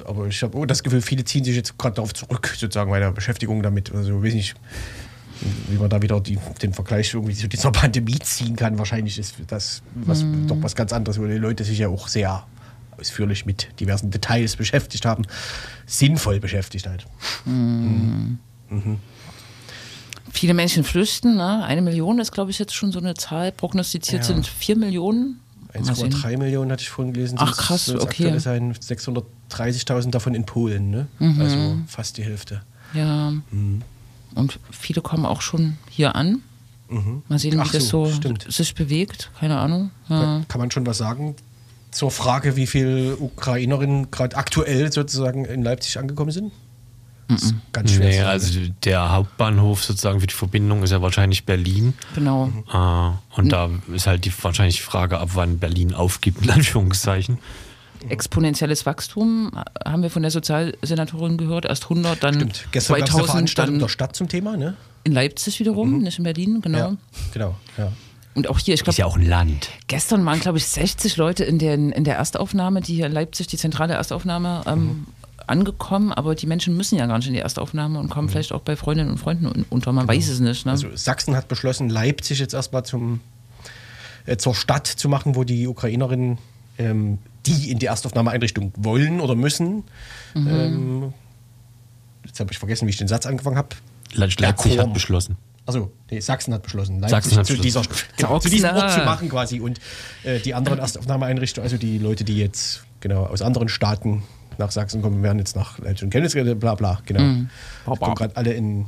aber 0.05 0.27
ich 0.27 0.41
habe 0.43 0.65
das 0.67 0.83
Gefühl, 0.83 1.01
viele 1.01 1.23
ziehen 1.23 1.43
sich 1.43 1.55
jetzt 1.55 1.77
gerade 1.77 1.95
darauf 1.95 2.13
zurück, 2.13 2.53
sozusagen 2.57 2.89
bei 2.89 2.99
der 2.99 3.11
Beschäftigung 3.11 3.61
damit. 3.63 3.93
Also 3.93 4.23
weiß 4.23 4.33
nicht, 4.33 4.55
wie 5.69 5.77
man 5.77 5.89
da 5.89 6.01
wieder 6.01 6.19
die, 6.19 6.37
den 6.61 6.73
Vergleich 6.73 7.13
irgendwie 7.13 7.35
zu 7.35 7.47
dieser 7.47 7.71
Pandemie 7.71 8.19
ziehen 8.19 8.55
kann. 8.55 8.77
Wahrscheinlich 8.77 9.17
ist 9.17 9.35
das 9.47 9.81
was, 9.95 10.25
doch 10.47 10.57
was 10.61 10.75
ganz 10.75 10.93
anderes, 10.93 11.19
wo 11.19 11.25
die 11.25 11.33
Leute 11.33 11.63
sich 11.63 11.79
ja 11.79 11.87
auch 11.87 12.07
sehr 12.07 12.45
ausführlich 12.97 13.45
mit 13.45 13.67
diversen 13.79 14.11
Details 14.11 14.55
beschäftigt 14.55 15.05
haben. 15.05 15.23
Sinnvoll 15.85 16.39
beschäftigt 16.39 16.87
halt. 16.87 17.05
Viele 20.31 20.53
Menschen 20.53 20.83
flüchten, 20.83 21.35
ne? 21.35 21.63
Eine 21.65 21.81
Million 21.81 22.19
ist, 22.19 22.31
glaube 22.31 22.51
ich, 22.51 22.59
jetzt 22.59 22.73
schon 22.73 22.91
so 22.91 22.99
eine 22.99 23.15
Zahl. 23.15 23.51
Prognostiziert 23.51 24.21
Ja. 24.21 24.27
sind 24.27 24.47
vier 24.47 24.77
Millionen. 24.77 25.41
Mal 25.73 25.95
sehen. 25.95 26.13
1,3 26.13 26.37
Millionen 26.37 26.71
hatte 26.71 26.83
ich 26.83 26.89
vorhin 26.89 27.13
gelesen. 27.13 27.37
Ach, 27.39 27.55
krass, 27.55 27.89
okay. 27.89 28.01
aktuell 28.03 28.39
sein 28.39 28.75
630.000 29.51 30.11
davon 30.11 30.33
in 30.35 30.45
Polen, 30.45 30.89
ne? 30.89 31.07
Mhm. 31.19 31.41
Also 31.41 31.77
fast 31.87 32.17
die 32.17 32.23
Hälfte. 32.23 32.61
Ja. 32.93 33.31
Mhm. 33.51 33.81
Und 34.35 34.59
viele 34.71 35.01
kommen 35.01 35.25
auch 35.25 35.41
schon 35.41 35.77
hier 35.89 36.15
an. 36.15 36.41
Mal 37.29 37.39
sehen, 37.39 37.53
wie 37.53 37.55
Mhm. 37.55 37.61
Ach 37.65 37.71
das 37.71 37.87
so, 37.87 38.05
so 38.05 38.33
sich 38.49 38.75
bewegt. 38.75 39.31
Keine 39.39 39.57
Ahnung. 39.57 39.91
Ja. 40.09 40.41
Kann- 40.47 40.59
man 40.59 40.71
schon 40.71 40.85
was 40.85 40.97
sagen 40.97 41.35
zur 41.91 42.11
Frage, 42.11 42.55
wie 42.57 42.67
viele 42.67 43.15
Ukrainerinnen 43.17 44.11
gerade 44.11 44.35
aktuell 44.35 44.91
sozusagen 44.91 45.45
in 45.45 45.63
Leipzig 45.63 45.97
angekommen 45.99 46.31
sind? 46.31 46.51
Das 47.29 47.43
ist 47.43 47.55
ganz 47.71 47.91
schwer. 47.93 48.09
Nee, 48.09 48.21
also 48.23 48.59
der 48.83 49.09
Hauptbahnhof 49.13 49.83
sozusagen 49.85 50.19
für 50.19 50.27
die 50.27 50.33
Verbindung 50.33 50.83
ist 50.83 50.91
ja 50.91 51.01
wahrscheinlich 51.01 51.45
Berlin. 51.45 51.93
Genau. 52.13 52.51
Äh, 52.73 53.39
und 53.39 53.49
da 53.53 53.69
ist 53.93 54.05
halt 54.07 54.25
die, 54.25 54.33
wahrscheinlich 54.43 54.75
die 54.77 54.81
Frage, 54.83 55.17
ab 55.19 55.29
wann 55.33 55.59
Berlin 55.59 55.93
aufgibt, 55.93 56.43
in 56.43 56.49
Anführungszeichen. 56.49 57.37
Exponentielles 58.09 58.85
Wachstum 58.85 59.51
äh, 59.55 59.89
haben 59.89 60.03
wir 60.03 60.09
von 60.09 60.21
der 60.21 60.31
Sozialsenatorin 60.31 61.37
gehört. 61.37 61.65
Erst 61.65 61.83
100, 61.83 62.23
dann 62.23 62.33
Stimmt. 62.35 62.67
Gestern 62.71 62.99
gab 62.99 63.07
es 63.07 63.09
eine 63.09 63.17
2000, 63.17 63.31
Veranstaltung 63.31 63.73
dann 63.75 63.79
der 63.81 63.87
Stadt 63.89 64.15
zum 64.15 64.27
Thema, 64.29 64.57
ne? 64.57 64.75
in 65.03 65.13
Leipzig 65.13 65.59
wiederum, 65.59 65.99
nicht 65.99 66.17
in 66.19 66.23
Berlin, 66.23 66.61
genau. 66.61 66.77
Ja, 66.77 66.97
genau. 67.33 67.55
Ja. 67.77 67.91
Und 68.35 68.47
auch 68.47 68.59
hier, 68.59 68.73
ich 68.75 68.81
Ist 68.81 68.83
glaube, 68.85 68.97
ja 68.97 69.05
auch 69.05 69.17
ein 69.17 69.25
Land. 69.25 69.69
gestern 69.87 70.23
waren, 70.25 70.39
glaube 70.39 70.57
ich, 70.59 70.65
60 70.67 71.17
Leute 71.17 71.43
in, 71.43 71.57
den, 71.59 71.91
in 71.91 72.03
der 72.03 72.15
Erstaufnahme, 72.17 72.81
die 72.81 72.93
hier 72.95 73.07
in 73.07 73.11
Leipzig, 73.11 73.47
die 73.47 73.57
zentrale 73.57 73.93
Erstaufnahme, 73.95 74.61
ähm, 74.67 75.07
angekommen. 75.47 76.13
Aber 76.13 76.35
die 76.35 76.45
Menschen 76.47 76.77
müssen 76.77 76.97
ja 76.97 77.07
gar 77.07 77.17
nicht 77.17 77.27
in 77.27 77.33
die 77.33 77.39
Erstaufnahme 77.39 77.99
und 77.99 78.09
kommen 78.09 78.29
vielleicht 78.29 78.53
auch 78.53 78.61
bei 78.61 78.75
Freundinnen 78.75 79.09
und 79.09 79.17
Freunden 79.17 79.47
un- 79.47 79.65
unter. 79.69 79.91
Man 79.91 80.07
weiß 80.07 80.29
es 80.29 80.39
nicht. 80.39 80.65
Ne? 80.65 80.71
Also 80.71 80.87
Sachsen 80.95 81.35
hat 81.35 81.47
beschlossen, 81.47 81.89
Leipzig 81.89 82.39
jetzt 82.39 82.53
erstmal 82.53 82.85
zum, 82.85 83.19
äh, 84.27 84.37
zur 84.37 84.55
Stadt 84.55 84.87
zu 84.87 85.09
machen, 85.09 85.35
wo 85.35 85.43
die 85.43 85.67
Ukrainerinnen, 85.67 86.37
ähm, 86.77 87.17
die 87.45 87.71
in 87.71 87.79
die 87.79 87.87
Erstaufnahmeeinrichtung 87.87 88.73
wollen 88.77 89.19
oder 89.19 89.35
müssen. 89.35 89.83
Mhm. 90.33 90.47
Ähm, 90.47 91.13
jetzt 92.25 92.39
habe 92.39 92.51
ich 92.51 92.59
vergessen, 92.59 92.85
wie 92.87 92.91
ich 92.91 92.97
den 92.97 93.07
Satz 93.07 93.25
angefangen 93.25 93.57
habe. 93.57 93.69
Le 94.13 94.29
Leipzig 94.37 94.77
hat 94.77 94.93
beschlossen. 94.93 95.37
Also, 95.65 95.91
nee, 96.09 96.19
Sachsen 96.19 96.53
hat 96.53 96.63
beschlossen, 96.63 96.99
Leipzig 96.99 97.11
Sachsen 97.11 97.37
hat 97.37 97.45
zu, 97.45 97.57
beschlossen. 97.57 97.89
dieser, 97.91 98.05
genau, 98.17 98.39
zu 98.39 98.49
diesem. 98.49 98.69
Ort 98.71 98.91
zu 98.91 98.99
machen 98.99 99.29
quasi. 99.29 99.59
Und 99.59 99.79
äh, 100.23 100.39
die 100.39 100.53
anderen 100.53 100.79
Erstaufnahmeeinrichtungen, 100.79 101.65
also 101.65 101.77
die 101.77 101.97
Leute, 101.97 102.23
die 102.23 102.37
jetzt 102.37 102.83
genau 102.99 103.25
aus 103.25 103.41
anderen 103.41 103.69
Staaten 103.69 104.23
nach 104.57 104.71
Sachsen 104.71 105.01
kommen, 105.01 105.23
werden 105.23 105.39
jetzt 105.39 105.55
nach 105.55 105.79
Leipzig 105.79 106.03
und 106.03 106.09
Chemnitz, 106.09 106.35
äh, 106.35 106.55
bla 106.55 106.75
bla, 106.75 106.99
genau. 107.05 107.21
Mhm. 107.21 107.49
Die 107.85 107.99
kommen 107.99 108.15
gerade 108.15 108.35
alle 108.35 108.53
in 108.53 108.85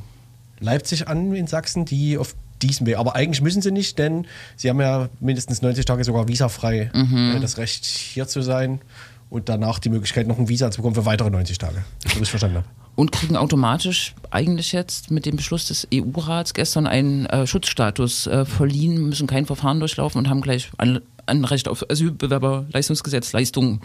Leipzig 0.60 1.08
an, 1.08 1.34
in 1.34 1.46
Sachsen, 1.46 1.84
die 1.84 2.18
auf 2.18 2.34
diesem 2.66 2.86
Weg. 2.86 2.98
Aber 2.98 3.14
eigentlich 3.14 3.42
müssen 3.42 3.62
sie 3.62 3.70
nicht, 3.70 3.98
denn 3.98 4.26
sie 4.56 4.68
haben 4.70 4.80
ja 4.80 5.08
mindestens 5.20 5.62
90 5.62 5.84
Tage 5.84 6.04
sogar 6.04 6.28
visafrei 6.28 6.90
Mhm. 6.94 7.34
äh, 7.36 7.40
das 7.40 7.58
Recht, 7.58 7.84
hier 7.84 8.26
zu 8.26 8.42
sein. 8.42 8.80
Und 9.30 9.48
danach 9.48 9.78
die 9.78 9.88
Möglichkeit, 9.88 10.26
noch 10.28 10.38
ein 10.38 10.48
Visa 10.48 10.70
zu 10.70 10.78
bekommen 10.78 10.94
für 10.94 11.06
weitere 11.06 11.30
90 11.30 11.58
Tage. 11.58 11.84
So 12.06 12.20
ich 12.20 12.30
verstanden 12.30 12.58
habe. 12.58 12.66
Und 12.94 13.10
kriegen 13.10 13.36
automatisch 13.36 14.14
eigentlich 14.30 14.70
jetzt 14.70 15.10
mit 15.10 15.26
dem 15.26 15.34
Beschluss 15.34 15.66
des 15.66 15.88
EU-Rats 15.92 16.54
gestern 16.54 16.86
einen 16.86 17.26
äh, 17.26 17.44
Schutzstatus 17.46 18.28
äh, 18.28 18.44
verliehen, 18.44 19.08
müssen 19.08 19.26
kein 19.26 19.46
Verfahren 19.46 19.80
durchlaufen 19.80 20.18
und 20.18 20.28
haben 20.28 20.40
gleich 20.40 20.70
An 20.76 21.00
Anrecht 21.26 21.68
auf 21.68 21.84
Asylbewerberleistungsgesetz 21.90 23.32
Leistungen. 23.32 23.80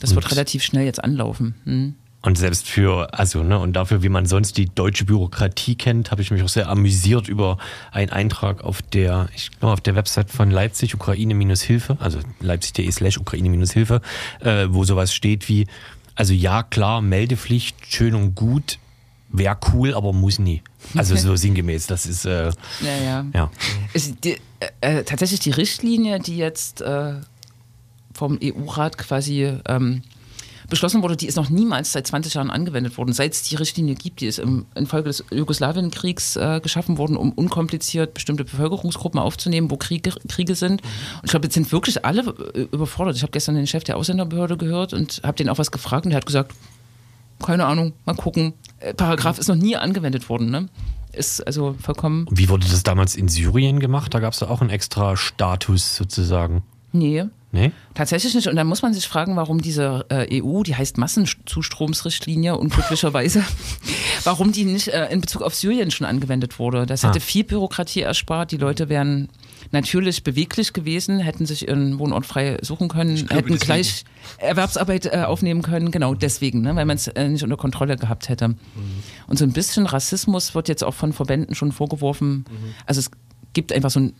Das 0.00 0.14
wird 0.14 0.30
relativ 0.30 0.62
schnell 0.62 0.84
jetzt 0.86 1.02
anlaufen. 1.04 1.54
Hm. 1.64 1.94
Und 2.24 2.38
selbst 2.38 2.70
für, 2.70 3.12
also, 3.12 3.42
ne, 3.42 3.58
und 3.58 3.74
dafür, 3.74 4.02
wie 4.02 4.08
man 4.08 4.24
sonst 4.24 4.56
die 4.56 4.64
deutsche 4.64 5.04
Bürokratie 5.04 5.74
kennt, 5.74 6.10
habe 6.10 6.22
ich 6.22 6.30
mich 6.30 6.42
auch 6.42 6.48
sehr 6.48 6.70
amüsiert 6.70 7.28
über 7.28 7.58
einen 7.92 8.10
Eintrag 8.10 8.64
auf 8.64 8.80
der, 8.80 9.28
ich 9.36 9.50
glaube, 9.50 9.74
auf 9.74 9.82
der 9.82 9.94
Website 9.94 10.30
von 10.30 10.50
Leipzig, 10.50 10.94
Ukraine-Hilfe, 10.94 11.98
also 12.00 12.20
leipzig.de 12.40 12.90
slash 12.90 13.18
Ukraine-Hilfe, 13.18 14.00
äh, 14.40 14.68
wo 14.70 14.84
sowas 14.84 15.12
steht 15.12 15.50
wie, 15.50 15.66
also 16.14 16.32
ja, 16.32 16.62
klar, 16.62 17.02
Meldepflicht, 17.02 17.76
schön 17.86 18.14
und 18.14 18.34
gut, 18.34 18.78
wäre 19.28 19.58
cool, 19.74 19.92
aber 19.92 20.14
muss 20.14 20.38
nie. 20.38 20.62
Also 20.94 21.16
so 21.16 21.36
sinngemäß, 21.36 21.88
das 21.88 22.06
ist, 22.06 22.24
äh, 22.24 22.52
Ja, 22.80 22.96
ja. 23.04 23.26
ja. 23.34 23.50
Ist 23.92 24.24
die, 24.24 24.38
äh, 24.60 25.00
äh, 25.00 25.04
tatsächlich 25.04 25.40
die 25.40 25.50
Richtlinie, 25.50 26.20
die 26.20 26.38
jetzt 26.38 26.80
äh, 26.80 27.16
vom 28.14 28.38
EU-Rat 28.42 28.96
quasi 28.96 29.58
ähm, 29.66 30.02
beschlossen 30.68 31.02
wurde, 31.02 31.16
die 31.16 31.26
ist 31.26 31.36
noch 31.36 31.50
niemals 31.50 31.92
seit 31.92 32.06
20 32.06 32.34
Jahren 32.34 32.50
angewendet 32.50 32.96
worden. 32.98 33.12
Seit 33.12 33.32
es 33.32 33.42
die 33.42 33.56
Richtlinie 33.56 33.94
gibt, 33.94 34.20
die 34.20 34.26
ist 34.26 34.38
im, 34.38 34.66
infolge 34.74 35.08
des 35.08 35.24
Jugoslawienkriegs 35.30 36.36
äh, 36.36 36.60
geschaffen 36.62 36.98
worden, 36.98 37.16
um 37.16 37.32
unkompliziert 37.32 38.14
bestimmte 38.14 38.44
Bevölkerungsgruppen 38.44 39.20
aufzunehmen, 39.20 39.70
wo 39.70 39.76
Kriege, 39.76 40.12
Kriege 40.28 40.54
sind. 40.54 40.82
Und 40.82 41.24
ich 41.24 41.30
glaube, 41.30 41.46
jetzt 41.46 41.54
sind 41.54 41.70
wirklich 41.72 42.04
alle 42.04 42.22
äh, 42.54 42.62
überfordert. 42.72 43.16
Ich 43.16 43.22
habe 43.22 43.32
gestern 43.32 43.54
den 43.54 43.66
Chef 43.66 43.84
der 43.84 43.96
Ausländerbehörde 43.96 44.56
gehört 44.56 44.92
und 44.92 45.20
habe 45.24 45.36
den 45.36 45.48
auch 45.48 45.58
was 45.58 45.70
gefragt 45.70 46.06
und 46.06 46.10
der 46.10 46.18
hat 46.18 46.26
gesagt, 46.26 46.52
keine 47.42 47.66
Ahnung, 47.66 47.92
mal 48.04 48.14
gucken. 48.14 48.54
Äh, 48.80 48.94
Paragraph 48.94 49.38
ist 49.38 49.48
noch 49.48 49.54
nie 49.56 49.76
angewendet 49.76 50.28
worden. 50.28 50.50
Ne? 50.50 50.68
Ist 51.12 51.46
also 51.46 51.74
vollkommen, 51.80 52.26
Wie 52.30 52.48
wurde 52.48 52.66
das 52.68 52.82
damals 52.82 53.14
in 53.14 53.28
Syrien 53.28 53.80
gemacht? 53.80 54.14
Da 54.14 54.20
gab 54.20 54.32
es 54.32 54.42
auch 54.42 54.60
einen 54.60 54.70
extra 54.70 55.16
Status 55.16 55.96
sozusagen. 55.96 56.62
nee, 56.92 57.24
Nee? 57.54 57.70
Tatsächlich 57.94 58.34
nicht. 58.34 58.48
Und 58.48 58.56
dann 58.56 58.66
muss 58.66 58.82
man 58.82 58.92
sich 58.92 59.06
fragen, 59.06 59.36
warum 59.36 59.60
diese 59.62 60.04
äh, 60.10 60.42
EU, 60.42 60.62
die 60.64 60.74
heißt 60.74 60.98
Massenzustromsrichtlinie, 60.98 62.56
unglücklicherweise, 62.58 63.44
warum 64.24 64.50
die 64.52 64.64
nicht 64.64 64.88
äh, 64.88 65.06
in 65.10 65.20
Bezug 65.20 65.40
auf 65.42 65.54
Syrien 65.54 65.90
schon 65.90 66.06
angewendet 66.06 66.58
wurde. 66.58 66.84
Das 66.84 67.04
hätte 67.04 67.18
Ah. 67.18 67.22
viel 67.22 67.44
Bürokratie 67.44 68.00
erspart. 68.02 68.50
Die 68.50 68.56
Leute 68.56 68.88
wären 68.88 69.28
natürlich 69.70 70.24
beweglich 70.24 70.72
gewesen, 70.72 71.20
hätten 71.20 71.46
sich 71.46 71.68
ihren 71.68 71.98
Wohnort 71.98 72.26
frei 72.26 72.58
suchen 72.60 72.88
können, 72.88 73.14
glaube, 73.14 73.34
hätten 73.34 73.48
deswegen. 73.52 73.64
gleich 73.66 74.04
Erwerbsarbeit 74.38 75.06
äh, 75.06 75.22
aufnehmen 75.26 75.62
können. 75.62 75.90
Genau 75.90 76.14
deswegen, 76.14 76.60
ne, 76.60 76.74
weil 76.76 76.84
man 76.84 76.96
es 76.96 77.06
äh, 77.06 77.28
nicht 77.28 77.44
unter 77.44 77.56
Kontrolle 77.56 77.96
gehabt 77.96 78.28
hätte. 78.28 78.48
Mhm. 78.48 78.56
Und 79.28 79.38
so 79.38 79.44
ein 79.44 79.52
bisschen 79.52 79.86
Rassismus 79.86 80.54
wird 80.56 80.68
jetzt 80.68 80.82
auch 80.84 80.94
von 80.94 81.12
Verbänden 81.12 81.54
schon 81.54 81.70
vorgeworfen. 81.72 82.44
Mhm. 82.50 82.74
Also 82.86 82.98
es 83.00 83.10
gibt 83.52 83.72
einfach 83.72 83.90
so 83.90 84.00
ein 84.00 84.12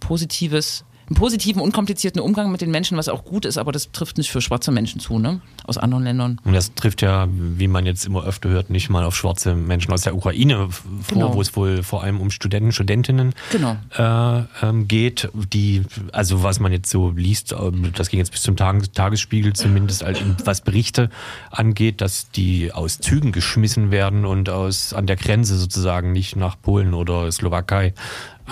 positives, 0.00 0.84
einen 1.10 1.16
positiven, 1.16 1.60
unkomplizierten 1.60 2.20
Umgang 2.20 2.52
mit 2.52 2.60
den 2.60 2.70
Menschen, 2.70 2.96
was 2.96 3.08
auch 3.08 3.24
gut 3.24 3.44
ist, 3.44 3.58
aber 3.58 3.72
das 3.72 3.90
trifft 3.90 4.16
nicht 4.16 4.30
für 4.30 4.40
schwarze 4.40 4.70
Menschen 4.70 5.00
zu, 5.00 5.18
ne? 5.18 5.40
Aus 5.64 5.76
anderen 5.76 6.04
Ländern. 6.04 6.40
Und 6.44 6.52
das 6.52 6.72
trifft 6.74 7.02
ja, 7.02 7.26
wie 7.30 7.66
man 7.66 7.84
jetzt 7.84 8.06
immer 8.06 8.24
öfter 8.24 8.48
hört, 8.48 8.70
nicht 8.70 8.90
mal 8.90 9.02
auf 9.04 9.16
schwarze 9.16 9.54
Menschen 9.56 9.92
aus 9.92 10.02
der 10.02 10.14
Ukraine 10.14 10.68
vor, 10.70 10.80
Genau. 11.08 11.34
wo 11.34 11.40
es 11.40 11.56
wohl 11.56 11.82
vor 11.82 12.04
allem 12.04 12.20
um 12.20 12.30
Studenten, 12.30 12.70
Studentinnen 12.70 13.34
Genau. 13.50 13.76
äh, 13.98 14.44
ähm, 14.64 14.86
geht, 14.86 15.28
die, 15.34 15.82
also 16.12 16.44
was 16.44 16.60
man 16.60 16.70
jetzt 16.70 16.90
so 16.90 17.10
liest, 17.10 17.52
ähm, 17.52 17.90
das 17.96 18.08
ging 18.08 18.18
jetzt 18.20 18.30
bis 18.30 18.42
zum 18.42 18.56
Tages 18.56 18.92
Tagesspiegel 18.92 19.52
zumindest, 19.54 20.04
was 20.44 20.60
Berichte 20.60 21.10
angeht, 21.50 22.00
dass 22.00 22.30
die 22.30 22.72
aus 22.72 23.00
Zügen 23.00 23.32
geschmissen 23.32 23.90
werden 23.90 24.24
und 24.24 24.48
aus 24.48 24.92
an 24.94 25.06
der 25.06 25.16
Grenze 25.16 25.58
sozusagen 25.58 26.12
nicht 26.12 26.36
nach 26.36 26.56
Polen 26.60 26.94
oder 26.94 27.30
Slowakei 27.32 27.94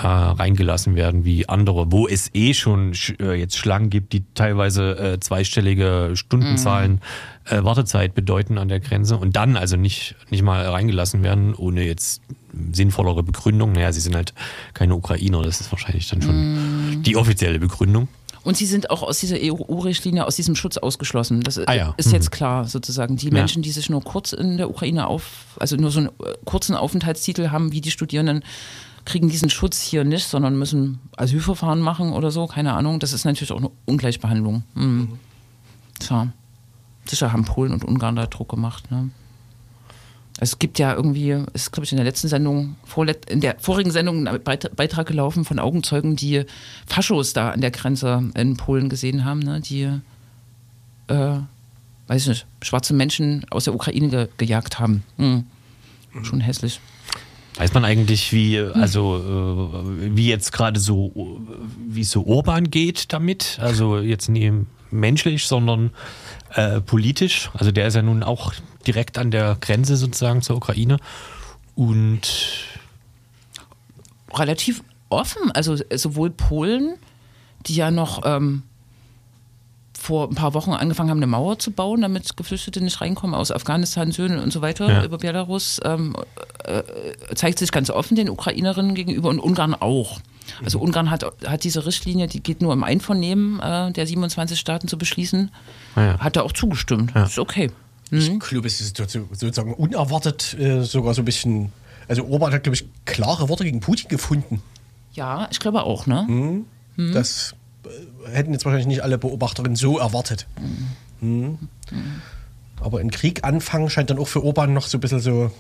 äh, 0.03 0.07
reingelassen 0.07 0.95
werden 0.95 1.25
wie 1.25 1.49
andere, 1.49 1.91
wo 1.91 2.07
es 2.07 2.31
eh 2.35 2.55
schon 2.55 2.93
sch- 2.93 3.21
äh, 3.23 3.35
jetzt 3.35 3.57
Schlangen 3.57 3.91
gibt, 3.91 4.13
die 4.13 4.25
teilweise 4.35 4.97
äh, 4.99 5.21
zweistellige 5.21 6.13
Stundenzahlen 6.15 7.01
äh, 7.47 7.65
Wartezeit 7.65 8.15
bedeuten 8.15 8.59
an 8.59 8.69
der 8.69 8.81
Grenze 8.81 9.17
und 9.17 9.35
dann 9.37 9.57
also 9.57 9.77
nicht, 9.77 10.15
nicht 10.31 10.43
mal 10.43 10.67
reingelassen 10.67 11.23
werden, 11.23 11.55
ohne 11.55 11.85
jetzt 11.85 12.23
sinnvollere 12.73 13.23
Begründung. 13.23 13.73
Naja, 13.73 13.93
sie 13.93 14.01
sind 14.01 14.15
halt 14.15 14.35
keine 14.75 14.95
Ukrainer, 14.95 15.43
das 15.43 15.61
ist 15.61 15.73
wahrscheinlich 15.73 16.09
dann 16.09 16.23
schon 16.23 17.03
die 17.03 17.17
offizielle 17.17 17.59
Begründung. 17.59 18.09
Und 18.45 18.57
sie 18.57 18.67
sind 18.67 18.89
auch 18.91 19.03
aus 19.03 19.19
dieser 19.19 19.37
EU-Richtlinie, 19.41 20.25
aus 20.27 20.37
diesem 20.37 20.55
Schutz 20.55 20.79
ausgeschlossen. 20.79 21.43
Das 21.43 21.59
Ah 21.59 21.75
ja. 21.75 21.95
ist 21.99 22.13
jetzt 22.13 22.31
klar, 22.31 22.65
sozusagen. 22.67 23.17
Die 23.17 23.27
Ja. 23.27 23.33
Menschen, 23.33 23.63
die 23.63 23.71
sich 23.71 23.91
nur 23.91 24.01
kurz 24.03 24.33
in 24.33 24.57
der 24.57 24.71
Ukraine 24.71 25.07
auf, 25.07 25.25
also 25.59 25.77
nur 25.77 25.91
so 25.91 25.99
einen 25.99 26.09
äh, 26.09 26.35
kurzen 26.47 26.75
Aufenthaltstitel 26.75 27.51
haben, 27.51 27.73
wie 27.73 27.81
die 27.83 27.91
Studierenden, 27.91 28.43
kriegen 29.09 29.31
diesen 29.31 29.49
Schutz 29.49 29.81
hier 29.81 30.05
nicht, 30.05 30.27
sondern 30.27 30.59
müssen 30.59 30.99
Asylverfahren 31.17 31.81
machen 31.81 32.13
oder 32.13 32.31
so, 32.31 32.47
keine 32.47 32.75
Ahnung. 32.75 33.01
Das 33.01 33.15
ist 33.15 33.25
natürlich 33.25 33.53
auch 33.53 33.57
eine 33.59 33.71
Ungleichbehandlung. 33.87 34.65
Mhm. 34.75 35.19
Tja. 35.99 36.29
Sicher 37.07 37.33
haben 37.33 37.47
Polen 37.47 37.73
und 37.73 37.85
Ungarn 37.85 38.17
da 38.17 38.27
Druck 38.27 38.51
gemacht. 38.51 38.91
Ne? 38.91 39.09
Es 40.41 40.59
gibt 40.59 40.79
ja 40.79 40.93
irgendwie, 40.93 41.31
es 41.31 41.63
ist 41.63 41.73
glaube 41.73 41.87
ich 41.87 41.93
in 41.93 41.97
der 41.97 42.05
letzten 42.05 42.29
Sendung, 42.29 42.77
in 43.29 43.41
der 43.41 43.57
vorigen 43.59 43.91
Sendung 43.91 44.29
ein 44.29 44.43
Beit- 44.43 44.77
Beitrag 44.77 45.07
gelaufen 45.07 45.47
von 45.47 45.59
Augenzeugen, 45.59 46.15
die 46.15 46.45
Faschos 46.87 47.33
da 47.33 47.51
an 47.51 47.63
der 47.63 47.71
Grenze 47.71 48.31
in 48.35 48.59
Polen 48.59 48.91
gesehen 48.91 49.25
haben, 49.25 49.41
ne? 49.41 49.63
die, 49.63 49.85
äh, 51.07 51.39
weiß 52.09 52.23
ich 52.23 52.29
nicht, 52.29 52.47
schwarze 52.61 52.93
Menschen 52.93 53.47
aus 53.51 53.65
der 53.65 53.75
Ukraine 53.75 54.09
ge 54.11 54.29
gejagt 54.37 54.79
haben. 54.79 55.03
Hm. 55.17 55.45
Schon 56.23 56.41
hässlich. 56.41 56.81
Weiß 57.59 57.75
man 57.75 57.85
eigentlich, 57.85 58.33
wie, 58.33 58.61
also, 58.61 59.73
äh, 59.93 60.17
wie 60.17 60.29
jetzt 60.29 60.53
gerade 60.53 60.79
so, 60.79 61.13
äh, 61.17 61.55
wie 61.89 62.03
es 62.03 62.11
so 62.11 62.25
Orban 62.25 62.71
geht 62.71 63.13
damit? 63.13 63.59
Also 63.61 63.99
jetzt 63.99 64.29
nie 64.29 64.53
menschlich, 64.93 65.45
sondern 65.45 65.91
äh, 66.55 66.81
politisch. 66.81 67.51
Also 67.55 67.73
der 67.73 67.89
ist 67.89 67.95
ja 67.95 68.03
nun 68.03 68.23
auch 68.23 68.53
direkt 68.87 69.19
an 69.19 69.33
der 69.33 69.57
Grenze 69.61 69.97
sozusagen 69.97 70.41
zur 70.41 70.57
Ukraine. 70.57 70.99
Und 71.75 72.21
relativ 74.33 74.85
offen. 75.09 75.51
Also 75.51 75.77
sowohl 75.95 76.31
Polen, 76.31 76.95
die 77.67 77.75
ja 77.75 77.91
noch 77.91 78.23
ähm, 78.25 78.63
vor 80.01 80.29
ein 80.29 80.35
paar 80.37 80.55
Wochen 80.55 80.71
angefangen 80.71 81.11
haben, 81.11 81.19
eine 81.19 81.27
Mauer 81.27 81.59
zu 81.59 81.73
bauen, 81.73 82.01
damit 82.03 82.37
Geflüchtete 82.37 82.81
nicht 82.81 83.01
reinkommen 83.01 83.35
aus 83.35 83.51
Afghanistan, 83.51 84.13
Syrien 84.13 84.39
und 84.39 84.53
so 84.53 84.63
weiter 84.63 84.89
Ja. 84.89 85.05
über 85.05 85.19
Belarus, 85.19 85.81
ähm, 85.85 86.15
äh, 86.65 86.83
zeigt 87.35 87.59
sich 87.59 87.73
ganz 87.73 87.91
offen 87.91 88.15
den 88.17 88.31
Ukrainerinnen 88.31 88.95
gegenüber 88.95 89.29
und 89.29 89.41
Ungarn 89.41 89.75
auch. 89.75 90.21
Also 90.65 90.79
Ungarn 90.79 91.11
hat, 91.11 91.25
hat 91.47 91.65
diese 91.65 91.85
Richtlinie, 91.85 92.27
die 92.29 92.41
geht 92.43 92.63
nur 92.63 92.73
im 92.73 92.85
Einvernehmen 92.85 93.61
äh, 93.61 93.93
der 93.93 94.07
27 94.07 94.59
Staaten 94.59 94.87
zu 94.89 94.97
beschließen, 94.97 95.51
naja. 95.97 96.19
hat 96.21 96.37
er 96.37 96.45
auch 96.45 96.53
zugestimmt. 96.53 97.13
Ja. 97.15 97.25
Ist 97.25 97.39
okay. 97.39 97.71
Ich 98.11 98.39
glaube, 98.41 98.67
es 98.69 98.81
ist 98.81 98.97
so- 98.97 99.05
sozusagen 99.33 99.75
unerwartet 99.75 100.57
äh, 100.59 100.83
sogar 100.85 101.13
so 101.13 101.21
ein 101.23 101.25
bisschen. 101.27 101.73
Also 102.09 102.25
Orban 102.27 102.55
hat, 102.55 102.63
glaube 102.63 102.77
ich, 102.77 102.87
klare 103.05 103.51
Worte 103.51 103.65
gegen 103.65 103.81
Putin 103.81 104.09
gefunden. 104.09 104.63
Ja, 105.13 105.47
ich 105.51 105.61
glaube 105.61 105.83
auch, 105.83 106.07
ne? 106.07 106.25
Mhm. 106.27 107.13
Das 107.13 107.53
äh, 107.53 107.55
hätten 108.26 108.53
jetzt 108.53 108.64
wahrscheinlich 108.64 108.86
nicht 108.86 109.03
alle 109.03 109.18
Beobachterinnen 109.18 109.76
so 109.76 109.99
erwartet. 109.99 110.47
Mhm. 111.20 111.59
Aber 112.80 113.01
ein 113.01 113.11
Krieg 113.11 113.45
anfangen 113.45 113.91
scheint 113.91 114.11
dann 114.11 114.18
auch 114.18 114.28
für 114.28 114.45
Orban 114.45 114.72
noch 114.72 114.86
so 114.86 114.99
ein 114.99 115.01
bisschen 115.01 115.20
so 115.20 115.51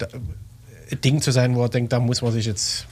ein 0.00 1.00
Ding 1.02 1.22
zu 1.22 1.30
sein, 1.30 1.54
wo 1.56 1.62
er 1.62 1.68
denkt, 1.68 1.92
da 1.92 2.00
muss 2.00 2.22
man 2.22 2.32
sich 2.32 2.46
jetzt 2.46 2.86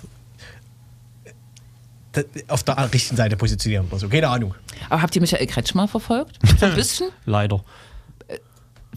äh, 2.13 2.25
auf 2.49 2.63
der 2.63 2.93
richtigen 2.93 3.17
Seite 3.17 3.37
positionieren 3.37 3.87
oder 3.89 3.99
so. 3.99 4.09
Keine 4.09 4.29
Ahnung. 4.29 4.55
Aber 4.89 5.03
habt 5.03 5.15
ihr 5.15 5.21
Michael 5.21 5.47
Kretschmer 5.47 5.89
verfolgt? 5.89 6.39
So 6.59 6.67
ein 6.67 6.75
bisschen? 6.75 7.11
Leider. 7.25 7.63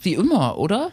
Wie 0.01 0.13
immer, 0.13 0.57
oder? 0.57 0.91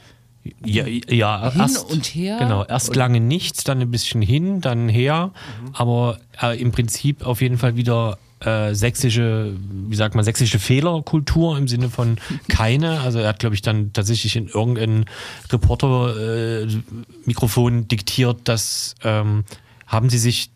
Ja, 0.65 0.87
ja 0.87 1.51
Hin 1.53 1.61
erst, 1.61 1.91
und 1.91 2.07
her. 2.07 2.39
Genau, 2.39 2.65
erst 2.65 2.95
lange 2.95 3.21
nichts, 3.21 3.65
dann 3.65 3.81
ein 3.81 3.91
bisschen 3.91 4.23
hin, 4.23 4.61
dann 4.61 4.89
her. 4.89 5.33
Aber 5.73 6.19
äh, 6.43 6.61
im 6.61 6.73
Prinzip 6.73 7.25
auf 7.25 7.41
jeden 7.41 7.59
Fall 7.59 7.77
wieder 7.77 8.19
äh, 8.41 8.75
sächsische, 8.75 9.55
wie 9.89 9.97
sagt 9.97 10.15
man, 10.15 10.25
sächsische 10.25 10.59
Fehlerkultur 10.59 11.59
im 11.59 11.69
Sinne 11.69 11.91
von 11.91 12.17
keine. 12.49 13.01
Also 13.01 13.19
er 13.19 13.29
hat, 13.29 13.39
glaube 13.39 13.55
ich, 13.55 13.61
dann 13.63 13.93
tatsächlich 13.93 14.35
in 14.37 14.49
irgendein 14.49 15.05
Reporter-Mikrofon 15.51 17.89
diktiert, 17.89 18.41
dass 18.45 18.95
ähm, 19.03 19.45
haben 19.87 20.11
sie 20.11 20.19
sich 20.19 20.51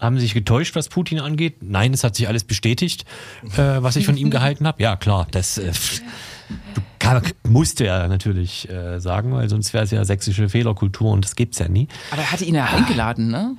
haben 0.00 0.16
sie 0.16 0.22
sich 0.22 0.32
getäuscht, 0.34 0.74
was 0.74 0.88
Putin 0.88 1.20
angeht? 1.20 1.62
Nein, 1.62 1.94
es 1.94 2.02
hat 2.02 2.16
sich 2.16 2.26
alles 2.26 2.42
bestätigt, 2.42 3.04
äh, 3.56 3.76
was 3.78 3.94
ich 3.94 4.04
von 4.04 4.16
ihm 4.16 4.30
gehalten 4.30 4.66
habe. 4.66 4.82
Ja, 4.82 4.96
klar, 4.96 5.28
das 5.30 5.58
äh, 5.58 5.70
kann, 6.98 7.22
musste 7.48 7.86
er 7.86 8.08
natürlich 8.08 8.68
äh, 8.68 8.98
sagen, 8.98 9.32
weil 9.32 9.48
sonst 9.48 9.72
wäre 9.72 9.84
es 9.84 9.92
ja 9.92 10.04
sächsische 10.04 10.48
Fehlerkultur 10.48 11.12
und 11.12 11.24
das 11.24 11.36
gibt's 11.36 11.60
ja 11.60 11.68
nie. 11.68 11.86
Aber 12.10 12.22
er 12.22 12.32
hatte 12.32 12.44
ihn 12.44 12.56
ja 12.56 12.64
eingeladen, 12.64 13.28
ne? 13.28 13.56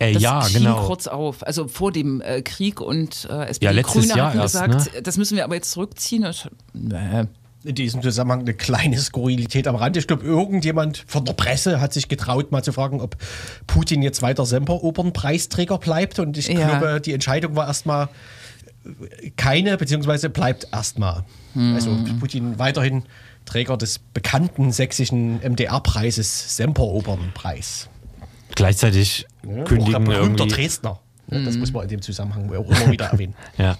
Äh, 0.00 0.14
Das 0.14 0.22
ja, 0.22 0.46
genau. 0.52 0.86
kurz 0.86 1.06
auf. 1.06 1.46
Also 1.46 1.68
vor 1.68 1.92
dem 1.92 2.20
äh, 2.20 2.42
Krieg 2.42 2.80
und 2.80 3.28
äh, 3.30 3.44
SPD 3.44 3.66
Ja, 3.66 3.70
letztes 3.70 4.02
Grüne 4.02 4.16
Jahr 4.16 4.28
hatten 4.30 4.38
erst, 4.40 4.54
gesagt, 4.54 5.06
das 5.06 5.16
müssen 5.16 5.36
wir 5.36 5.44
aber 5.44 5.54
jetzt 5.54 5.70
zurückziehen. 5.70 6.24
Ich, 6.28 6.48
nee. 6.72 7.24
in 7.62 7.74
diesem 7.74 8.00
Zusammenhang 8.02 8.40
eine 8.40 8.54
kleine 8.54 8.98
Skurrilität 8.98 9.68
am 9.68 9.76
Rand. 9.76 9.96
Ich 9.98 10.06
glaube, 10.06 10.24
irgendjemand 10.24 11.04
von 11.06 11.24
der 11.26 11.34
Presse 11.34 11.80
hat 11.80 11.92
sich 11.92 12.08
getraut, 12.08 12.50
mal 12.50 12.64
zu 12.64 12.72
fragen, 12.72 13.00
ob 13.00 13.16
Putin 13.66 14.02
jetzt 14.02 14.22
weiter 14.22 14.46
Semper-Opernpreisträger 14.46 15.76
bleibt. 15.78 16.18
Und 16.18 16.38
ich 16.38 16.48
Ja. 16.48 16.78
glaube, 16.78 17.00
die 17.00 17.12
Entscheidung 17.12 17.54
war 17.56 17.66
erstmal 17.68 18.08
keine, 19.36 19.76
beziehungsweise 19.76 20.30
bleibt 20.30 20.66
erstmal. 20.72 21.24
Also 21.74 21.94
Putin 22.18 22.58
weiterhin 22.58 23.02
Träger 23.44 23.76
des 23.76 23.98
bekannten 23.98 24.72
sächsischen 24.72 25.40
MDR-Preises 25.42 26.56
Semper-Opernpreis. 26.56 27.88
Gleichzeitig 28.54 29.26
Ja, 29.46 29.62
auch 29.62 29.66
kündigen 29.66 29.94
ein 29.94 30.04
berühmter 30.04 30.44
irgendwie. 30.44 30.62
Dresdner. 30.62 31.00
Ja, 31.30 31.44
Das 31.44 31.56
muss 31.56 31.72
man 31.72 31.82
in 31.84 31.88
dem 31.88 32.02
Zusammenhang 32.02 32.50
auch 32.50 32.68
immer 32.68 32.90
wieder 32.90 33.06
erwähnen. 33.12 33.34
Ja. 33.58 33.76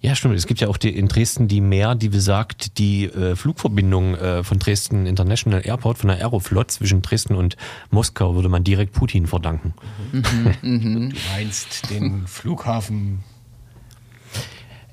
Ja, 0.00 0.16
stimmt. 0.16 0.34
Es 0.34 0.48
gibt 0.48 0.58
ja 0.60 0.66
auch 0.66 0.78
die, 0.78 0.90
in 0.90 1.06
Dresden 1.06 1.46
die 1.46 1.60
Mehr, 1.60 1.94
die 1.94 2.08
besagt, 2.08 2.78
die 2.78 3.04
äh, 3.04 3.36
Flugverbindung 3.36 4.16
äh, 4.16 4.42
von 4.42 4.58
Dresden 4.58 5.06
International 5.06 5.64
Airport, 5.64 5.98
von 5.98 6.08
der 6.08 6.18
Aeroflot 6.18 6.72
zwischen 6.72 7.02
Dresden 7.02 7.36
und 7.36 7.56
Moskau, 7.90 8.34
würde 8.34 8.48
man 8.48 8.64
direkt 8.64 8.94
Putin 8.94 9.28
verdanken. 9.28 9.74
Du 10.10 11.12
meinst 11.32 11.88
den 11.88 12.26
Flughafen 12.26 13.22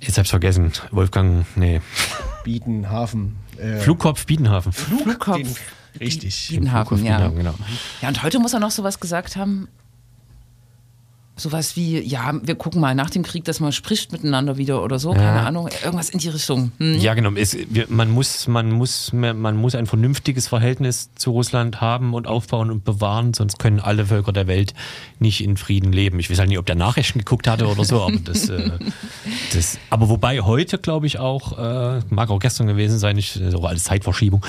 Jetzt 0.02 0.18
hab's 0.18 0.30
vergessen. 0.30 0.72
Wolfgang, 0.92 1.46
nee. 1.56 1.82
Biedenhafen. 2.44 3.36
Äh, 3.58 3.80
Flugkopf 3.80 4.26
Biedenhafen. 4.26 4.72
Flugkopf. 4.72 5.60
Richtig. 6.00 6.48
Biedenhafen, 6.50 7.04
ja. 7.04 7.18
Biedenhafen, 7.30 7.38
genau. 7.38 7.56
Ja, 8.02 8.10
und 8.10 8.24
heute 8.24 8.40
muss 8.40 8.54
er 8.54 8.60
noch 8.60 8.72
sowas 8.72 9.00
gesagt 9.00 9.36
haben. 9.36 9.68
Sowas 11.40 11.76
wie, 11.76 12.00
ja, 12.00 12.34
wir 12.44 12.56
gucken 12.56 12.82
mal 12.82 12.94
nach 12.96 13.10
dem 13.10 13.24
Krieg, 13.24 13.46
dass 13.46 13.60
man 13.60 13.72
spricht 13.72 14.12
miteinander 14.12 14.58
wieder 14.58 14.84
oder 14.84 15.00
so, 15.00 15.12
keine 15.14 15.42
Ahnung, 15.42 15.70
irgendwas 15.84 16.10
in 16.10 16.20
die 16.20 16.30
Richtung. 16.30 16.72
Hm. 16.78 17.00
Ja, 17.00 17.14
genau. 17.14 17.32
Es, 17.36 17.58
man, 17.88 18.12
muss, 18.12 18.48
man, 18.48 18.72
muss, 18.72 19.14
man 19.14 19.56
muss 19.56 19.76
ein 19.76 19.86
vernünftiges 19.86 20.48
Verhältnis 20.48 21.10
zu 21.16 21.32
Russland 21.32 21.82
haben 21.82 22.14
und 22.14 22.28
aufbauen 22.28 22.72
und 22.72 22.84
bewahren, 22.84 23.34
sonst 23.34 23.60
können 23.60 23.80
alle 23.80 24.08
Völker 24.08 24.34
der 24.34 24.48
Welt 24.48 24.74
nicht 25.20 25.44
in 25.44 25.58
Frieden 25.58 25.92
leben. 25.94 26.20
Ich 26.20 26.30
weiß 26.30 26.40
halt 26.40 26.50
nicht, 26.50 26.60
ob 26.60 26.66
der 26.66 26.76
Nachrichten 26.76 27.20
geguckt 27.20 27.48
hatte 27.48 27.68
oder 27.68 27.86
so, 27.86 28.02
aber 28.02 28.18
das, 28.18 28.50
äh, 28.50 28.72
das 29.54 29.80
aber 29.90 30.10
wobei 30.10 30.42
heute, 30.42 30.78
glaube 30.78 31.08
ich, 31.08 31.20
auch, 31.20 31.58
äh, 31.58 32.02
mag 32.10 32.30
auch 32.30 32.40
gestern 32.40 32.68
gewesen 32.68 33.00
sein, 33.00 33.18
ich, 33.18 33.34
das 33.34 33.42
ist 33.42 33.56
auch 33.56 33.66
alles 33.66 33.86
Zeitverschiebung, 33.86 34.46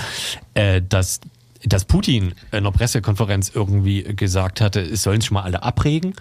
äh, 0.54 0.82
dass 0.86 1.20
dass 1.64 1.84
Putin 1.84 2.28
in 2.52 2.58
einer 2.58 2.72
Pressekonferenz 2.72 3.52
irgendwie 3.54 4.02
gesagt 4.02 4.60
hatte, 4.60 4.80
es 4.80 5.02
sollen 5.02 5.20
sich 5.20 5.30
mal 5.30 5.42
alle 5.42 5.62
abregen 5.62 6.14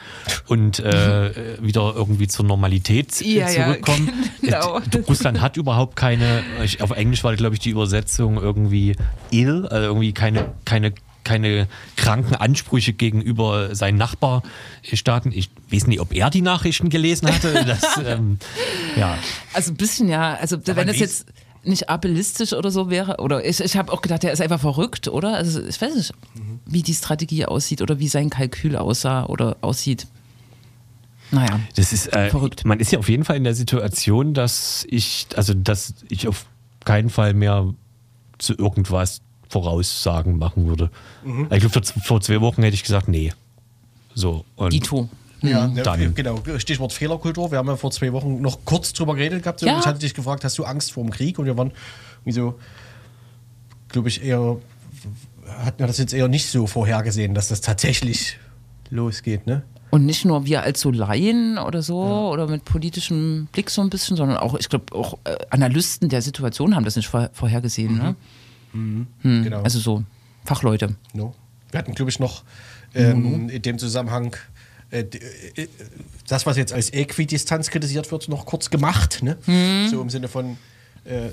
und 0.47 0.79
äh, 0.79 1.57
wieder 1.61 1.93
irgendwie 1.95 2.27
zur 2.27 2.45
Normalität 2.45 3.21
Ja, 3.21 3.49
ja, 3.49 3.65
zurückkommen. 3.65 4.11
genau. 4.41 4.79
Äh, 4.79 4.97
Russland 5.07 5.39
hat 5.41 5.55
überhaupt 5.57 5.95
keine, 5.95 6.43
auf 6.81 6.91
Englisch 6.91 7.23
war, 7.23 7.35
glaube 7.35 7.55
ich, 7.55 7.61
die 7.61 7.69
Übersetzung 7.69 8.37
irgendwie 8.37 8.95
ill, 9.31 9.65
also 9.67 9.85
irgendwie 9.87 10.13
keine, 10.13 10.51
keine, 10.65 10.93
keine 11.23 11.67
kranken 11.95 12.35
Ansprüche 12.35 12.91
gegenüber 12.93 13.75
seinen 13.75 13.97
Nachbarstaaten. 13.97 15.31
Ich 15.31 15.49
weiß 15.71 15.87
nicht, 15.87 15.99
ob 15.99 16.13
er 16.13 16.29
die 16.29 16.41
Nachrichten 16.41 16.89
gelesen 16.89 17.27
hatte. 17.33 17.53
Das, 17.67 17.83
ähm, 18.03 18.39
ja. 18.97 19.17
Also 19.53 19.71
ein 19.71 19.77
bisschen, 19.77 20.09
ja. 20.09 20.33
Also 20.35 20.57
wenn 20.65 20.87
das 20.87 20.97
liest- 20.97 20.99
jetzt 20.99 21.25
nicht 21.63 21.89
ableistisch 21.89 22.53
oder 22.53 22.71
so 22.71 22.89
wäre, 22.89 23.17
oder 23.17 23.45
ich, 23.45 23.59
ich 23.59 23.75
habe 23.75 23.91
auch 23.91 24.01
gedacht, 24.01 24.23
der 24.23 24.31
ist 24.31 24.41
einfach 24.41 24.59
verrückt, 24.59 25.07
oder? 25.07 25.35
Also 25.35 25.63
ich 25.63 25.81
weiß 25.81 25.95
nicht, 25.95 26.13
wie 26.65 26.83
die 26.83 26.93
Strategie 26.93 27.45
aussieht 27.45 27.81
oder 27.81 27.99
wie 27.99 28.07
sein 28.07 28.29
Kalkül 28.29 28.75
aussah 28.75 29.25
oder 29.25 29.57
aussieht. 29.61 30.07
Naja. 31.31 31.59
Das 31.75 31.93
ist 31.93 32.11
äh, 32.13 32.29
Verrückt. 32.29 32.65
Man 32.65 32.79
ist 32.79 32.91
ja 32.91 32.99
auf 32.99 33.09
jeden 33.09 33.23
Fall 33.23 33.37
in 33.37 33.43
der 33.43 33.53
Situation, 33.53 34.33
dass 34.33 34.85
ich, 34.89 35.27
also 35.35 35.53
dass 35.53 35.93
ich 36.09 36.27
auf 36.27 36.45
keinen 36.85 37.09
Fall 37.09 37.33
mehr 37.33 37.71
zu 38.39 38.53
irgendwas 38.53 39.21
Voraussagen 39.47 40.37
machen 40.37 40.67
würde. 40.67 40.89
Ich 41.51 41.59
glaube, 41.59 41.69
vor, 41.69 41.83
vor 41.83 42.21
zwei 42.21 42.41
Wochen 42.41 42.63
hätte 42.63 42.75
ich 42.75 42.83
gesagt, 42.83 43.07
nee. 43.07 43.33
So. 44.15 44.45
Und 44.55 44.73
Dito. 44.73 45.09
Ja, 45.41 45.67
Mhm. 45.67 45.73
ne, 45.75 45.83
Dann. 45.83 46.13
genau. 46.15 46.41
Stichwort 46.57 46.91
Fehlerkultur. 46.93 47.51
Wir 47.51 47.57
haben 47.59 47.67
ja 47.67 47.75
vor 47.77 47.91
zwei 47.91 48.11
Wochen 48.13 48.41
noch 48.41 48.59
kurz 48.65 48.91
drüber 48.93 49.15
geredet 49.15 49.43
gehabt. 49.43 49.61
Ja. 49.61 49.79
Ich 49.79 49.85
hatte 49.85 49.99
dich 49.99 50.13
gefragt, 50.13 50.43
hast 50.43 50.57
du 50.57 50.65
Angst 50.65 50.91
vor 50.91 51.03
dem 51.03 51.11
Krieg? 51.11 51.39
Und 51.39 51.45
wir 51.45 51.57
waren 51.57 51.71
irgendwie 52.21 52.31
so, 52.39 52.59
glaube 53.89 54.09
ich, 54.09 54.23
eher, 54.23 54.57
hatten 55.63 55.79
wir 55.79 55.87
das 55.87 55.97
jetzt 55.97 56.13
eher 56.13 56.27
nicht 56.27 56.47
so 56.47 56.67
vorhergesehen, 56.67 57.33
dass 57.33 57.47
das 57.47 57.61
tatsächlich 57.61 58.37
losgeht, 58.89 59.47
ne? 59.47 59.63
Und 59.91 60.05
nicht 60.05 60.23
nur 60.23 60.45
wir 60.45 60.61
als 60.61 60.81
so 60.81 60.91
Laien 60.91 61.57
oder 61.57 61.81
so 61.81 61.99
oder 62.31 62.45
mit 62.47 62.63
politischem 62.63 63.47
Blick 63.51 63.71
so 63.71 63.81
ein 63.81 63.89
bisschen, 63.89 64.15
sondern 64.17 64.37
auch, 64.37 64.53
ich 64.59 64.69
glaube, 64.69 64.93
auch 64.95 65.17
äh, 65.23 65.35
Analysten 65.49 66.09
der 66.09 66.21
Situation 66.21 66.75
haben 66.75 66.85
das 66.85 66.95
nicht 66.95 67.07
vor, 67.07 67.31
vorhergesehen. 67.33 67.97
Ne? 67.97 68.15
Hm, 68.73 69.07
Genau. 69.23 69.63
Also 69.63 69.79
so 69.79 70.03
Fachleute. 70.45 70.95
No. 71.13 71.33
Wir 71.71 71.79
hatten, 71.79 71.95
glaube 71.95 72.11
ich, 72.11 72.19
noch 72.19 72.43
ähm, 72.93 73.49
in 73.49 73.61
dem 73.63 73.79
Zusammenhang 73.79 74.35
das, 76.27 76.45
was 76.45 76.57
jetzt 76.57 76.73
als 76.73 76.89
Äquidistanz 76.91 77.69
kritisiert 77.69 78.11
wird, 78.11 78.27
noch 78.29 78.45
kurz 78.45 78.69
gemacht. 78.69 79.21
Ne? 79.23 79.37
So 79.89 80.01
im 80.01 80.09
Sinne 80.09 80.27
von, 80.27 80.57
äh, 81.05 81.29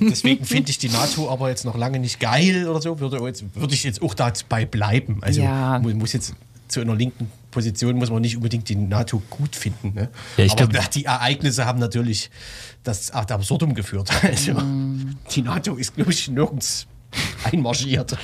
deswegen 0.00 0.44
finde 0.44 0.70
ich 0.70 0.78
die 0.78 0.88
NATO 0.88 1.30
aber 1.30 1.48
jetzt 1.50 1.64
noch 1.64 1.76
lange 1.76 1.98
nicht 1.98 2.20
geil 2.20 2.66
oder 2.68 2.80
so, 2.80 2.98
würde, 3.00 3.18
jetzt, 3.26 3.44
würde 3.54 3.74
ich 3.74 3.84
jetzt 3.84 4.02
auch 4.02 4.14
dabei 4.14 4.64
bleiben. 4.64 5.18
Also 5.22 5.42
Ja. 5.42 5.78
mu- 5.78 5.94
muss 5.94 6.12
jetzt 6.12 6.34
zu 6.68 6.80
einer 6.80 6.94
linken 6.94 7.30
Position 7.50 7.96
muss 7.96 8.10
man 8.10 8.22
nicht 8.22 8.36
unbedingt 8.36 8.68
die 8.68 8.76
NATO 8.76 9.20
gut 9.28 9.56
finden. 9.56 9.92
Ne? 9.94 10.08
Ja, 10.36 10.44
ich 10.44 10.52
aber 10.52 10.68
glaub- 10.68 10.90
die 10.92 11.04
Ereignisse 11.04 11.64
haben 11.66 11.80
natürlich 11.80 12.30
das 12.84 13.10
ad 13.10 13.32
absurdum 13.34 13.74
geführt. 13.74 14.08
Also, 14.22 14.52
Die 15.32 15.42
NATO 15.42 15.74
ist, 15.74 15.96
glaube 15.96 16.12
ich, 16.12 16.28
nirgends 16.28 16.86
einmarschiert. 17.42 18.16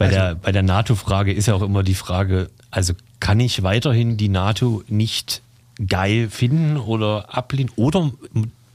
Bei, 0.00 0.06
Also- 0.06 0.16
der, 0.18 0.34
bei 0.36 0.50
der 0.50 0.62
NATO-Frage 0.62 1.30
ist 1.30 1.44
ja 1.46 1.52
auch 1.54 1.60
immer 1.60 1.82
die 1.82 1.94
Frage, 1.94 2.48
also 2.70 2.94
kann 3.20 3.38
ich 3.38 3.62
weiterhin 3.62 4.16
die 4.16 4.30
NATO 4.30 4.82
nicht 4.88 5.42
geil 5.86 6.30
finden 6.30 6.78
oder 6.78 7.36
ablehnen? 7.36 7.70
Oder 7.76 8.10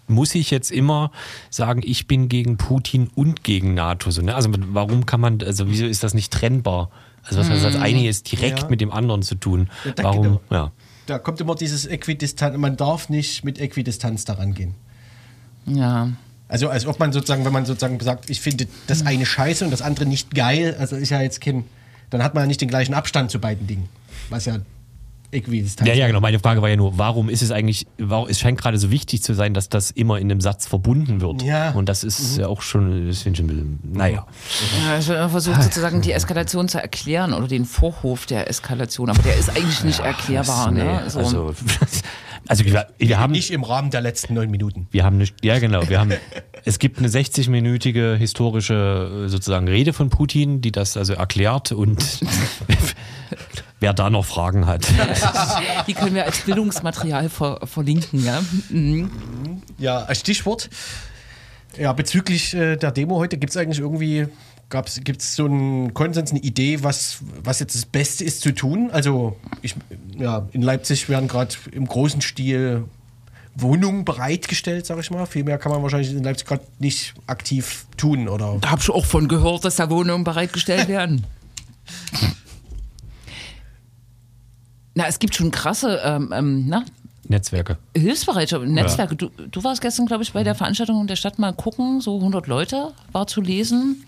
muss 0.07 0.35
ich 0.35 0.51
jetzt 0.51 0.69
immer 0.69 1.11
sagen, 1.49 1.81
ich 1.83 2.05
bin 2.05 2.29
gegen 2.29 2.57
Putin 2.57 3.09
und 3.15 3.43
gegen 3.43 3.73
NATO? 3.73 4.11
So, 4.11 4.21
ne? 4.21 4.35
Also 4.35 4.51
warum 4.71 5.07
kann 5.07 5.19
man, 5.19 5.41
also 5.41 5.67
wieso 5.67 5.87
ist 5.87 6.03
das 6.03 6.13
nicht 6.13 6.31
trennbar? 6.31 6.91
Also 7.23 7.39
was 7.39 7.49
heißt 7.49 7.65
das 7.65 7.75
eine 7.75 8.07
ist 8.07 8.31
direkt 8.31 8.59
Ja. 8.61 8.69
mit 8.69 8.79
dem 8.79 8.91
anderen 8.91 9.23
zu 9.23 9.33
tun? 9.33 9.67
Ja, 9.83 9.91
da- 9.93 10.03
Warum? 10.03 10.21
genau. 10.21 10.41
Ja. 10.51 10.71
Da 11.07 11.17
kommt 11.17 11.41
immer 11.41 11.55
dieses 11.55 11.87
Äquidistanz, 11.87 12.55
man 12.57 12.77
darf 12.77 13.09
nicht 13.09 13.43
mit 13.43 13.59
Äquidistanz 13.59 14.25
daran 14.25 14.53
gehen. 14.53 14.75
Ja. 15.65 16.09
Also 16.47 16.69
als 16.69 16.85
ob 16.85 16.99
man 16.99 17.11
sozusagen, 17.11 17.43
wenn 17.45 17.53
man 17.53 17.65
sozusagen 17.65 17.99
sagt, 17.99 18.29
ich 18.29 18.39
finde 18.41 18.67
das 18.87 19.05
eine 19.05 19.25
scheiße 19.25 19.65
und 19.65 19.71
das 19.71 19.81
andere 19.81 20.05
nicht 20.05 20.33
geil, 20.35 20.75
also 20.79 20.95
ist 20.95 21.09
ja 21.09 21.21
jetzt 21.21 21.41
kein, 21.41 21.65
dann 22.09 22.23
hat 22.23 22.33
man 22.35 22.43
ja 22.43 22.47
nicht 22.47 22.61
den 22.61 22.69
gleichen 22.69 22.93
Abstand 22.93 23.31
zu 23.31 23.39
beiden 23.39 23.65
Dingen. 23.65 23.89
Was 24.29 24.45
ja 24.45 24.59
das 25.75 25.75
Ja, 25.85 25.93
ja, 25.93 26.07
genau. 26.07 26.21
Meine 26.21 26.39
Frage 26.39 26.61
war 26.61 26.69
ja 26.69 26.75
nur, 26.75 26.97
warum 26.97 27.29
ist 27.29 27.41
es 27.41 27.51
eigentlich, 27.51 27.87
warum, 27.97 28.29
es 28.29 28.39
scheint 28.39 28.59
gerade 28.59 28.77
so 28.77 28.91
wichtig 28.91 29.21
zu 29.21 29.33
sein, 29.33 29.53
dass 29.53 29.69
das 29.69 29.91
immer 29.91 30.19
in 30.19 30.31
einem 30.31 30.41
Satz 30.41 30.65
verbunden 30.65 31.21
wird. 31.21 31.41
Ja. 31.41 31.71
Und 31.71 31.89
das 31.89 32.03
ist 32.03 32.37
ja 32.37 32.47
auch 32.47 32.61
schon, 32.61 33.07
das 33.07 33.21
finde 33.21 33.37
ich 33.37 33.43
ein 33.43 33.47
bisschen, 33.47 33.79
naja. 33.93 34.25
Ja, 34.87 35.07
wird 35.07 35.17
immer 35.17 35.29
versucht, 35.29 35.63
sozusagen 35.63 36.01
die 36.01 36.11
Eskalation 36.11 36.67
zu 36.67 36.81
erklären 36.81 37.33
oder 37.33 37.47
den 37.47 37.65
Vorhof 37.65 38.25
der 38.25 38.49
Eskalation, 38.49 39.09
aber 39.09 39.21
der 39.23 39.35
ist 39.35 39.49
eigentlich 39.49 39.83
nicht 39.83 39.99
erklärbar. 39.99 40.71
Nee, 40.71 40.83
Ne? 40.83 41.03
So. 41.09 41.19
also, 41.19 41.53
also 42.47 42.65
wir, 42.65 42.87
wir 42.97 43.19
haben 43.19 43.31
nicht 43.31 43.51
im 43.51 43.63
Rahmen 43.63 43.91
der 43.91 44.01
letzten 44.01 44.33
neun 44.33 44.51
Minuten. 44.51 44.87
Wir 44.91 45.03
haben 45.03 45.17
nicht, 45.17 45.43
ja 45.43 45.59
genau, 45.59 45.87
wir 45.89 45.99
haben, 45.99 46.13
es 46.63 46.79
gibt 46.79 46.99
eine 46.99 47.07
60-minütige 47.07 48.15
historische 48.15 49.25
äh, 49.25 49.29
sozusagen 49.29 49.67
Rede 49.67 49.93
von 49.93 50.09
Putin, 50.09 50.61
die 50.61 50.71
das 50.71 50.97
also 50.97 51.13
erklärt 51.13 51.71
und 51.71 52.19
wer 53.79 53.93
da 53.93 54.09
noch 54.09 54.25
Fragen 54.25 54.65
hat. 54.65 54.85
Die 55.87 55.93
können 55.93 56.15
wir 56.15 56.25
als 56.25 56.41
Bildungsmaterial 56.41 57.29
ver 57.29 57.59
verlinken. 57.65 58.23
Ja? 58.23 58.41
Mhm. 58.69 59.11
Ja, 59.77 59.99
als 59.99 60.19
Stichwort. 60.19 60.69
Ja, 61.77 61.93
bezüglich 61.93 62.53
äh, 62.53 62.77
der 62.77 62.91
Demo 62.91 63.17
heute 63.17 63.37
gibt 63.37 63.51
es 63.51 63.57
eigentlich 63.57 63.79
irgendwie, 63.79 64.27
gibt 64.69 65.21
es 65.21 65.35
so 65.35 65.45
einen 65.45 65.93
Konsens, 65.93 66.31
eine 66.31 66.39
Idee, 66.41 66.83
was, 66.83 67.19
was 67.43 67.59
jetzt 67.59 67.75
das 67.75 67.85
Beste 67.85 68.23
ist 68.23 68.41
zu 68.41 68.53
tun? 68.53 68.89
Also, 68.91 69.37
ich, 69.61 69.75
ja, 70.17 70.47
in 70.51 70.61
Leipzig 70.61 71.07
werden 71.09 71.27
gerade 71.27 71.55
im 71.71 71.87
großen 71.87 72.21
Stil 72.21 72.85
Wohnungen 73.55 74.03
bereitgestellt, 74.03 74.85
sag 74.85 74.99
ich 74.99 75.11
mal. 75.11 75.25
Viel 75.25 75.43
mehr 75.43 75.57
kann 75.57 75.71
man 75.71 75.81
wahrscheinlich 75.81 76.11
in 76.11 76.23
Leipzig 76.23 76.47
gerade 76.47 76.65
nicht 76.79 77.13
aktiv 77.25 77.85
tun, 77.95 78.27
oder? 78.27 78.57
Da 78.59 78.71
habe 78.71 78.81
ich 78.81 78.89
auch 78.89 79.05
von 79.05 79.27
gehört, 79.27 79.63
dass 79.63 79.77
da 79.77 79.89
Wohnungen 79.89 80.23
bereitgestellt 80.23 80.87
werden. 80.87 81.25
Na, 84.93 85.07
es 85.07 85.19
gibt 85.19 85.35
schon 85.35 85.51
krasse 85.51 86.01
ähm, 86.03 86.33
ähm, 86.33 86.65
na, 86.67 86.85
Netzwerke. 87.27 87.77
Hilfsbereitschaft, 87.95 88.65
Netzwerke. 88.65 89.15
Du, 89.15 89.29
du 89.29 89.63
warst 89.63 89.81
gestern, 89.81 90.05
glaube 90.05 90.23
ich, 90.23 90.33
bei 90.33 90.43
der 90.43 90.55
Veranstaltung 90.55 91.07
der 91.07 91.15
Stadt 91.15 91.39
mal 91.39 91.53
gucken, 91.53 92.01
so 92.01 92.17
100 92.17 92.47
Leute 92.47 92.93
war 93.11 93.27
zu 93.27 93.41
lesen. 93.41 94.05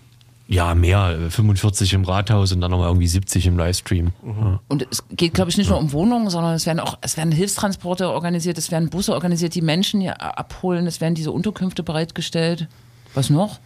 Ja, 0.50 0.74
mehr, 0.74 1.18
äh, 1.26 1.30
45 1.30 1.92
im 1.92 2.04
Rathaus 2.04 2.52
und 2.52 2.62
dann 2.62 2.70
nochmal 2.70 2.88
irgendwie 2.88 3.06
70 3.06 3.46
im 3.46 3.58
Livestream. 3.58 4.12
Ja. 4.24 4.60
Und 4.68 4.86
es 4.90 5.04
geht, 5.10 5.34
glaube 5.34 5.50
ich, 5.50 5.58
nicht 5.58 5.68
nur 5.68 5.78
um 5.78 5.92
Wohnungen, 5.92 6.30
sondern 6.30 6.54
es 6.54 6.64
werden 6.64 6.80
auch, 6.80 6.96
es 7.02 7.18
werden 7.18 7.32
Hilfstransporte 7.32 8.08
organisiert, 8.08 8.56
es 8.56 8.70
werden 8.70 8.88
Busse 8.88 9.12
organisiert, 9.12 9.54
die 9.54 9.60
Menschen 9.60 10.00
hier 10.00 10.22
abholen, 10.22 10.86
es 10.86 11.02
werden 11.02 11.14
diese 11.14 11.32
Unterkünfte 11.32 11.82
bereitgestellt. 11.82 12.66
Was 13.12 13.28
noch? 13.28 13.58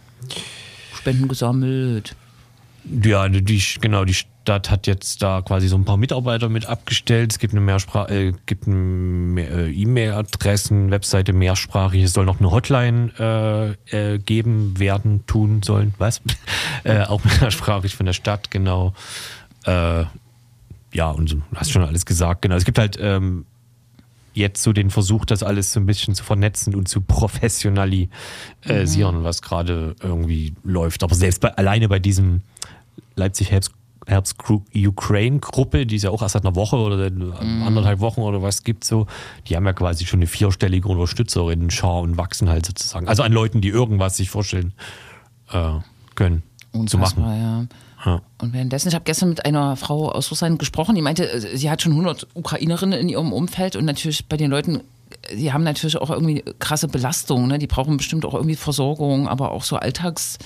Spenden 0.93 1.29
gesammelt. 1.29 2.17
Ja, 2.83 3.29
die, 3.29 3.63
genau, 3.79 4.03
die 4.03 4.15
Stadt 4.43 4.69
hat 4.69 4.87
jetzt 4.87 5.23
da 5.23 5.41
quasi 5.41 5.69
so 5.69 5.77
ein 5.77 5.85
paar 5.85 5.95
Mitarbeiter 5.95 6.49
mit 6.49 6.65
abgestellt. 6.65 7.31
Es 7.31 7.39
gibt 7.39 7.53
eine 7.53 7.61
Mehrsprach 7.61 8.09
äh, 8.09 8.33
gibt 8.45 8.67
äh, 8.67 9.71
E-Mail-Adressen, 9.71 10.91
Webseite 10.91 11.31
mehrsprachig. 11.31 12.03
Es 12.03 12.11
soll 12.11 12.25
noch 12.25 12.41
eine 12.41 12.51
Hotline 12.51 13.77
äh, 13.91 14.15
äh, 14.15 14.19
geben, 14.19 14.77
werden, 14.79 15.25
tun 15.27 15.63
sollen. 15.63 15.93
Was? 15.97 16.21
äh, 16.83 17.03
auch 17.03 17.21
mehrsprachig 17.39 17.95
von 17.95 18.05
der 18.05 18.11
Stadt, 18.13 18.51
genau. 18.51 18.93
Ja, 19.65 20.09
und 21.11 21.31
du 21.31 21.41
hast 21.55 21.71
schon 21.71 21.83
alles 21.83 22.05
gesagt. 22.05 22.41
Genau. 22.41 22.55
Es 22.55 22.65
gibt 22.65 22.77
halt 22.77 22.97
ähm, 22.99 23.45
jetzt 24.33 24.61
so 24.61 24.73
den 24.73 24.89
Versuch, 24.89 25.23
das 25.23 25.41
alles 25.41 25.71
so 25.71 25.79
ein 25.79 25.85
bisschen 25.85 26.15
zu 26.15 26.25
vernetzen 26.25 26.75
und 26.75 26.89
zu 26.89 26.99
professionalisieren, 26.99 28.09
mhm. 29.19 29.23
was 29.23 29.41
gerade 29.41 29.95
irgendwie 30.03 30.53
läuft. 30.65 31.01
Aber 31.01 31.15
selbst 31.15 31.39
bei, 31.39 31.55
alleine 31.55 31.87
bei 31.87 31.99
diesem 31.99 32.41
Leipzig 33.15 33.51
Herbst, 34.07 34.35
Herbst 34.47 34.87
Ukraine 34.87 35.39
Gruppe, 35.39 35.85
die 35.85 35.95
es 35.95 36.03
ja 36.03 36.09
auch 36.09 36.21
erst 36.21 36.33
seit 36.33 36.45
einer 36.45 36.55
Woche 36.55 36.75
oder 36.75 37.09
mm. 37.09 37.63
anderthalb 37.65 37.99
Wochen 37.99 38.21
oder 38.21 38.41
was 38.41 38.63
gibt 38.63 38.83
so, 38.83 39.07
die 39.47 39.55
haben 39.55 39.65
ja 39.65 39.73
quasi 39.73 40.05
schon 40.05 40.19
eine 40.19 40.27
vierstellige 40.27 40.87
Unterstützerinnen-Schar 40.87 42.01
und 42.01 42.17
wachsen 42.17 42.49
halt 42.49 42.65
sozusagen. 42.65 43.07
Also 43.07 43.23
an 43.23 43.31
Leuten, 43.31 43.61
die 43.61 43.69
irgendwas 43.69 44.17
sich 44.17 44.29
vorstellen 44.29 44.73
äh, 45.51 45.79
können 46.15 46.43
Unfassbar, 46.71 47.09
zu 47.09 47.29
machen. 47.29 47.41
Ja. 47.41 47.65
Ja. 48.05 48.21
Und 48.41 48.53
währenddessen, 48.53 48.89
ich 48.89 48.95
habe 48.95 49.05
gestern 49.05 49.29
mit 49.29 49.45
einer 49.45 49.77
Frau 49.77 50.11
aus 50.11 50.29
Russland 50.29 50.59
gesprochen, 50.59 50.95
die 50.95 51.01
meinte, 51.01 51.39
sie 51.55 51.69
hat 51.69 51.81
schon 51.81 51.93
100 51.93 52.27
Ukrainerinnen 52.33 52.99
in 52.99 53.07
ihrem 53.07 53.31
Umfeld 53.31 53.77
und 53.77 53.85
natürlich 53.85 54.27
bei 54.27 54.35
den 54.35 54.51
Leuten, 54.51 54.81
die 55.33 55.53
haben 55.53 55.63
natürlich 55.63 55.97
auch 55.97 56.09
irgendwie 56.09 56.43
krasse 56.59 56.89
Belastungen, 56.89 57.47
ne? 57.47 57.59
die 57.59 57.67
brauchen 57.67 57.95
bestimmt 57.95 58.25
auch 58.25 58.33
irgendwie 58.33 58.57
Versorgung, 58.57 59.29
aber 59.29 59.51
auch 59.51 59.63
so 59.63 59.77
Alltags- 59.77 60.37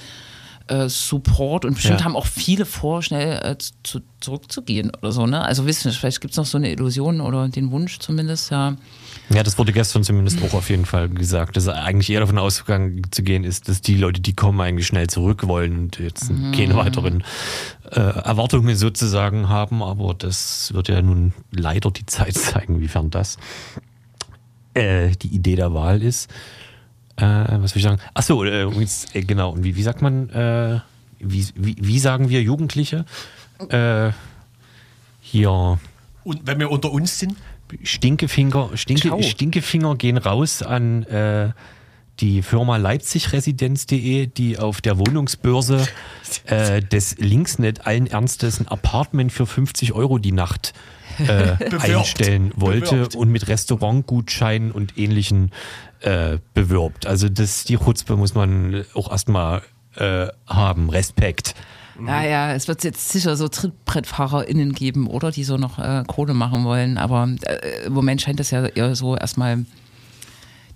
äh, 0.68 0.90
Support 0.90 1.66
und 1.66 1.76
bestimmt 1.76 2.00
ja. 2.00 2.06
haben 2.06 2.16
auch 2.16 2.26
viele 2.26 2.66
vor, 2.66 3.02
schnell 3.02 3.40
äh, 3.44 3.58
zu, 3.84 4.02
zurückzugehen 4.20 4.92
oder 4.96 5.12
so. 5.12 5.26
Ne? 5.26 5.42
Also 5.42 5.66
wissen 5.66 5.88
nicht, 5.88 6.00
vielleicht 6.00 6.22
gibt 6.22 6.32
es 6.32 6.38
noch 6.38 6.46
so 6.46 6.58
eine 6.58 6.72
Illusion 6.72 7.22
oder 7.22 7.48
den 7.50 7.72
Wunsch 7.72 8.00
zumindest, 8.00 8.52
ja. 8.52 8.76
Ja, 9.30 9.44
das 9.44 9.58
wurde 9.58 9.74
gestern 9.74 10.04
zumindest 10.04 10.42
auch 10.42 10.54
auf 10.54 10.70
jeden 10.70 10.86
Fall 10.86 11.10
gesagt, 11.10 11.58
dass 11.58 11.68
eigentlich 11.68 12.10
eher 12.10 12.22
davon 12.22 12.38
ausgegangen 12.38 13.02
zu 13.12 13.24
gehen 13.24 13.44
ist, 13.44 13.68
dass 13.68 13.82
die 13.82 13.96
Leute, 13.96 14.22
die 14.22 14.34
kommen, 14.34 14.62
eigentlich 14.62 14.88
schnell 14.88 15.08
zurück 15.08 15.48
wollen 15.48 15.78
und 15.78 16.00
jetzt 16.00 16.30
mhm. 16.30 16.54
keine 16.54 16.76
weiteren 16.78 17.24
äh, 17.92 18.00
Erwartungen 18.00 18.76
sozusagen 18.76 19.50
haben. 19.50 19.84
Aber 19.84 20.14
das 20.14 20.74
wird 20.74 20.88
ja 20.88 21.02
nun 21.02 21.34
leider 21.52 21.92
die 21.92 22.06
Zeit 22.06 22.34
zeigen, 22.38 22.80
wiefern 22.80 23.10
das 23.10 23.38
äh, 24.78 25.10
die 25.22 25.30
Idee 25.30 25.56
der 25.56 25.74
Wahl 25.74 26.02
ist. 26.02 26.30
Äh, 27.18 27.24
was 27.24 27.74
will 27.74 27.80
ich 27.80 27.84
sagen? 27.84 28.00
Achso, 28.14 28.44
äh, 28.44 28.64
äh, 28.64 29.22
genau. 29.24 29.52
Und 29.52 29.64
wie, 29.64 29.76
wie 29.76 29.84
sagt 29.84 30.02
man, 30.02 30.30
äh, 30.30 30.80
wie, 31.20 31.48
wie, 31.56 31.76
wie, 31.80 32.00
sagen 32.00 32.30
wir 32.30 32.42
Jugendliche? 32.42 33.06
Äh, 33.70 34.12
hier. 35.22 35.80
Und 36.24 36.46
wenn 36.46 36.60
wir 36.60 36.70
unter 36.70 36.92
uns 36.92 37.20
sind? 37.20 37.36
Stinkefinger, 37.84 38.70
Stinke, 38.76 39.24
Stinkefinger 39.24 39.96
gehen 39.96 40.18
raus 40.18 40.62
an 40.62 41.04
äh, 41.04 41.50
die 42.20 42.42
Firma 42.42 42.78
leipzigresidenz.de, 42.78 44.28
die 44.28 44.58
auf 44.58 44.82
der 44.82 44.98
Wohnungsbörse 44.98 45.88
äh, 46.46 46.82
des 46.82 47.18
Linksnet 47.18 47.86
allen 47.86 48.08
Ernstes 48.08 48.60
ein 48.60 48.68
Apartment 48.68 49.32
für 49.32 49.46
50 49.46 49.94
Euro 49.94 50.18
die 50.18 50.32
Nacht 50.32 50.74
äh, 51.20 51.56
einstellen 51.80 52.52
wollte 52.56 52.96
Bewirbt. 52.96 53.16
und 53.16 53.30
mit 53.30 53.48
Restaurantgutscheinen 53.48 54.72
und 54.72 54.98
ähnlichen 54.98 55.52
äh, 56.02 56.38
bewirbt. 56.54 57.06
Also 57.06 57.30
das, 57.30 57.64
die 57.64 57.78
Chutzpe 57.78 58.16
muss 58.16 58.36
man 58.36 58.86
auch 58.94 59.12
erstmal 59.12 59.62
äh, 59.96 60.28
haben. 60.48 60.90
Respekt. 60.90 61.56
Ja, 62.06 62.24
ja, 62.24 62.54
es 62.54 62.68
wird 62.68 62.84
jetzt 62.84 63.10
sicher 63.10 63.36
so 63.36 63.48
TrittbrettfahrerInnen 63.48 64.74
geben, 64.74 65.08
oder? 65.08 65.32
Die 65.32 65.44
so 65.44 65.58
noch 65.58 65.80
äh, 65.80 66.04
Kohle 66.08 66.34
machen 66.34 66.64
wollen. 66.64 66.98
Aber 66.98 67.28
äh, 67.44 67.86
im 67.86 67.94
Moment 67.94 68.22
scheint 68.22 68.40
das 68.40 68.52
ja 68.52 68.66
eher 68.66 68.96
so 68.96 69.16
erstmal 69.16 69.66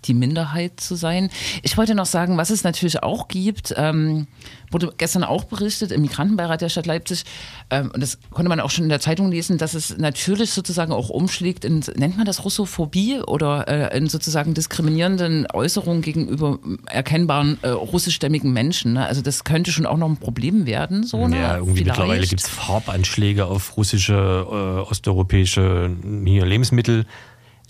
die 0.05 0.13
Minderheit 0.13 0.79
zu 0.79 0.95
sein. 0.95 1.29
Ich 1.63 1.77
wollte 1.77 1.95
noch 1.95 2.05
sagen, 2.05 2.37
was 2.37 2.49
es 2.49 2.63
natürlich 2.63 3.03
auch 3.03 3.27
gibt, 3.27 3.73
ähm, 3.77 4.27
wurde 4.71 4.93
gestern 4.97 5.23
auch 5.23 5.43
berichtet 5.43 5.91
im 5.91 6.01
Migrantenbeirat 6.01 6.61
der 6.61 6.69
Stadt 6.69 6.85
Leipzig, 6.85 7.23
ähm, 7.69 7.91
und 7.93 8.01
das 8.01 8.17
konnte 8.31 8.49
man 8.49 8.59
auch 8.59 8.71
schon 8.71 8.83
in 8.83 8.89
der 8.89 8.99
Zeitung 8.99 9.31
lesen, 9.31 9.57
dass 9.57 9.73
es 9.73 9.97
natürlich 9.97 10.51
sozusagen 10.51 10.91
auch 10.93 11.09
umschlägt 11.09 11.65
in, 11.65 11.83
nennt 11.95 12.17
man 12.17 12.25
das 12.25 12.43
Russophobie 12.43 13.19
oder 13.19 13.67
äh, 13.67 13.97
in 13.97 14.07
sozusagen 14.07 14.53
diskriminierenden 14.53 15.47
Äußerungen 15.51 16.01
gegenüber 16.01 16.59
erkennbaren 16.85 17.57
äh, 17.61 17.69
russischstämmigen 17.69 18.51
Menschen. 18.53 18.93
Ne? 18.93 19.05
Also 19.05 19.21
das 19.21 19.43
könnte 19.43 19.71
schon 19.71 19.85
auch 19.85 19.97
noch 19.97 20.09
ein 20.09 20.17
Problem 20.17 20.65
werden. 20.65 21.03
So, 21.03 21.27
ne? 21.27 21.39
Ja, 21.39 21.57
irgendwie 21.57 21.83
Vielleicht. 21.83 21.99
mittlerweile 21.99 22.27
gibt 22.27 22.41
es 22.41 22.47
Farbanschläge 22.47 23.45
auf 23.45 23.77
russische, 23.77 24.13
äh, 24.13 24.89
osteuropäische 24.89 25.91
hier, 26.25 26.45
Lebensmittel. 26.45 27.05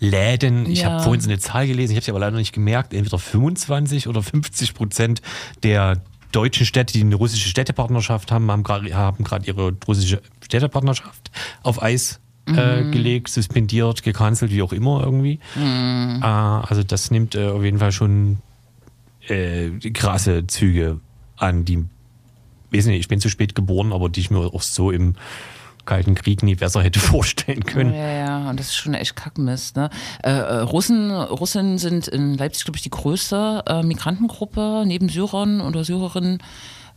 Läden. 0.01 0.65
Ich 0.65 0.81
ja. 0.81 0.89
habe 0.89 1.03
vorhin 1.03 1.21
so 1.21 1.29
eine 1.29 1.39
Zahl 1.39 1.67
gelesen, 1.67 1.91
ich 1.91 1.97
habe 1.97 2.05
sie 2.05 2.11
aber 2.11 2.19
leider 2.19 2.35
nicht 2.35 2.53
gemerkt, 2.53 2.93
entweder 2.93 3.19
25 3.19 4.07
oder 4.07 4.21
50 4.21 4.73
Prozent 4.73 5.21
der 5.63 6.01
deutschen 6.31 6.65
Städte, 6.65 6.93
die 6.93 7.01
eine 7.01 7.15
russische 7.15 7.47
Städtepartnerschaft 7.47 8.31
haben, 8.31 8.49
haben 8.51 8.63
gerade 8.63 9.45
ihre 9.45 9.73
russische 9.87 10.21
Städtepartnerschaft 10.41 11.31
auf 11.61 11.81
Eis 11.81 12.19
äh, 12.47 12.81
mhm. 12.81 12.91
gelegt, 12.91 13.29
suspendiert, 13.29 14.01
gecancelt, 14.01 14.51
wie 14.51 14.63
auch 14.63 14.73
immer 14.73 15.03
irgendwie. 15.03 15.39
Mhm. 15.55 16.21
Äh, 16.21 16.25
also 16.25 16.83
das 16.83 17.11
nimmt 17.11 17.35
äh, 17.35 17.47
auf 17.47 17.63
jeden 17.63 17.77
Fall 17.77 17.91
schon 17.91 18.39
äh, 19.27 19.69
krasse 19.91 20.47
Züge 20.47 20.99
an, 21.37 21.63
die, 21.63 21.85
weiß 22.71 22.87
nicht, 22.87 22.99
ich 22.99 23.07
bin 23.07 23.19
zu 23.19 23.29
spät 23.29 23.53
geboren, 23.53 23.93
aber 23.93 24.09
die 24.09 24.21
ich 24.21 24.31
mir 24.31 24.39
auch 24.39 24.63
so 24.63 24.89
im 24.89 25.15
Kalten 25.85 26.15
Krieg 26.15 26.43
nie 26.43 26.55
besser 26.55 26.81
hätte 26.81 26.99
vorstellen 27.01 27.65
können. 27.65 27.93
Ja, 27.93 28.11
ja, 28.11 28.49
und 28.49 28.59
das 28.59 28.67
ist 28.67 28.75
schon 28.75 28.93
echt 28.93 29.15
Kackmist. 29.15 29.75
Ne? 29.75 29.89
Äh, 30.23 30.31
äh, 30.31 30.59
Russen, 30.61 31.11
Russen 31.11 31.77
sind 31.77 32.07
in 32.07 32.37
Leipzig, 32.37 32.65
glaube 32.65 32.77
ich, 32.77 32.83
die 32.83 32.89
größte 32.89 33.63
äh, 33.67 33.83
Migrantengruppe 33.83 34.83
neben 34.85 35.09
Syrern 35.09 35.61
oder 35.61 35.83
Syrerinnen. 35.83 36.39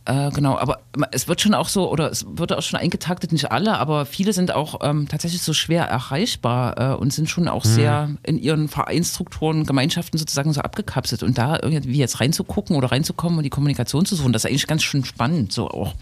Äh, 0.07 0.29
genau, 0.29 0.55
aber 0.57 0.81
es 1.09 1.27
wird 1.27 1.41
schon 1.41 1.55
auch 1.55 1.67
so, 1.67 1.91
oder 1.91 2.11
es 2.11 2.25
wird 2.27 2.53
auch 2.53 2.61
schon 2.61 2.79
eingetaktet, 2.79 3.31
nicht 3.31 3.51
alle, 3.51 3.79
aber 3.79 4.05
viele 4.05 4.33
sind 4.33 4.53
auch 4.53 4.81
ähm, 4.83 5.07
tatsächlich 5.07 5.41
so 5.41 5.51
schwer 5.51 5.85
erreichbar 5.85 6.93
äh, 6.93 6.95
und 6.95 7.11
sind 7.11 7.27
schon 7.27 7.47
auch 7.47 7.65
mhm. 7.65 7.69
sehr 7.69 8.09
in 8.21 8.37
ihren 8.37 8.67
Vereinsstrukturen, 8.67 9.65
Gemeinschaften 9.65 10.19
sozusagen 10.19 10.53
so 10.53 10.61
abgekapselt. 10.61 11.23
Und 11.23 11.39
da 11.39 11.57
irgendwie 11.59 11.97
jetzt 11.97 12.19
reinzugucken 12.19 12.75
oder 12.75 12.91
reinzukommen 12.91 13.39
und 13.39 13.43
die 13.43 13.49
Kommunikation 13.49 14.05
zu 14.05 14.15
suchen, 14.15 14.31
das 14.31 14.43
ist 14.43 14.51
eigentlich 14.51 14.67
ganz 14.67 14.83
schön 14.83 15.03
spannend, 15.03 15.51
so 15.51 15.69
auch. 15.69 15.95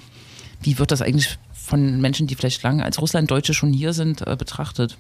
Wie 0.62 0.80
wird 0.80 0.92
das 0.92 1.02
eigentlich 1.02 1.38
von 1.64 2.02
Menschen, 2.02 2.28
die 2.28 2.36
vielleicht 2.36 2.62
lange 2.64 2.84
als 2.84 3.00
Russlanddeutsche 3.02 3.54
schon 3.54 3.72
hier 3.74 3.94
sind, 3.94 4.26
äh, 4.28 4.36
betrachtet. 4.36 4.98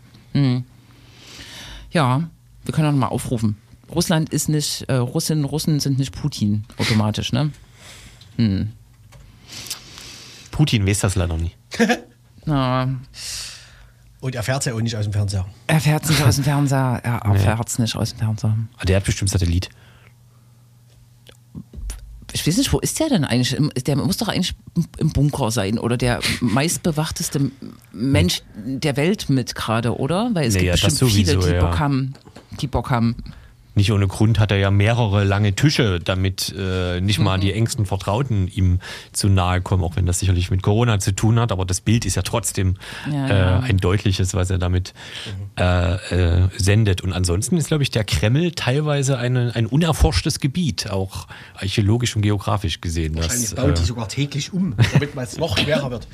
Ja, 1.91 2.30
wir 2.64 2.74
können 2.74 2.88
auch 2.88 2.91
noch 2.93 2.99
mal 2.99 3.07
aufrufen. 3.07 3.57
Russland 3.93 4.30
ist 4.30 4.49
nicht, 4.49 4.84
äh, 4.89 4.95
Russinnen, 4.95 5.43
Russen 5.45 5.80
sind 5.80 5.99
nicht 5.99 6.14
Putin 6.14 6.64
automatisch, 6.78 7.32
ne? 7.34 7.51
Putin 10.51 10.88
weiß 10.88 10.99
das 11.01 11.16
leider 11.16 11.38
nicht. 11.38 11.55
Na, 12.45 12.89
Und 14.20 14.36
er 14.36 14.43
fährt 14.43 14.66
ja 14.66 14.74
auch 14.74 14.82
nicht 14.82 14.95
aus 14.95 15.03
dem 15.05 15.14
Fernseher. 15.14 15.45
er 15.68 15.80
fährt 15.80 16.09
nicht 16.09 16.22
aus 16.24 16.36
dem 16.36 16.43
Fernseher. 16.43 16.99
Er 17.03 17.22
erfährt 17.26 17.70
es 17.70 17.80
nicht 17.80 17.95
aus 17.95 18.09
dem 18.11 18.20
Fernseher. 18.20 18.55
Ah, 18.78 18.86
Der 18.86 18.97
hat 18.97 19.03
bestimmt 19.05 19.30
Satellit. 19.30 19.70
Ich 22.34 22.45
weiß 22.47 22.57
nicht, 22.57 22.73
wo 22.73 22.79
ist 22.79 22.99
der 22.99 23.09
denn 23.09 23.25
eigentlich? 23.25 23.55
Der 23.86 23.95
muss 23.95 24.17
doch 24.17 24.27
eigentlich 24.27 24.55
im 24.97 25.11
Bunker 25.11 25.51
sein 25.51 25.77
oder 25.77 25.97
der 25.97 26.19
meistbewachteste 26.41 27.51
Mensch 27.91 28.41
der 28.55 28.97
Welt 28.97 29.29
mit 29.29 29.53
gerade, 29.55 29.97
oder? 29.97 30.31
Weil 30.34 30.47
es 30.47 30.55
Naja, 30.55 30.73
gibt 30.73 30.84
bestimmt 30.86 31.11
viele, 31.11 31.31
sowieso, 31.31 31.47
die 31.47 31.55
ja. 31.55 31.65
Bock 31.65 31.79
haben. 31.79 32.13
Die 32.59 32.67
Bock 32.67 32.89
haben. 32.89 33.15
Nicht 33.76 33.91
ohne 33.91 34.07
Grund 34.07 34.39
hat 34.39 34.51
er 34.51 34.57
ja 34.57 34.69
mehrere 34.71 35.24
lange 35.24 35.53
Tische, 35.53 35.99
damit 35.99 36.53
äh, 36.57 37.01
nicht 37.01 37.19
mal 37.19 37.38
Mhm. 37.38 37.41
die 37.41 37.53
engsten 37.53 37.86
Vertrauten 37.86 38.47
ihm 38.47 38.80
zu 39.11 39.30
nahe 39.30 39.61
kommen, 39.61 39.84
auch 39.84 39.95
wenn 39.95 40.05
das 40.05 40.19
sicherlich 40.19 40.51
mit 40.51 40.61
Corona 40.61 40.99
zu 40.99 41.11
tun 41.13 41.39
hat. 41.39 41.51
Aber 41.51 41.65
das 41.65 41.82
Bild 41.82 42.05
ist 42.05 42.15
ja 42.15 42.21
trotzdem 42.21 42.76
Ja, 43.11 43.28
äh, 43.28 43.30
ja. 43.39 43.59
ein 43.61 43.78
deutliches, 43.78 44.34
was 44.36 44.49
er 44.49 44.57
damit 44.59 44.93
äh, 45.57 46.43
äh, 46.43 46.49
sendet. 46.57 47.01
Und 47.01 47.13
ansonsten 47.13 47.57
ist, 47.57 47.67
glaube 47.67 47.84
ich, 47.84 47.91
der 47.91 48.03
Kreml 48.03 48.51
teilweise 48.51 49.17
eine, 49.17 49.55
ein 49.55 49.65
unerforschtes 49.65 50.39
Gebiet, 50.39 50.89
auch 50.89 51.28
archäologisch 51.55 52.15
und 52.15 52.21
geografisch 52.21 52.82
gesehen. 52.82 53.15
Wahrscheinlich 53.15 53.49
Das, 53.49 53.55
bauen 53.55 53.74
die 53.74 53.82
äh, 53.82 53.86
sogar 53.86 54.07
täglich 54.07 54.53
um, 54.53 54.76
damit 54.93 55.15
man 55.15 55.24
es 55.24 55.38
noch 55.38 55.57
schwerer 55.57 55.89
wird. 55.91 56.07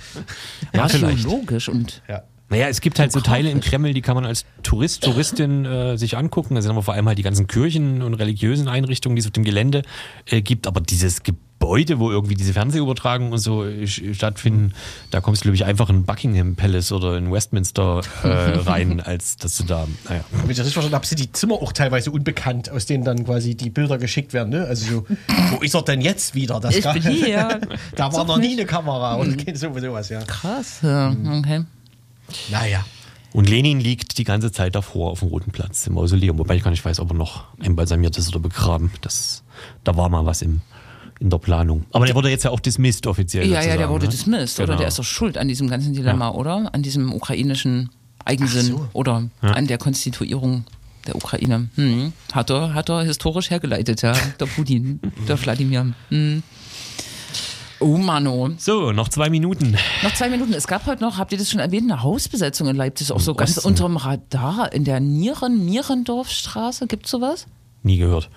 ja, 0.73 0.87
vielleicht. 0.87 1.25
Archäologisch 1.25 1.67
und 1.69 2.01
Ja. 2.07 2.23
Naja, 2.49 2.67
es 2.67 2.81
gibt 2.81 2.99
halt 2.99 3.11
so 3.11 3.21
Teile 3.21 3.51
im 3.51 3.61
Kreml, 3.61 3.93
die 3.93 4.01
kann 4.01 4.15
man 4.15 4.25
als 4.25 4.45
Tourist, 4.63 5.03
Touristin 5.03 5.65
äh, 5.65 5.97
sich 5.97 6.17
angucken. 6.17 6.55
Da 6.55 6.61
sind 6.61 6.71
aber 6.71 6.81
vor 6.81 6.95
allem 6.95 7.07
halt 7.07 7.17
die 7.17 7.23
ganzen 7.23 7.45
Kirchen 7.45 8.01
und 8.01 8.15
religiösen 8.15 8.67
Einrichtungen, 8.67 9.15
die 9.15 9.19
es 9.19 9.27
auf 9.27 9.33
dem 9.33 9.43
Gelände 9.43 9.83
äh, 10.25 10.41
gibt. 10.41 10.65
Aber 10.65 10.81
dieses 10.81 11.21
Gebäude, 11.21 11.99
wo 11.99 12.09
irgendwie 12.09 12.33
diese 12.33 12.53
Fernsehübertragungen 12.53 13.33
und 13.33 13.37
so 13.37 13.65
äh, 13.65 13.85
stattfinden, 13.85 14.73
da 15.11 15.21
kommst 15.21 15.41
du, 15.41 15.43
glaube 15.43 15.57
ich, 15.57 15.65
einfach 15.65 15.91
in 15.91 16.05
Buckingham 16.05 16.55
Palace 16.55 16.91
oder 16.91 17.17
in 17.17 17.31
Westminster 17.31 18.01
äh, 18.23 18.27
rein, 18.27 18.99
als 18.99 19.37
dass 19.37 19.57
du 19.57 19.65
da, 19.65 19.87
naja. 20.07 20.23
Wenn 20.31 20.49
ich 20.49 20.57
das 20.57 20.65
richtig 20.65 20.73
verstanden 20.73 20.95
habe, 20.95 21.05
sind 21.05 21.19
die 21.19 21.31
Zimmer 21.31 21.55
auch 21.55 21.71
teilweise 21.71 22.09
unbekannt, 22.09 22.71
aus 22.71 22.87
denen 22.87 23.03
dann 23.03 23.25
quasi 23.25 23.53
die 23.53 23.69
Bilder 23.69 23.99
geschickt 23.99 24.33
werden. 24.33 24.49
Ne? 24.49 24.65
Also 24.65 24.91
so, 24.91 25.05
wo 25.51 25.57
ist 25.57 25.75
er 25.75 25.83
denn 25.83 26.01
jetzt 26.01 26.33
wieder? 26.33 26.59
Das 26.59 26.75
Ich 26.75 26.91
bin 26.91 27.03
hier. 27.03 27.61
da 27.95 28.11
war 28.11 28.25
noch 28.25 28.37
nie 28.37 28.47
nicht. 28.47 28.59
eine 28.59 28.65
Kamera 28.65 29.17
oder 29.17 29.31
so, 29.53 29.77
sowas, 29.77 30.09
ja. 30.09 30.21
krass. 30.21 30.79
Ja, 30.81 31.15
okay. 31.37 31.65
Naja. 32.51 32.85
Und 33.31 33.49
Lenin 33.49 33.79
liegt 33.79 34.17
die 34.17 34.23
ganze 34.23 34.51
Zeit 34.51 34.75
davor 34.75 35.11
auf 35.11 35.19
dem 35.19 35.27
Roten 35.29 35.51
Platz 35.51 35.85
im 35.85 35.93
Mausoleum, 35.93 36.39
wobei 36.39 36.55
ich 36.55 36.63
gar 36.63 36.71
nicht 36.71 36.83
weiß, 36.83 36.99
ob 36.99 37.11
er 37.11 37.15
noch 37.15 37.43
einbalsamiert 37.59 38.17
ist 38.17 38.29
oder 38.29 38.39
begraben. 38.39 38.91
Das, 39.01 39.43
da 39.83 39.95
war 39.95 40.09
mal 40.09 40.25
was 40.25 40.41
im, 40.41 40.61
in 41.19 41.29
der 41.29 41.37
Planung. 41.37 41.85
Aber 41.91 42.07
der 42.07 42.15
wurde 42.15 42.29
jetzt 42.29 42.43
ja 42.43 42.49
auch 42.49 42.59
dismissed 42.59 43.05
offiziell. 43.05 43.47
Ja, 43.47 43.61
ja, 43.61 43.77
der 43.77 43.89
wurde 43.89 44.05
ne? 44.05 44.11
dismissed, 44.11 44.59
oder? 44.59 44.67
Genau. 44.67 44.79
Der 44.79 44.87
ist 44.87 44.97
doch 44.97 45.03
schuld 45.03 45.37
an 45.37 45.47
diesem 45.47 45.69
ganzen 45.69 45.93
Dilemma, 45.93 46.29
oder? 46.29 46.73
An 46.73 46.81
diesem 46.81 47.13
ukrainischen 47.13 47.89
Eigensinn 48.25 48.65
so. 48.65 48.87
oder 48.93 49.29
an 49.41 49.67
der 49.67 49.77
Konstituierung 49.77 50.65
der 51.05 51.15
Ukraine. 51.15 51.69
Hm. 51.75 52.13
Hat, 52.31 52.49
er, 52.49 52.73
hat 52.73 52.89
er 52.89 53.03
historisch 53.03 53.49
hergeleitet, 53.49 54.01
ja. 54.01 54.13
Der 54.39 54.45
Putin, 54.45 54.99
der 55.27 55.41
Wladimir. 55.41 55.93
Hm. 56.09 56.43
Oh 57.79 57.97
Mano. 57.97 58.51
So, 58.57 58.91
noch 58.91 59.09
zwei 59.09 59.29
Minuten. 59.29 59.77
Noch 60.03 60.13
zwei 60.13 60.29
Minuten. 60.29 60.53
Es 60.53 60.67
gab 60.67 60.85
heute 60.85 61.01
noch, 61.01 61.17
habt 61.17 61.31
ihr 61.31 61.37
das 61.37 61.49
schon 61.49 61.59
erwähnt, 61.59 61.89
eine 61.89 62.03
Hausbesetzung 62.03 62.67
in 62.67 62.75
Leipzig, 62.75 63.11
auch 63.11 63.19
so 63.19 63.33
ganz 63.33 63.57
Osten. 63.57 63.67
unterm 63.69 63.97
Radar 63.97 64.73
in 64.73 64.83
der 64.83 64.99
Nieren, 64.99 65.65
Nierendorfstraße. 65.65 66.87
Gibt's 66.87 67.11
sowas? 67.11 67.47
Nie 67.83 67.97
gehört. 67.97 68.29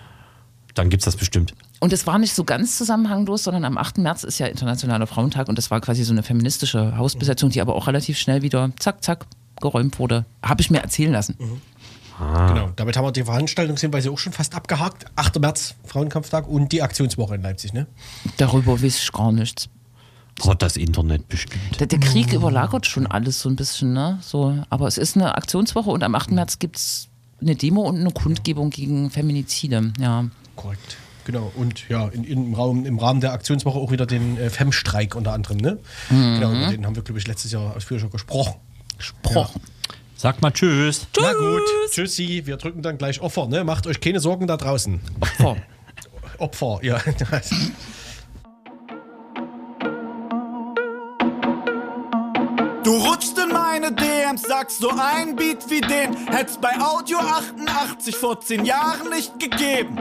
Dann 0.74 0.90
gibt's 0.90 1.04
das 1.04 1.16
bestimmt. 1.16 1.54
Und 1.80 1.92
es 1.92 2.06
war 2.06 2.18
nicht 2.18 2.34
so 2.34 2.44
ganz 2.44 2.78
zusammenhanglos, 2.78 3.42
sondern 3.42 3.64
am 3.64 3.76
8. 3.76 3.98
März 3.98 4.22
ist 4.22 4.38
ja 4.38 4.46
Internationaler 4.46 5.08
Frauentag 5.08 5.48
und 5.48 5.58
das 5.58 5.70
war 5.70 5.80
quasi 5.80 6.04
so 6.04 6.12
eine 6.12 6.22
feministische 6.22 6.96
Hausbesetzung, 6.96 7.50
die 7.50 7.60
aber 7.60 7.74
auch 7.74 7.88
relativ 7.88 8.18
schnell 8.18 8.42
wieder 8.42 8.70
zack, 8.78 9.02
zack 9.02 9.26
geräumt 9.60 9.98
wurde. 9.98 10.24
Habe 10.42 10.60
ich 10.60 10.70
mir 10.70 10.78
erzählen 10.80 11.12
lassen. 11.12 11.36
Genau. 12.48 12.70
Damit 12.76 12.96
haben 12.96 13.04
wir 13.04 13.12
die 13.12 13.24
Veranstaltungshinweise 13.24 14.10
auch 14.10 14.18
schon 14.18 14.32
fast 14.32 14.54
abgehakt. 14.54 15.06
8. 15.16 15.40
März, 15.40 15.74
Frauenkampftag 15.84 16.46
und 16.46 16.72
die 16.72 16.82
Aktionswoche 16.82 17.34
in 17.34 17.42
Leipzig, 17.42 17.72
ne? 17.72 17.86
Darüber 18.36 18.80
weiß 18.82 18.98
ich 18.98 19.12
gar 19.12 19.32
nichts. 19.32 19.68
Hat 20.46 20.62
das 20.62 20.76
Internet 20.76 21.28
bestimmt. 21.28 21.78
Der, 21.78 21.86
der 21.86 22.00
Krieg 22.00 22.32
überlagert 22.32 22.86
schon 22.86 23.06
alles 23.06 23.40
so 23.40 23.48
ein 23.48 23.56
bisschen, 23.56 23.92
ne? 23.92 24.18
So, 24.22 24.58
aber 24.70 24.88
es 24.88 24.98
ist 24.98 25.16
eine 25.16 25.36
Aktionswoche 25.36 25.90
und 25.90 26.02
am 26.02 26.14
8. 26.14 26.32
März 26.32 26.58
gibt 26.58 26.76
es 26.76 27.08
eine 27.40 27.54
Demo 27.54 27.82
und 27.82 28.00
eine 28.00 28.10
Kundgebung 28.10 28.70
gegen 28.70 29.10
Feminizide. 29.10 29.92
Ja. 29.98 30.24
Korrekt. 30.56 30.96
Genau. 31.24 31.52
Und 31.54 31.88
ja, 31.88 32.08
in, 32.08 32.24
in, 32.24 32.46
im, 32.46 32.54
Raum, 32.54 32.84
im 32.86 32.98
Rahmen 32.98 33.20
der 33.20 33.32
Aktionswoche 33.32 33.78
auch 33.78 33.90
wieder 33.92 34.06
den 34.06 34.38
äh, 34.38 34.50
FEM-Streik 34.50 35.14
unter 35.14 35.32
anderem, 35.32 35.58
ne? 35.58 35.78
Genau, 36.08 36.50
über 36.50 36.70
den 36.70 36.84
haben 36.86 36.96
wir, 36.96 37.02
glaube 37.02 37.20
ich, 37.20 37.26
letztes 37.26 37.52
Jahr 37.52 37.76
ausführlicher 37.76 38.08
gesprochen. 38.08 38.54
Gesprochen. 38.98 39.60
Sag 40.22 40.40
mal 40.40 40.52
Tschüss. 40.52 41.08
Na 41.20 41.32
gut, 41.32 41.62
tschüssi. 41.90 42.42
Wir 42.44 42.56
drücken 42.56 42.80
dann 42.80 42.96
gleich 42.96 43.20
Opfer, 43.20 43.48
ne? 43.48 43.64
Macht 43.64 43.88
euch 43.88 44.00
keine 44.00 44.20
Sorgen 44.20 44.46
da 44.46 44.56
draußen. 44.56 45.00
Opfer. 45.20 45.56
Opfer, 46.38 46.78
ja. 46.82 47.00
Du 52.84 52.96
rutscht 52.96 53.38
in 53.38 53.48
meine 53.52 53.92
DMs, 53.92 54.42
sagst 54.42 54.78
so 54.78 54.90
ein 54.90 55.36
Beat 55.36 55.70
wie 55.70 55.80
den 55.80 56.14
hätt's 56.28 56.58
bei 56.58 56.70
Audio 56.80 57.18
88 57.18 58.16
vor 58.16 58.40
10 58.40 58.64
Jahren 58.64 59.08
nicht 59.10 59.38
gegeben. 59.38 59.96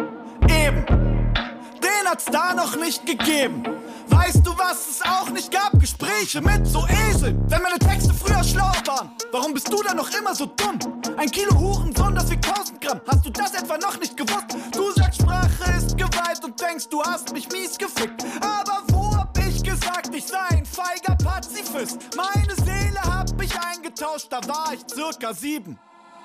Eben, 0.48 0.86
den 0.86 2.10
hat's 2.10 2.26
da 2.26 2.56
noch 2.56 2.76
nicht 2.76 3.06
gegeben. 3.06 3.64
Weißt 4.12 4.46
du, 4.46 4.52
was 4.58 4.90
es 4.90 5.02
auch 5.02 5.30
nicht 5.30 5.52
gab? 5.52 5.80
Gespräche 5.80 6.42
mit 6.42 6.68
so 6.68 6.86
Eseln. 6.88 7.42
Wenn 7.50 7.62
meine 7.62 7.80
Texte 7.80 8.14
früher 8.14 8.44
schlau 8.44 8.72
waren, 8.86 9.12
warum 9.32 9.54
bist 9.54 9.72
du 9.72 9.82
dann 9.82 9.98
noch 9.98 10.10
immer 10.12 10.36
so 10.36 10.46
dumm? 10.46 10.78
Ein 11.18 11.32
Kilo 11.32 11.58
Hurensohn, 11.58 12.14
das 12.14 12.30
wiegt 12.30 12.46
1000 12.46 12.82
Gramm. 12.82 13.02
Hast 13.08 13.26
du 13.26 13.30
das 13.30 13.54
etwa 13.54 13.78
noch 13.78 14.00
nicht 14.00 14.16
gewusst? 14.18 14.56
Du 14.74 14.92
sagst, 14.92 15.22
Sprache 15.22 15.78
ist 15.78 15.98
Gewalt 15.98 16.44
und 16.44 16.60
denkst, 16.60 16.90
du 16.90 17.02
hast 17.02 17.34
mich 17.34 17.50
mies 17.52 17.78
gefickt. 17.78 18.26
Aber 18.42 18.84
wo 18.88 19.16
hab 19.16 19.38
ich 19.38 19.64
gesagt, 19.64 20.14
ich 20.14 20.26
sei 20.26 20.48
ein 20.50 20.66
feiger 20.66 21.16
Pazifist? 21.16 22.00
Meine 22.16 22.56
Seele 22.66 23.02
hab 23.02 23.42
ich 23.42 23.54
eingetauscht, 23.60 24.28
da 24.30 24.40
war 24.48 24.74
ich 24.74 24.82
circa 24.94 25.34
sieben. 25.34 25.80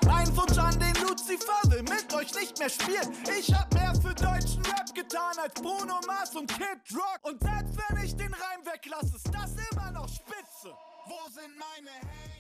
Ein 0.09 0.37
Wunsch 0.37 0.59
an 0.59 0.79
den 0.79 0.95
Lucifer 1.03 1.61
will 1.65 1.83
mit 1.83 2.13
euch 2.15 2.35
nicht 2.35 2.59
mehr 2.59 2.71
spielen. 2.71 3.13
Ich 3.39 3.53
hab 3.53 3.73
mehr 3.75 3.93
für 3.95 4.15
deutschen 4.15 4.65
Rap 4.65 4.95
getan 4.95 5.37
als 5.43 5.55
Bruno 5.55 6.01
Mars 6.07 6.35
und 6.35 6.49
Kid 6.49 6.81
Rock. 6.95 7.21
Und 7.23 7.43
selbst 7.43 7.77
wenn 7.77 8.05
ich 8.05 8.17
den 8.17 8.33
Reim 8.33 8.65
weglasse, 8.65 9.17
ist 9.17 9.31
das 9.33 9.53
immer 9.73 9.91
noch 9.91 10.09
spitze. 10.09 10.75
Wo 11.07 11.31
sind 11.31 11.53
meine 11.59 11.91
Hänger? 11.91 12.36